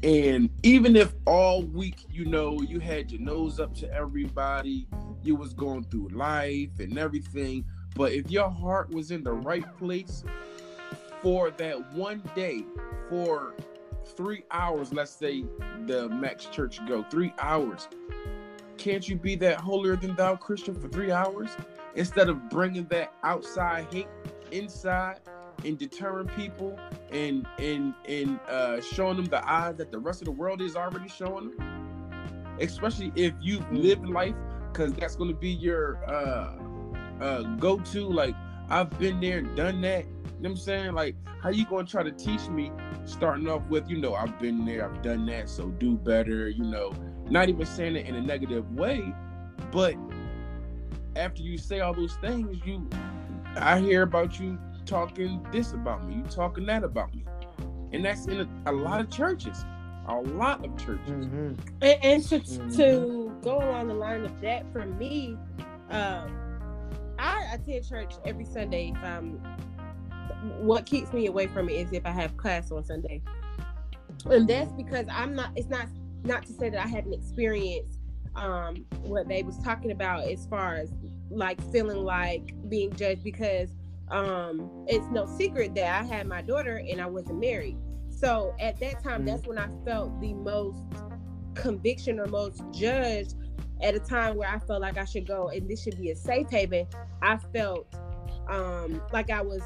and 0.03 0.49
even 0.63 0.97
if 0.97 1.13
all 1.25 1.63
week, 1.63 2.03
you 2.11 2.25
know, 2.25 2.61
you 2.61 2.79
had 2.79 3.11
your 3.11 3.21
nose 3.21 3.61
up 3.61 3.73
to 3.75 3.93
everybody, 3.93 4.87
you 5.23 5.35
was 5.35 5.53
going 5.53 5.85
through 5.85 6.09
life 6.09 6.71
and 6.79 6.97
everything, 6.97 7.63
but 7.95 8.11
if 8.11 8.29
your 8.29 8.49
heart 8.49 8.89
was 8.91 9.11
in 9.11 9.23
the 9.23 9.33
right 9.33 9.65
place 9.77 10.23
for 11.21 11.51
that 11.51 11.93
one 11.93 12.21
day, 12.35 12.63
for 13.09 13.53
three 14.05 14.43
hours, 14.51 14.93
let's 14.93 15.11
say 15.11 15.45
the 15.85 16.09
max 16.09 16.45
church 16.45 16.85
go, 16.87 17.03
three 17.03 17.33
hours, 17.39 17.87
can't 18.77 19.07
you 19.07 19.15
be 19.15 19.35
that 19.35 19.59
holier 19.59 19.95
than 19.95 20.15
thou 20.15 20.35
Christian 20.35 20.75
for 20.75 20.87
three 20.87 21.11
hours 21.11 21.49
instead 21.95 22.29
of 22.29 22.49
bringing 22.49 22.85
that 22.85 23.13
outside 23.23 23.87
hate 23.93 24.07
inside 24.51 25.19
and 25.63 25.77
deterring 25.77 26.27
people 26.29 26.77
and 27.11 27.47
and 27.59 27.93
and 28.07 28.39
uh, 28.49 28.81
showing 28.81 29.17
them 29.17 29.25
the 29.25 29.49
eyes 29.49 29.75
that 29.77 29.91
the 29.91 29.99
rest 29.99 30.21
of 30.21 30.25
the 30.25 30.31
world 30.31 30.61
is 30.61 30.75
already 30.75 31.07
showing 31.07 31.51
them? 31.51 32.55
Especially 32.59 33.11
if 33.15 33.33
you've 33.41 33.69
lived 33.71 34.07
life, 34.07 34.35
because 34.71 34.93
that's 34.93 35.15
going 35.15 35.29
to 35.29 35.35
be 35.35 35.49
your 35.49 35.97
uh, 36.09 36.55
uh, 37.23 37.41
go-to. 37.57 38.07
Like 38.07 38.35
I've 38.69 38.89
been 38.99 39.19
there, 39.19 39.41
done 39.41 39.81
that. 39.81 40.05
You 40.05 40.49
know 40.49 40.49
what 40.49 40.49
I'm 40.51 40.57
saying? 40.57 40.93
Like, 40.93 41.15
how 41.41 41.49
you 41.49 41.65
gonna 41.65 41.85
try 41.85 42.03
to 42.03 42.11
teach 42.11 42.47
me? 42.49 42.71
Starting 43.05 43.49
off 43.49 43.67
with, 43.67 43.89
you 43.89 43.97
know, 43.97 44.13
I've 44.13 44.39
been 44.39 44.65
there, 44.65 44.89
I've 44.89 45.01
done 45.01 45.25
that, 45.25 45.49
so 45.49 45.67
do 45.69 45.97
better. 45.97 46.47
You 46.49 46.63
know, 46.63 46.93
not 47.29 47.49
even 47.49 47.65
saying 47.65 47.95
it 47.97 48.05
in 48.05 48.15
a 48.15 48.21
negative 48.21 48.69
way, 48.75 49.13
but 49.71 49.95
after 51.15 51.41
you 51.41 51.57
say 51.57 51.81
all 51.81 51.93
those 51.93 52.15
things, 52.21 52.59
you, 52.65 52.87
I 53.55 53.79
hear 53.79 54.03
about 54.03 54.39
you 54.39 54.57
talking 54.85 55.45
this 55.51 55.73
about 55.73 56.07
me, 56.07 56.15
you 56.15 56.23
talking 56.23 56.65
that 56.67 56.83
about 56.83 57.13
me, 57.13 57.25
and 57.91 58.03
that's 58.05 58.25
in 58.25 58.41
a, 58.41 58.71
a 58.71 58.73
lot 58.73 59.01
of 59.01 59.09
churches, 59.09 59.65
a 60.07 60.15
lot 60.15 60.63
of 60.65 60.75
churches. 60.77 61.09
Mhm. 61.09 61.57
And, 61.81 62.03
and 62.03 62.23
to, 62.29 62.39
Mhm. 62.39 62.75
to 62.77 63.35
go 63.41 63.57
along 63.57 63.89
the 63.89 63.93
line 63.95 64.23
of 64.23 64.39
that, 64.41 64.71
for 64.71 64.85
me, 64.85 65.37
um, 65.89 66.31
I 67.23 67.53
attend 67.53 67.87
church 67.87 68.15
every 68.25 68.43
Sunday. 68.43 68.93
If 68.95 69.03
I'm, 69.03 69.39
what 70.59 70.85
keeps 70.85 71.13
me 71.13 71.27
away 71.27 71.47
from 71.47 71.69
it 71.69 71.73
is 71.73 71.91
if 71.93 72.05
I 72.05 72.11
have 72.11 72.35
class 72.35 72.69
on 72.71 72.83
Sunday, 72.83 73.21
and 74.25 74.47
that's 74.47 74.71
because 74.73 75.07
I'm 75.09 75.33
not. 75.33 75.51
It's 75.55 75.69
not 75.69 75.87
not 76.25 76.45
to 76.47 76.53
say 76.53 76.69
that 76.69 76.83
I 76.83 76.87
haven't 76.87 77.13
experienced 77.13 77.99
um, 78.35 78.85
what 79.03 79.27
they 79.27 79.41
was 79.43 79.57
talking 79.59 79.91
about 79.91 80.25
as 80.25 80.45
far 80.47 80.75
as 80.75 80.91
like 81.29 81.61
feeling 81.71 82.03
like 82.03 82.53
being 82.69 82.93
judged 82.93 83.23
because 83.23 83.69
um, 84.09 84.69
it's 84.87 85.07
no 85.11 85.25
secret 85.25 85.73
that 85.75 86.01
I 86.01 86.05
had 86.05 86.27
my 86.27 86.41
daughter 86.41 86.81
and 86.89 87.01
I 87.01 87.05
wasn't 87.05 87.39
married. 87.39 87.77
So 88.09 88.53
at 88.59 88.79
that 88.79 89.01
time, 89.03 89.23
Mhm. 89.23 89.25
that's 89.27 89.47
when 89.47 89.57
I 89.57 89.67
felt 89.85 90.19
the 90.19 90.33
most 90.33 90.79
conviction 91.55 92.19
or 92.19 92.25
most 92.27 92.61
judged 92.71 93.35
at 93.83 93.95
a 93.95 93.99
time 93.99 94.37
where 94.37 94.49
I 94.49 94.59
felt 94.59 94.81
like 94.81 94.97
I 94.97 95.05
should 95.05 95.27
go 95.27 95.49
and 95.49 95.69
this 95.69 95.83
should 95.83 95.99
be 95.99 96.11
a 96.11 96.15
safe 96.15 96.49
haven. 96.49 96.87
I 97.21 97.37
felt 97.37 97.85
um, 98.47 99.01
like 99.11 99.29
I 99.29 99.41
was, 99.41 99.61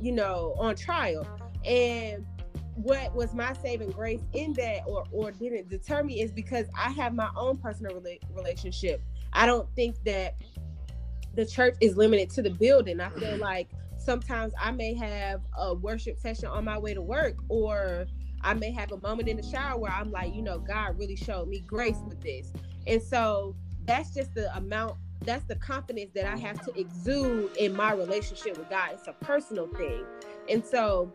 you 0.00 0.12
know, 0.12 0.54
on 0.58 0.74
trial. 0.74 1.26
And 1.64 2.26
what 2.74 3.14
was 3.14 3.32
my 3.32 3.54
saving 3.54 3.90
grace 3.90 4.20
in 4.34 4.52
that 4.54 4.80
or 4.86 5.04
or 5.10 5.30
didn't 5.30 5.70
deter 5.70 6.02
me 6.02 6.20
is 6.20 6.30
because 6.30 6.66
I 6.76 6.90
have 6.90 7.14
my 7.14 7.30
own 7.36 7.56
personal 7.56 7.98
rela- 8.00 8.20
relationship. 8.34 9.00
I 9.32 9.46
don't 9.46 9.68
think 9.74 9.96
that 10.04 10.34
the 11.34 11.46
church 11.46 11.76
is 11.80 11.96
limited 11.96 12.30
to 12.30 12.42
the 12.42 12.50
building. 12.50 13.00
I 13.00 13.08
feel 13.10 13.38
like 13.38 13.68
sometimes 13.98 14.52
I 14.60 14.72
may 14.72 14.94
have 14.94 15.40
a 15.56 15.74
worship 15.74 16.18
session 16.18 16.48
on 16.48 16.64
my 16.64 16.78
way 16.78 16.94
to 16.94 17.02
work, 17.02 17.36
or 17.48 18.06
I 18.42 18.54
may 18.54 18.72
have 18.72 18.92
a 18.92 19.00
moment 19.00 19.28
in 19.28 19.36
the 19.36 19.42
shower 19.42 19.78
where 19.78 19.92
I'm 19.92 20.10
like, 20.10 20.34
you 20.34 20.42
know, 20.42 20.58
God 20.58 20.98
really 20.98 21.16
showed 21.16 21.48
me 21.48 21.60
grace 21.60 21.98
with 22.06 22.20
this. 22.20 22.52
And 22.86 23.02
so 23.02 23.54
that's 23.84 24.14
just 24.14 24.34
the 24.34 24.54
amount, 24.56 24.96
that's 25.24 25.44
the 25.44 25.56
confidence 25.56 26.10
that 26.14 26.26
I 26.26 26.36
have 26.36 26.60
to 26.66 26.78
exude 26.78 27.56
in 27.56 27.74
my 27.74 27.92
relationship 27.92 28.58
with 28.58 28.68
God. 28.70 28.90
It's 28.92 29.08
a 29.08 29.12
personal 29.12 29.66
thing. 29.68 30.04
And 30.48 30.64
so 30.64 31.12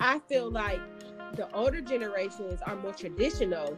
I 0.00 0.18
feel 0.20 0.50
like 0.50 0.80
the 1.34 1.50
older 1.52 1.80
generations 1.80 2.60
are 2.66 2.76
more 2.76 2.92
traditional, 2.92 3.76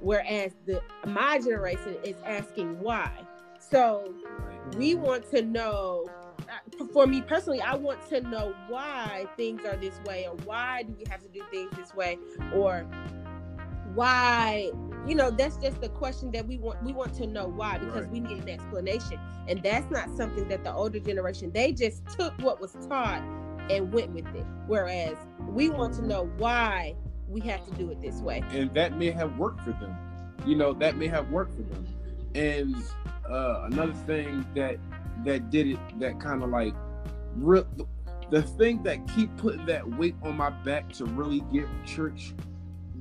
whereas 0.00 0.52
the 0.66 0.82
my 1.06 1.38
generation 1.38 1.96
is 2.04 2.16
asking 2.24 2.78
why. 2.80 3.10
So 3.58 4.14
we 4.76 4.94
want 4.94 5.30
to 5.30 5.42
know 5.42 6.08
uh, 6.40 6.84
for 6.92 7.06
me 7.06 7.22
personally, 7.22 7.60
I 7.60 7.76
want 7.76 8.06
to 8.08 8.20
know 8.20 8.54
why 8.68 9.26
things 9.36 9.64
are 9.64 9.76
this 9.76 9.98
way, 10.04 10.26
or 10.26 10.36
why 10.44 10.82
do 10.82 10.94
we 10.98 11.04
have 11.10 11.22
to 11.22 11.28
do 11.28 11.42
things 11.50 11.70
this 11.76 11.94
way, 11.94 12.18
or 12.52 12.84
why 13.94 14.70
you 15.06 15.14
know 15.14 15.30
that's 15.30 15.56
just 15.56 15.80
the 15.80 15.88
question 15.88 16.30
that 16.32 16.46
we 16.46 16.58
want 16.58 16.82
we 16.82 16.92
want 16.92 17.14
to 17.14 17.26
know 17.26 17.48
why 17.48 17.78
because 17.78 18.02
right. 18.02 18.10
we 18.10 18.20
need 18.20 18.42
an 18.42 18.48
explanation. 18.48 19.18
And 19.48 19.62
that's 19.62 19.90
not 19.90 20.14
something 20.16 20.48
that 20.48 20.64
the 20.64 20.72
older 20.72 20.98
generation 21.00 21.50
they 21.52 21.72
just 21.72 22.06
took 22.06 22.32
what 22.42 22.60
was 22.60 22.72
taught 22.88 23.22
and 23.70 23.92
went 23.92 24.12
with 24.12 24.26
it. 24.34 24.44
Whereas 24.66 25.16
we 25.48 25.70
want 25.70 25.94
to 25.94 26.02
know 26.06 26.30
why 26.36 26.94
we 27.28 27.40
have 27.42 27.64
to 27.66 27.72
do 27.72 27.90
it 27.90 28.00
this 28.00 28.20
way. 28.20 28.42
And 28.50 28.72
that 28.74 28.98
may 28.98 29.10
have 29.10 29.36
worked 29.38 29.62
for 29.62 29.70
them. 29.72 29.96
You 30.46 30.56
know 30.56 30.72
that 30.74 30.96
may 30.96 31.08
have 31.08 31.30
worked 31.30 31.54
for 31.54 31.62
them. 31.62 31.86
And 32.34 32.76
uh, 33.28 33.68
another 33.70 33.94
thing 34.06 34.46
that 34.54 34.78
that 35.24 35.50
did 35.50 35.68
it 35.68 35.78
that 36.00 36.20
kind 36.20 36.42
of 36.42 36.50
like 36.50 36.74
the 38.30 38.42
thing 38.42 38.82
that 38.84 39.06
keep 39.08 39.34
putting 39.36 39.66
that 39.66 39.88
weight 39.96 40.14
on 40.22 40.36
my 40.36 40.50
back 40.50 40.92
to 40.94 41.04
really 41.04 41.42
give 41.52 41.68
church 41.84 42.32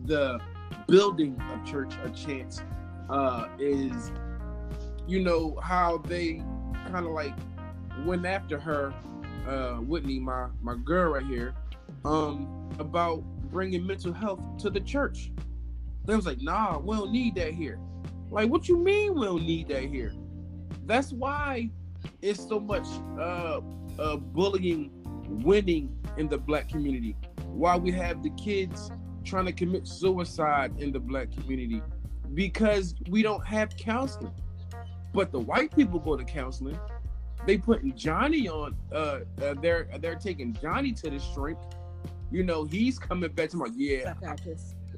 the 0.06 0.40
building 0.88 1.42
a 1.54 1.68
church 1.70 1.94
a 2.04 2.10
chance 2.10 2.62
uh 3.10 3.48
is 3.60 4.12
you 5.08 5.20
know 5.20 5.58
how 5.62 5.98
they 6.06 6.42
kind 6.92 7.06
of 7.06 7.12
like 7.12 7.34
went 8.06 8.26
after 8.26 8.60
her 8.60 8.94
uh 9.48 9.76
whitney 9.78 10.20
my 10.20 10.48
my 10.62 10.76
girl 10.84 11.14
right 11.14 11.26
here 11.26 11.54
um 12.06 12.70
about 12.80 13.24
bringing 13.52 13.86
mental 13.86 14.14
health 14.14 14.40
to 14.60 14.70
the 14.70 14.80
church. 14.80 15.32
They 16.06 16.16
was 16.16 16.26
like 16.26 16.42
nah 16.42 16.80
we 16.80 16.96
don't 16.96 17.12
need 17.12 17.36
that 17.36 17.54
here. 17.54 17.80
Like 18.30 18.50
what 18.50 18.68
you 18.68 18.78
mean 18.78 19.16
we 19.16 19.26
don't 19.26 19.46
need 19.46 19.68
that 19.70 19.84
here? 19.84 20.14
That's 20.86 21.12
why 21.12 21.70
it's 22.22 22.48
so 22.48 22.60
much 22.60 22.88
uh, 23.20 23.62
uh, 24.00 24.16
bullying 24.18 24.92
winning 25.28 25.96
in 26.18 26.28
the 26.28 26.38
black 26.38 26.70
community. 26.70 27.16
Why 27.48 27.76
we 27.78 27.92
have 27.92 28.24
the 28.24 28.30
kids 28.32 28.92
trying 29.24 29.46
to 29.46 29.52
commit 29.52 29.88
suicide 29.88 30.74
in 30.80 30.92
the 30.92 31.00
black 31.00 31.32
community 31.32 31.82
because 32.34 32.96
we 33.10 33.22
don't 33.22 33.46
have 33.46 33.76
counseling. 33.78 34.34
But 35.14 35.32
the 35.32 35.40
white 35.40 35.76
people 35.76 36.00
go 36.00 36.16
to 36.16 36.24
counseling. 36.24 36.78
They 37.46 37.58
putting 37.58 37.96
Johnny 37.96 38.48
on. 38.48 38.76
Uh, 38.92 39.20
uh 39.42 39.54
they're 39.62 39.88
they're 40.00 40.16
taking 40.16 40.54
Johnny 40.54 40.92
to 40.94 41.10
the 41.10 41.20
shrink. 41.20 41.58
You 42.32 42.44
know 42.44 42.64
he's 42.66 43.00
coming 43.00 43.32
back 43.32 43.50
to 43.50 43.58
my 43.58 43.68
yeah. 43.76 44.14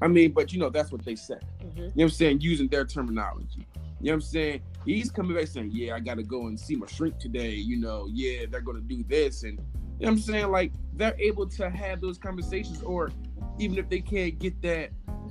I 0.02 0.08
mean, 0.08 0.32
but 0.32 0.52
you 0.52 0.58
know 0.58 0.68
that's 0.68 0.90
what 0.90 1.04
they 1.04 1.14
said. 1.14 1.44
Mm-hmm. 1.60 1.78
You 1.78 1.84
know 1.84 1.90
what 1.94 2.02
I'm 2.04 2.10
saying? 2.10 2.40
Using 2.40 2.68
their 2.68 2.84
terminology. 2.84 3.66
You 4.02 4.06
know 4.06 4.12
what 4.12 4.14
I'm 4.14 4.20
saying? 4.22 4.62
He's 4.84 5.12
coming 5.12 5.36
back 5.36 5.46
saying, 5.46 5.70
Yeah, 5.72 5.94
I 5.94 6.00
gotta 6.00 6.24
go 6.24 6.48
and 6.48 6.58
see 6.58 6.74
my 6.74 6.86
shrink 6.86 7.18
today. 7.18 7.52
You 7.52 7.76
know, 7.76 8.08
yeah, 8.12 8.46
they're 8.50 8.60
gonna 8.60 8.80
do 8.80 9.04
this. 9.04 9.44
And 9.44 9.60
you 10.02 10.06
know 10.06 10.14
what 10.14 10.18
I'm 10.18 10.22
saying? 10.24 10.50
Like 10.50 10.72
they're 10.94 11.14
able 11.20 11.46
to 11.46 11.70
have 11.70 12.00
those 12.00 12.18
conversations, 12.18 12.82
or 12.82 13.12
even 13.60 13.78
if 13.78 13.88
they 13.88 14.00
can't 14.00 14.36
get 14.36 14.60
that 14.62 14.90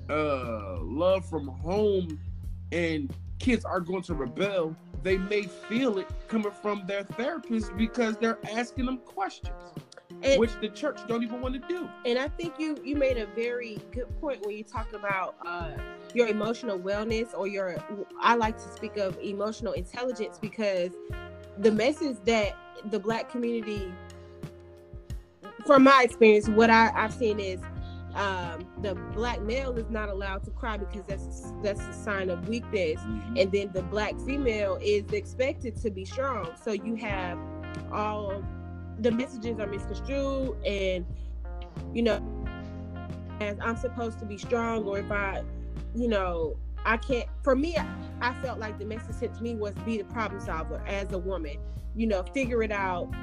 uh 0.10 0.80
love 0.82 1.26
from 1.26 1.48
home 1.48 2.18
and 2.72 3.14
kids 3.38 3.66
are 3.66 3.82
going 3.82 4.02
to 4.04 4.14
rebel, 4.14 4.74
they 5.04 5.18
may 5.18 5.44
feel 5.44 5.98
it 5.98 6.08
coming 6.30 6.54
from 6.62 6.88
their 6.88 7.04
therapist 7.04 7.76
because 7.76 8.16
they're 8.16 8.40
asking 8.50 8.86
them 8.86 9.00
questions. 9.00 9.54
And, 10.24 10.40
which 10.40 10.52
the 10.62 10.70
church 10.70 11.00
don't 11.06 11.24
even 11.24 11.42
want 11.42 11.56
to 11.56 11.68
do. 11.68 11.90
And 12.06 12.18
I 12.18 12.30
think 12.30 12.54
you 12.58 12.78
you 12.82 12.96
made 12.96 13.18
a 13.18 13.26
very 13.26 13.78
good 13.92 14.08
point 14.22 14.46
when 14.46 14.56
you 14.56 14.64
talk 14.64 14.94
about 14.94 15.36
uh, 15.46 15.72
your 16.14 16.28
emotional 16.30 16.80
wellness 16.80 17.38
or 17.38 17.46
your 17.46 17.76
I 18.22 18.36
like 18.36 18.56
to 18.56 18.72
speak 18.74 18.96
of 18.96 19.20
emotional 19.22 19.74
intelligence 19.74 20.40
because 20.40 20.92
the 21.58 21.74
message 21.74 22.16
that 22.24 22.56
the 22.86 23.00
black 23.00 23.30
community 23.30 23.92
from 25.66 25.84
my 25.84 26.02
experience 26.04 26.48
what 26.50 26.70
I, 26.70 26.92
I've 26.96 27.14
seen 27.14 27.40
is 27.40 27.60
um, 28.16 28.68
the 28.82 28.96
black 29.14 29.42
male 29.42 29.78
is 29.78 29.90
not 29.90 30.10
allowed 30.10 30.44
to 30.44 30.52
cry 30.52 30.78
because 30.78 31.04
that's 31.08 31.54
that's 31.64 31.82
a 31.82 31.94
sign 31.94 32.30
of 32.30 32.48
weakness. 32.50 33.00
Mm-hmm. 33.00 33.38
and 33.38 33.52
then 33.52 33.72
the 33.74 33.84
black 33.84 34.20
female 34.26 34.78
is 34.82 35.12
expected 35.14 35.78
to 35.82 35.90
be 35.90 36.04
strong. 36.06 36.50
So 36.64 36.72
you 36.72 36.96
have 36.96 37.38
all 37.92 38.44
the 39.00 39.12
messages 39.12 39.60
are 39.60 39.68
misconstrued 39.68 40.56
and 40.66 41.06
you 41.94 42.04
know 42.04 42.22
as 43.40 43.58
i'm 43.62 43.76
supposed 43.76 44.20
to 44.20 44.26
be 44.26 44.38
strong 44.38 44.84
or 44.84 45.00
if 45.00 45.12
i 45.12 45.42
you 45.96 46.08
know 46.08 46.56
i 46.86 46.98
can't 46.98 47.28
for 47.44 47.56
me 47.56 47.76
i 48.22 48.34
felt 48.42 48.60
like 48.60 48.78
the 48.78 48.86
message 48.86 49.36
to 49.36 49.44
me 49.44 49.56
was 49.56 49.74
be 49.86 49.98
the 49.98 50.04
problem 50.06 50.40
solver 50.40 50.82
as 50.88 51.12
a 51.14 51.18
woman. 51.18 51.58
You 51.96 52.08
know 52.08 52.24
figure 52.24 52.64
it 52.64 52.72
out 52.72 53.14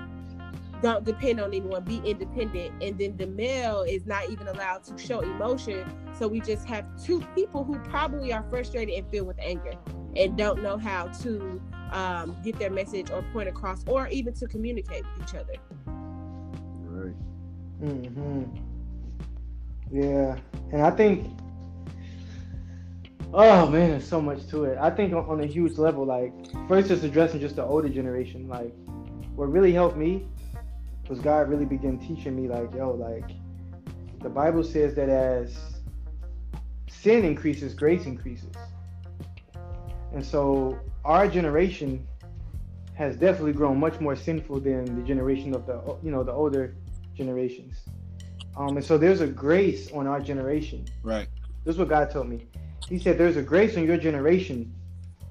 don't 0.83 1.05
depend 1.05 1.41
on 1.41 1.53
anyone 1.53 1.83
be 1.85 2.01
independent 2.05 2.73
and 2.83 2.99
then 2.99 3.17
the 3.17 3.27
male 3.27 3.83
is 3.83 4.07
not 4.07 4.29
even 4.31 4.47
allowed 4.49 4.83
to 4.83 4.97
show 4.99 5.21
emotion 5.21 5.85
so 6.19 6.27
we 6.29 6.41
just 6.41 6.67
have 6.67 6.85
two 7.03 7.21
people 7.35 7.65
who 7.65 7.79
probably 7.81 8.33
are 8.33 8.45
frustrated 8.51 8.95
and 8.95 9.11
filled 9.11 9.27
with 9.27 9.39
anger 9.41 9.73
and 10.17 10.37
don't 10.37 10.63
know 10.63 10.77
how 10.77 11.07
to 11.07 11.61
um, 11.93 12.37
get 12.43 12.59
their 12.59 12.71
message 12.71 13.11
or 13.11 13.23
point 13.33 13.49
across 13.49 13.85
or 13.87 14.09
even 14.09 14.35
to 14.35 14.47
communicate 14.47 15.05
with 15.17 15.29
each 15.29 15.35
other. 15.35 15.55
Right. 15.87 17.15
Mm-hmm. 17.83 18.45
Yeah. 19.91 20.37
And 20.73 20.83
I 20.83 20.91
think 20.91 21.31
oh 23.35 23.69
man, 23.69 23.91
there's 23.91 24.09
so 24.09 24.21
much 24.21 24.47
to 24.49 24.65
it. 24.65 24.79
I 24.79 24.91
think 24.91 25.13
on, 25.13 25.25
on 25.27 25.41
a 25.41 25.47
huge 25.47 25.79
level, 25.79 26.05
like 26.05 26.33
first 26.67 26.89
just 26.89 27.05
addressing 27.05 27.41
just 27.41 27.57
the 27.57 27.65
older 27.65 27.89
generation, 27.89 28.49
like 28.49 28.75
what 29.35 29.51
really 29.53 29.73
helped 29.73 29.97
me 29.97 30.27
was 31.09 31.21
God 31.21 31.49
really 31.49 31.65
began 31.65 31.99
teaching 31.99 32.37
me 32.37 32.49
like, 32.49 32.75
yo, 32.75 32.91
like 32.91 33.31
the 34.21 34.29
Bible 34.29 34.65
says 34.65 34.95
that 34.95 35.09
as 35.09 35.57
sin 36.89 37.25
increases, 37.25 37.75
grace 37.75 38.07
increases. 38.07 38.55
And 40.13 40.25
so 40.25 40.79
our 41.05 41.29
generation 41.29 42.07
has 42.95 43.17
definitely 43.17 43.53
grown 43.53 43.79
much 43.79 44.01
more 44.01 44.17
sinful 44.17 44.61
than 44.61 45.01
the 45.01 45.07
generation 45.07 45.55
of 45.55 45.67
the 45.67 45.97
you 46.03 46.11
know 46.11 46.25
the 46.25 46.33
older 46.33 46.75
generations. 47.15 47.77
Um, 48.57 48.77
and 48.77 48.85
so 48.85 48.99
there's 48.99 49.21
a 49.21 49.27
grace 49.27 49.91
on 49.93 50.07
our 50.09 50.21
generation. 50.21 50.85
Right. 51.03 51.29
This 51.65 51.75
is 51.75 51.79
what 51.79 51.89
God 51.89 52.11
told 52.11 52.29
me. 52.29 52.47
He 52.89 52.99
said 52.99 53.17
there's 53.19 53.37
a 53.37 53.43
grace 53.43 53.77
on 53.77 53.85
your 53.85 53.99
generation 53.99 54.75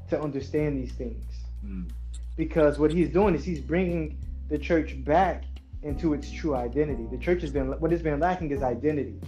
to 0.10 0.22
understand 0.22 0.82
these 0.82 0.94
things. 0.94 1.26
Mm. 1.66 1.90
Because 2.38 2.80
what 2.80 2.94
he's 2.94 3.10
doing 3.10 3.36
is 3.36 3.44
he's 3.44 3.60
bringing 3.60 4.18
the 4.48 4.58
church 4.58 5.04
back 5.04 5.44
into 5.84 6.14
its 6.14 6.32
true 6.32 6.56
identity. 6.56 7.08
The 7.12 7.18
church 7.18 7.42
has 7.42 7.52
been 7.52 7.80
what 7.80 7.92
has 7.92 8.02
been 8.02 8.20
lacking 8.20 8.52
is 8.52 8.64
identity. 8.64 9.20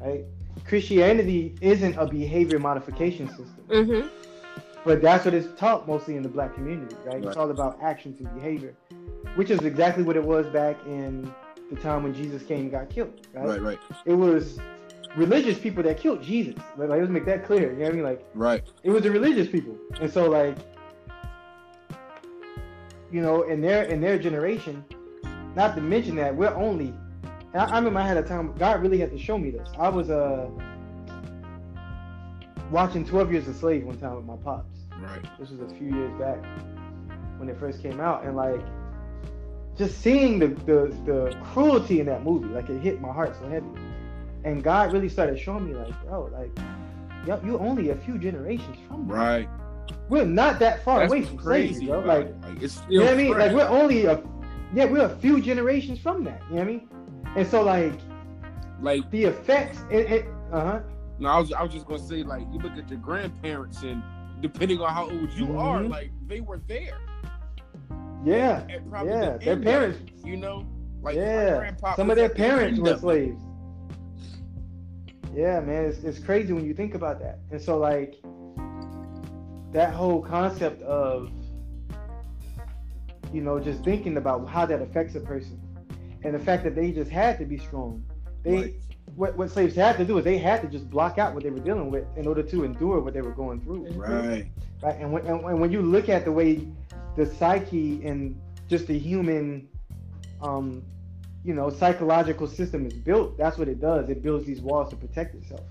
Right? 0.00 0.24
Christianity 0.64 1.54
isn't 1.60 1.96
a 1.96 2.06
behavior 2.06 2.58
modification 2.58 3.28
system. 3.28 3.64
Mm-hmm. 3.68 4.08
But 4.84 5.02
that's 5.02 5.24
what 5.24 5.34
is 5.34 5.48
taught 5.56 5.86
mostly 5.86 6.16
in 6.16 6.22
the 6.22 6.28
black 6.28 6.54
community, 6.54 6.94
right? 7.04 7.16
right? 7.16 7.24
It's 7.24 7.36
all 7.36 7.50
about 7.50 7.78
actions 7.82 8.20
and 8.20 8.32
behavior, 8.34 8.74
which 9.34 9.50
is 9.50 9.60
exactly 9.60 10.02
what 10.02 10.16
it 10.16 10.24
was 10.24 10.46
back 10.46 10.76
in 10.86 11.32
the 11.70 11.76
time 11.76 12.04
when 12.04 12.14
Jesus 12.14 12.42
came 12.42 12.60
and 12.60 12.70
got 12.70 12.88
killed, 12.88 13.26
right? 13.34 13.46
Right, 13.46 13.60
right. 13.60 13.78
It 14.06 14.14
was 14.14 14.58
religious 15.16 15.58
people 15.58 15.82
that 15.82 15.98
killed 15.98 16.22
Jesus. 16.22 16.54
Like, 16.76 16.88
let's 16.88 17.10
make 17.10 17.26
that 17.26 17.44
clear. 17.44 17.72
You 17.72 17.78
know 17.78 17.84
what 17.84 17.92
I 17.92 17.94
mean? 17.96 18.04
Like, 18.04 18.26
right. 18.34 18.62
It 18.82 18.90
was 18.90 19.02
the 19.02 19.10
religious 19.10 19.48
people, 19.48 19.76
and 20.00 20.10
so 20.10 20.30
like, 20.30 20.56
you 23.10 23.20
know, 23.20 23.42
in 23.42 23.60
their 23.60 23.84
in 23.84 24.00
their 24.00 24.18
generation, 24.18 24.84
not 25.54 25.74
to 25.76 25.80
mention 25.80 26.16
that 26.16 26.34
we're 26.34 26.54
only. 26.54 26.94
I, 27.54 27.64
I 27.64 27.76
remember 27.76 28.00
I 28.00 28.06
had 28.06 28.16
a 28.16 28.22
time 28.22 28.54
God 28.58 28.82
really 28.82 28.98
had 28.98 29.10
to 29.10 29.18
show 29.18 29.38
me 29.38 29.50
this. 29.50 29.68
I 29.78 29.88
was 29.88 30.10
uh 30.10 30.48
watching 32.70 33.04
12 33.04 33.32
Years 33.32 33.48
a 33.48 33.54
Slave 33.54 33.84
one 33.84 33.98
time 33.98 34.16
with 34.16 34.26
my 34.26 34.36
pops. 34.36 34.78
Right. 35.00 35.24
This 35.38 35.50
was 35.50 35.60
a 35.60 35.74
few 35.76 35.94
years 35.94 36.12
back 36.20 36.38
when 37.38 37.48
it 37.48 37.58
first 37.58 37.82
came 37.82 38.00
out, 38.00 38.24
and 38.24 38.36
like 38.36 38.60
just 39.76 40.00
seeing 40.00 40.38
the 40.38 40.48
the, 40.48 40.94
the 41.06 41.38
cruelty 41.52 42.00
in 42.00 42.06
that 42.06 42.24
movie, 42.24 42.48
like 42.48 42.68
it 42.68 42.80
hit 42.80 43.00
my 43.00 43.12
heart 43.12 43.34
so 43.40 43.48
heavy. 43.48 43.66
And 44.44 44.62
God 44.62 44.92
really 44.92 45.08
started 45.08 45.38
showing 45.38 45.66
me, 45.66 45.74
like, 45.74 45.92
bro, 46.04 46.30
like, 46.32 46.50
yep, 47.26 47.44
you're 47.44 47.60
only 47.60 47.90
a 47.90 47.96
few 47.96 48.18
generations 48.18 48.76
from 48.86 49.08
right. 49.08 49.48
We're 50.08 50.24
not 50.24 50.58
that 50.60 50.84
far 50.84 51.00
That's 51.00 51.12
away 51.12 51.24
from 51.24 51.38
crazy, 51.38 51.86
slavery, 51.86 52.02
bro. 52.02 52.14
Like, 52.14 52.42
like, 52.42 52.62
it's 52.62 52.80
you 52.88 53.00
know 53.00 53.06
what 53.06 53.14
I 53.14 53.16
mean? 53.16 53.38
Like, 53.38 53.52
we're 53.52 53.68
only 53.68 54.04
a 54.06 54.22
yeah, 54.74 54.84
we're 54.84 55.04
a 55.04 55.16
few 55.16 55.40
generations 55.40 55.98
from 55.98 56.24
that. 56.24 56.42
You 56.50 56.56
know 56.56 56.62
what 56.62 56.68
I 56.68 56.72
mean? 56.72 56.88
And 57.36 57.46
so 57.46 57.62
like 57.62 57.94
Like 58.80 59.10
the 59.10 59.24
effects, 59.24 59.78
it, 59.90 60.10
it 60.10 60.26
uh 60.52 60.60
huh. 60.64 60.80
no, 61.18 61.28
I 61.28 61.38
was 61.38 61.52
I 61.52 61.62
was 61.62 61.72
just 61.72 61.86
gonna 61.86 61.98
say 62.02 62.22
like 62.22 62.42
you 62.52 62.58
look 62.58 62.76
at 62.76 62.88
your 62.88 62.98
grandparents 63.00 63.82
and 63.82 64.02
depending 64.40 64.80
on 64.80 64.92
how 64.94 65.04
old 65.10 65.32
you 65.32 65.58
are, 65.58 65.80
Mhm. 65.80 65.90
like 65.90 66.10
they 66.26 66.40
were 66.40 66.60
there. 66.68 66.98
Yeah, 68.24 68.64
At 68.70 68.88
probably 68.90 69.12
yeah. 69.12 69.36
the 69.36 69.44
Their 69.44 69.56
parents, 69.56 69.98
you 70.24 70.36
know, 70.36 70.66
like 71.02 71.16
yeah. 71.16 71.70
Some 71.96 72.10
of 72.10 72.16
their 72.16 72.28
parents 72.28 72.78
were 72.80 72.96
slaves. 72.96 73.42
Yeah, 75.34 75.60
man, 75.60 75.84
it's, 75.84 75.98
it's 76.04 76.18
crazy 76.18 76.52
when 76.52 76.64
you 76.64 76.74
think 76.74 76.94
about 76.94 77.20
that. 77.20 77.38
And 77.52 77.60
so, 77.60 77.78
like, 77.78 78.16
that 79.72 79.92
whole 79.92 80.20
concept 80.22 80.82
of, 80.82 81.30
you 83.32 83.40
know, 83.42 83.58
just 83.60 83.82
thinking 83.84 84.16
about 84.16 84.48
how 84.48 84.66
that 84.66 84.80
affects 84.82 85.14
a 85.14 85.20
person, 85.20 85.60
and 86.24 86.34
the 86.34 86.38
fact 86.38 86.64
that 86.64 86.74
they 86.74 86.90
just 86.92 87.10
had 87.10 87.38
to 87.38 87.44
be 87.44 87.58
strong. 87.58 88.02
They, 88.42 88.54
Right. 88.56 88.74
what, 89.14 89.36
what 89.36 89.50
slaves 89.50 89.74
had 89.74 89.96
to 89.98 90.04
do 90.04 90.18
is 90.18 90.24
they 90.24 90.38
had 90.38 90.60
to 90.62 90.68
just 90.68 90.88
block 90.90 91.18
out 91.18 91.34
what 91.34 91.42
they 91.42 91.50
were 91.50 91.58
dealing 91.60 91.90
with 91.90 92.04
in 92.16 92.26
order 92.26 92.42
to 92.42 92.64
endure 92.64 93.00
what 93.00 93.14
they 93.14 93.20
were 93.20 93.32
going 93.32 93.60
through. 93.60 93.86
Right. 93.92 94.46
Right. 94.82 94.96
And 95.00 95.12
when, 95.12 95.26
and 95.26 95.42
when- 95.42 95.58
when 95.60 95.72
you 95.72 95.82
look 95.82 96.08
at 96.08 96.24
the 96.24 96.32
way 96.32 96.68
the 97.16 97.26
psyche 97.26 98.04
and 98.06 98.40
just 98.68 98.86
the 98.86 98.96
human, 98.98 99.68
um, 100.40 100.82
you 101.44 101.54
know, 101.54 101.70
psychological 101.70 102.46
system 102.46 102.86
is 102.86 102.92
built, 102.92 103.36
that's 103.36 103.58
what 103.58 103.68
it 103.68 103.80
does. 103.80 104.08
It 104.08 104.22
builds 104.22 104.44
these 104.46 104.60
walls 104.60 104.90
to 104.90 104.96
protect 104.96 105.34
itself. 105.34 105.62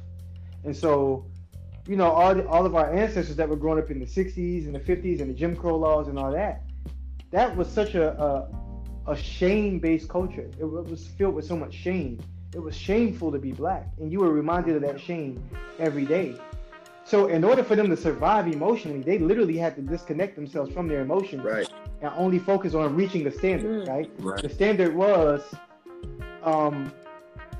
And 0.65 0.75
so, 0.75 1.25
you 1.87 1.95
know, 1.95 2.09
all, 2.11 2.35
the, 2.35 2.45
all 2.47 2.65
of 2.65 2.75
our 2.75 2.91
ancestors 2.93 3.35
that 3.37 3.47
were 3.47 3.55
growing 3.55 3.79
up 3.81 3.89
in 3.91 3.99
the 3.99 4.05
60s 4.05 4.65
and 4.65 4.75
the 4.75 4.79
50s 4.79 5.21
and 5.21 5.29
the 5.29 5.33
Jim 5.33 5.55
Crow 5.55 5.77
laws 5.77 6.07
and 6.09 6.19
all 6.19 6.31
that, 6.31 6.63
that 7.31 7.55
was 7.55 7.67
such 7.69 7.95
a, 7.95 8.11
a, 8.21 9.11
a 9.11 9.15
shame 9.15 9.79
based 9.79 10.09
culture. 10.09 10.49
It, 10.59 10.63
was 10.65 11.07
filled 11.17 11.35
with 11.35 11.45
so 11.45 11.55
much 11.57 11.73
shame. 11.73 12.19
It 12.53 12.59
was 12.59 12.75
shameful 12.75 13.31
to 13.31 13.39
be 13.39 13.51
black. 13.51 13.87
And 13.99 14.11
you 14.11 14.19
were 14.19 14.31
reminded 14.31 14.75
of 14.77 14.81
that 14.83 14.99
shame 14.99 15.43
every 15.79 16.05
day. 16.05 16.35
So 17.03 17.27
in 17.27 17.43
order 17.43 17.63
for 17.63 17.75
them 17.75 17.89
to 17.89 17.97
survive 17.97 18.47
emotionally, 18.47 19.01
they 19.01 19.17
literally 19.17 19.57
had 19.57 19.75
to 19.75 19.81
disconnect 19.81 20.35
themselves 20.35 20.73
from 20.73 20.87
their 20.87 21.01
emotions 21.01 21.43
Right. 21.43 21.69
and 22.01 22.11
only 22.17 22.39
focus 22.39 22.73
on 22.73 22.95
reaching 22.95 23.23
the 23.23 23.31
standard, 23.31 23.85
Mm. 23.85 23.87
right? 23.87 24.11
Right. 24.19 24.41
The 24.41 24.49
standard 24.49 24.93
was, 24.95 25.41
um, 26.43 26.91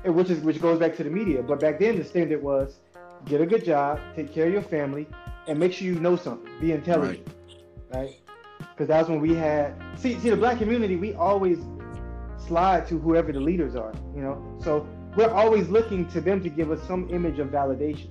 which 0.04 0.30
is 0.30 0.40
which 0.40 0.60
goes 0.60 0.78
back 0.78 0.96
to 0.96 1.04
the 1.04 1.10
media. 1.10 1.42
But 1.42 1.60
back 1.60 1.78
then, 1.78 1.96
the 1.98 2.04
standard 2.04 2.42
was 2.42 2.80
get 3.24 3.40
a 3.40 3.46
good 3.46 3.64
job, 3.64 4.00
take 4.14 4.32
care 4.32 4.46
of 4.46 4.52
your 4.52 4.62
family, 4.62 5.06
and 5.46 5.58
make 5.58 5.72
sure 5.72 5.86
you 5.86 5.98
know 5.98 6.16
something. 6.16 6.50
Be 6.60 6.72
intelligent, 6.72 7.26
right? 7.92 8.16
Because 8.78 8.86
that's 8.86 9.08
when 9.08 9.20
we 9.20 9.34
had 9.34 9.74
see 9.96 10.16
see 10.20 10.30
the 10.30 10.36
black 10.36 10.58
community. 10.58 10.94
We 10.94 11.12
always 11.14 11.58
slide 12.46 12.86
to 12.86 12.98
whoever 13.00 13.32
the 13.32 13.40
leaders 13.40 13.74
are, 13.74 13.92
you 14.14 14.22
know. 14.22 14.40
So 14.62 14.86
we're 15.16 15.32
always 15.32 15.68
looking 15.68 16.06
to 16.10 16.20
them 16.20 16.40
to 16.44 16.48
give 16.48 16.70
us 16.70 16.80
some 16.86 17.10
image 17.10 17.40
of 17.40 17.48
validation. 17.48 18.10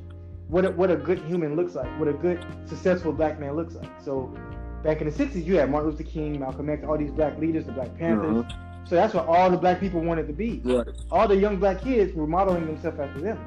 What 0.50 0.66
a, 0.66 0.72
what 0.72 0.92
a 0.92 0.98
good 0.98 1.20
human 1.20 1.56
looks 1.56 1.76
like, 1.76 1.88
what 1.98 2.10
a 2.10 2.14
good 2.14 2.46
successful 2.66 3.14
black 3.14 3.40
man 3.40 3.56
looks 3.56 3.76
like. 3.76 3.90
So 4.04 4.38
back 4.84 5.00
in 5.00 5.10
the 5.10 5.14
'60s, 5.14 5.46
you 5.46 5.58
had 5.58 5.72
Martin 5.72 5.92
Luther 5.92 6.04
King, 6.04 6.38
Malcolm 6.38 6.70
X, 6.70 6.84
all 6.84 6.98
these 6.98 7.12
black 7.12 7.38
leaders, 7.38 7.66
the 7.66 7.72
Black 7.72 7.98
Panthers. 7.98 8.44
Uh-huh. 8.44 8.84
So 8.84 8.96
that's 8.96 9.14
what 9.14 9.26
all 9.26 9.50
the 9.50 9.58
black 9.58 9.80
people 9.80 10.02
wanted 10.02 10.28
to 10.28 10.34
be. 10.34 10.60
Right. 10.66 10.86
All 11.12 11.30
the 11.30 11.38
young 11.38 11.60
black 11.60 11.82
kids 11.82 12.14
were 12.14 12.28
modeling 12.28 12.66
themselves 12.66 13.00
after 13.00 13.22
them, 13.22 13.38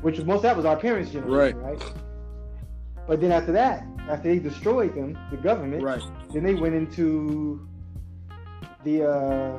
which 0.00 0.16
was 0.16 0.24
most 0.24 0.38
of 0.38 0.42
that 0.44 0.56
was 0.56 0.64
our 0.64 0.76
parents' 0.76 1.10
generation, 1.10 1.60
right? 1.60 1.78
right? 1.78 1.94
But 3.06 3.20
then 3.20 3.32
after 3.32 3.52
that, 3.52 3.84
after 4.10 4.28
they 4.28 4.38
destroyed 4.38 4.94
them, 4.94 5.16
the 5.30 5.36
government, 5.36 5.82
Right. 5.82 6.02
then 6.32 6.42
they 6.42 6.54
went 6.54 6.74
into 6.74 7.66
the 8.84 9.08
uh, 9.08 9.58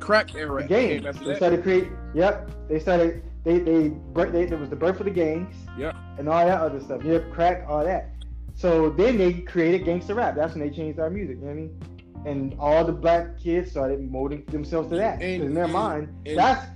Crack 0.00 0.34
era 0.34 0.62
the 0.62 0.68
gangs. 0.68 1.18
They 1.20 1.36
started 1.36 1.62
create. 1.62 1.88
Yep, 2.14 2.50
they 2.68 2.78
started. 2.78 3.22
They 3.44 3.58
they, 3.60 3.88
bir- 4.12 4.30
they 4.30 4.44
there 4.46 4.58
was 4.58 4.68
the 4.70 4.76
birth 4.76 4.98
of 5.00 5.06
the 5.06 5.12
gangs. 5.12 5.54
Yep. 5.78 5.94
And 6.18 6.28
all 6.28 6.44
that 6.44 6.60
other 6.60 6.80
stuff. 6.80 7.02
Yep, 7.04 7.30
crack, 7.32 7.64
all 7.68 7.84
that. 7.84 8.10
So 8.54 8.90
then 8.90 9.16
they 9.18 9.32
created 9.34 9.84
gangster 9.84 10.14
rap. 10.14 10.34
That's 10.34 10.54
when 10.54 10.66
they 10.68 10.74
changed 10.74 10.98
our 10.98 11.10
music. 11.10 11.36
You 11.36 11.42
know 11.42 11.46
what 11.48 11.52
I 11.52 11.56
mean? 11.56 11.80
And 12.26 12.56
all 12.58 12.84
the 12.84 12.92
black 12.92 13.38
kids 13.38 13.70
started 13.70 14.00
molding 14.10 14.44
themselves 14.46 14.88
to 14.90 14.96
that. 14.96 15.20
And- 15.22 15.42
in 15.44 15.54
their 15.54 15.64
and- 15.64 15.72
mind, 15.72 16.08
and- 16.26 16.38
that's 16.38 16.66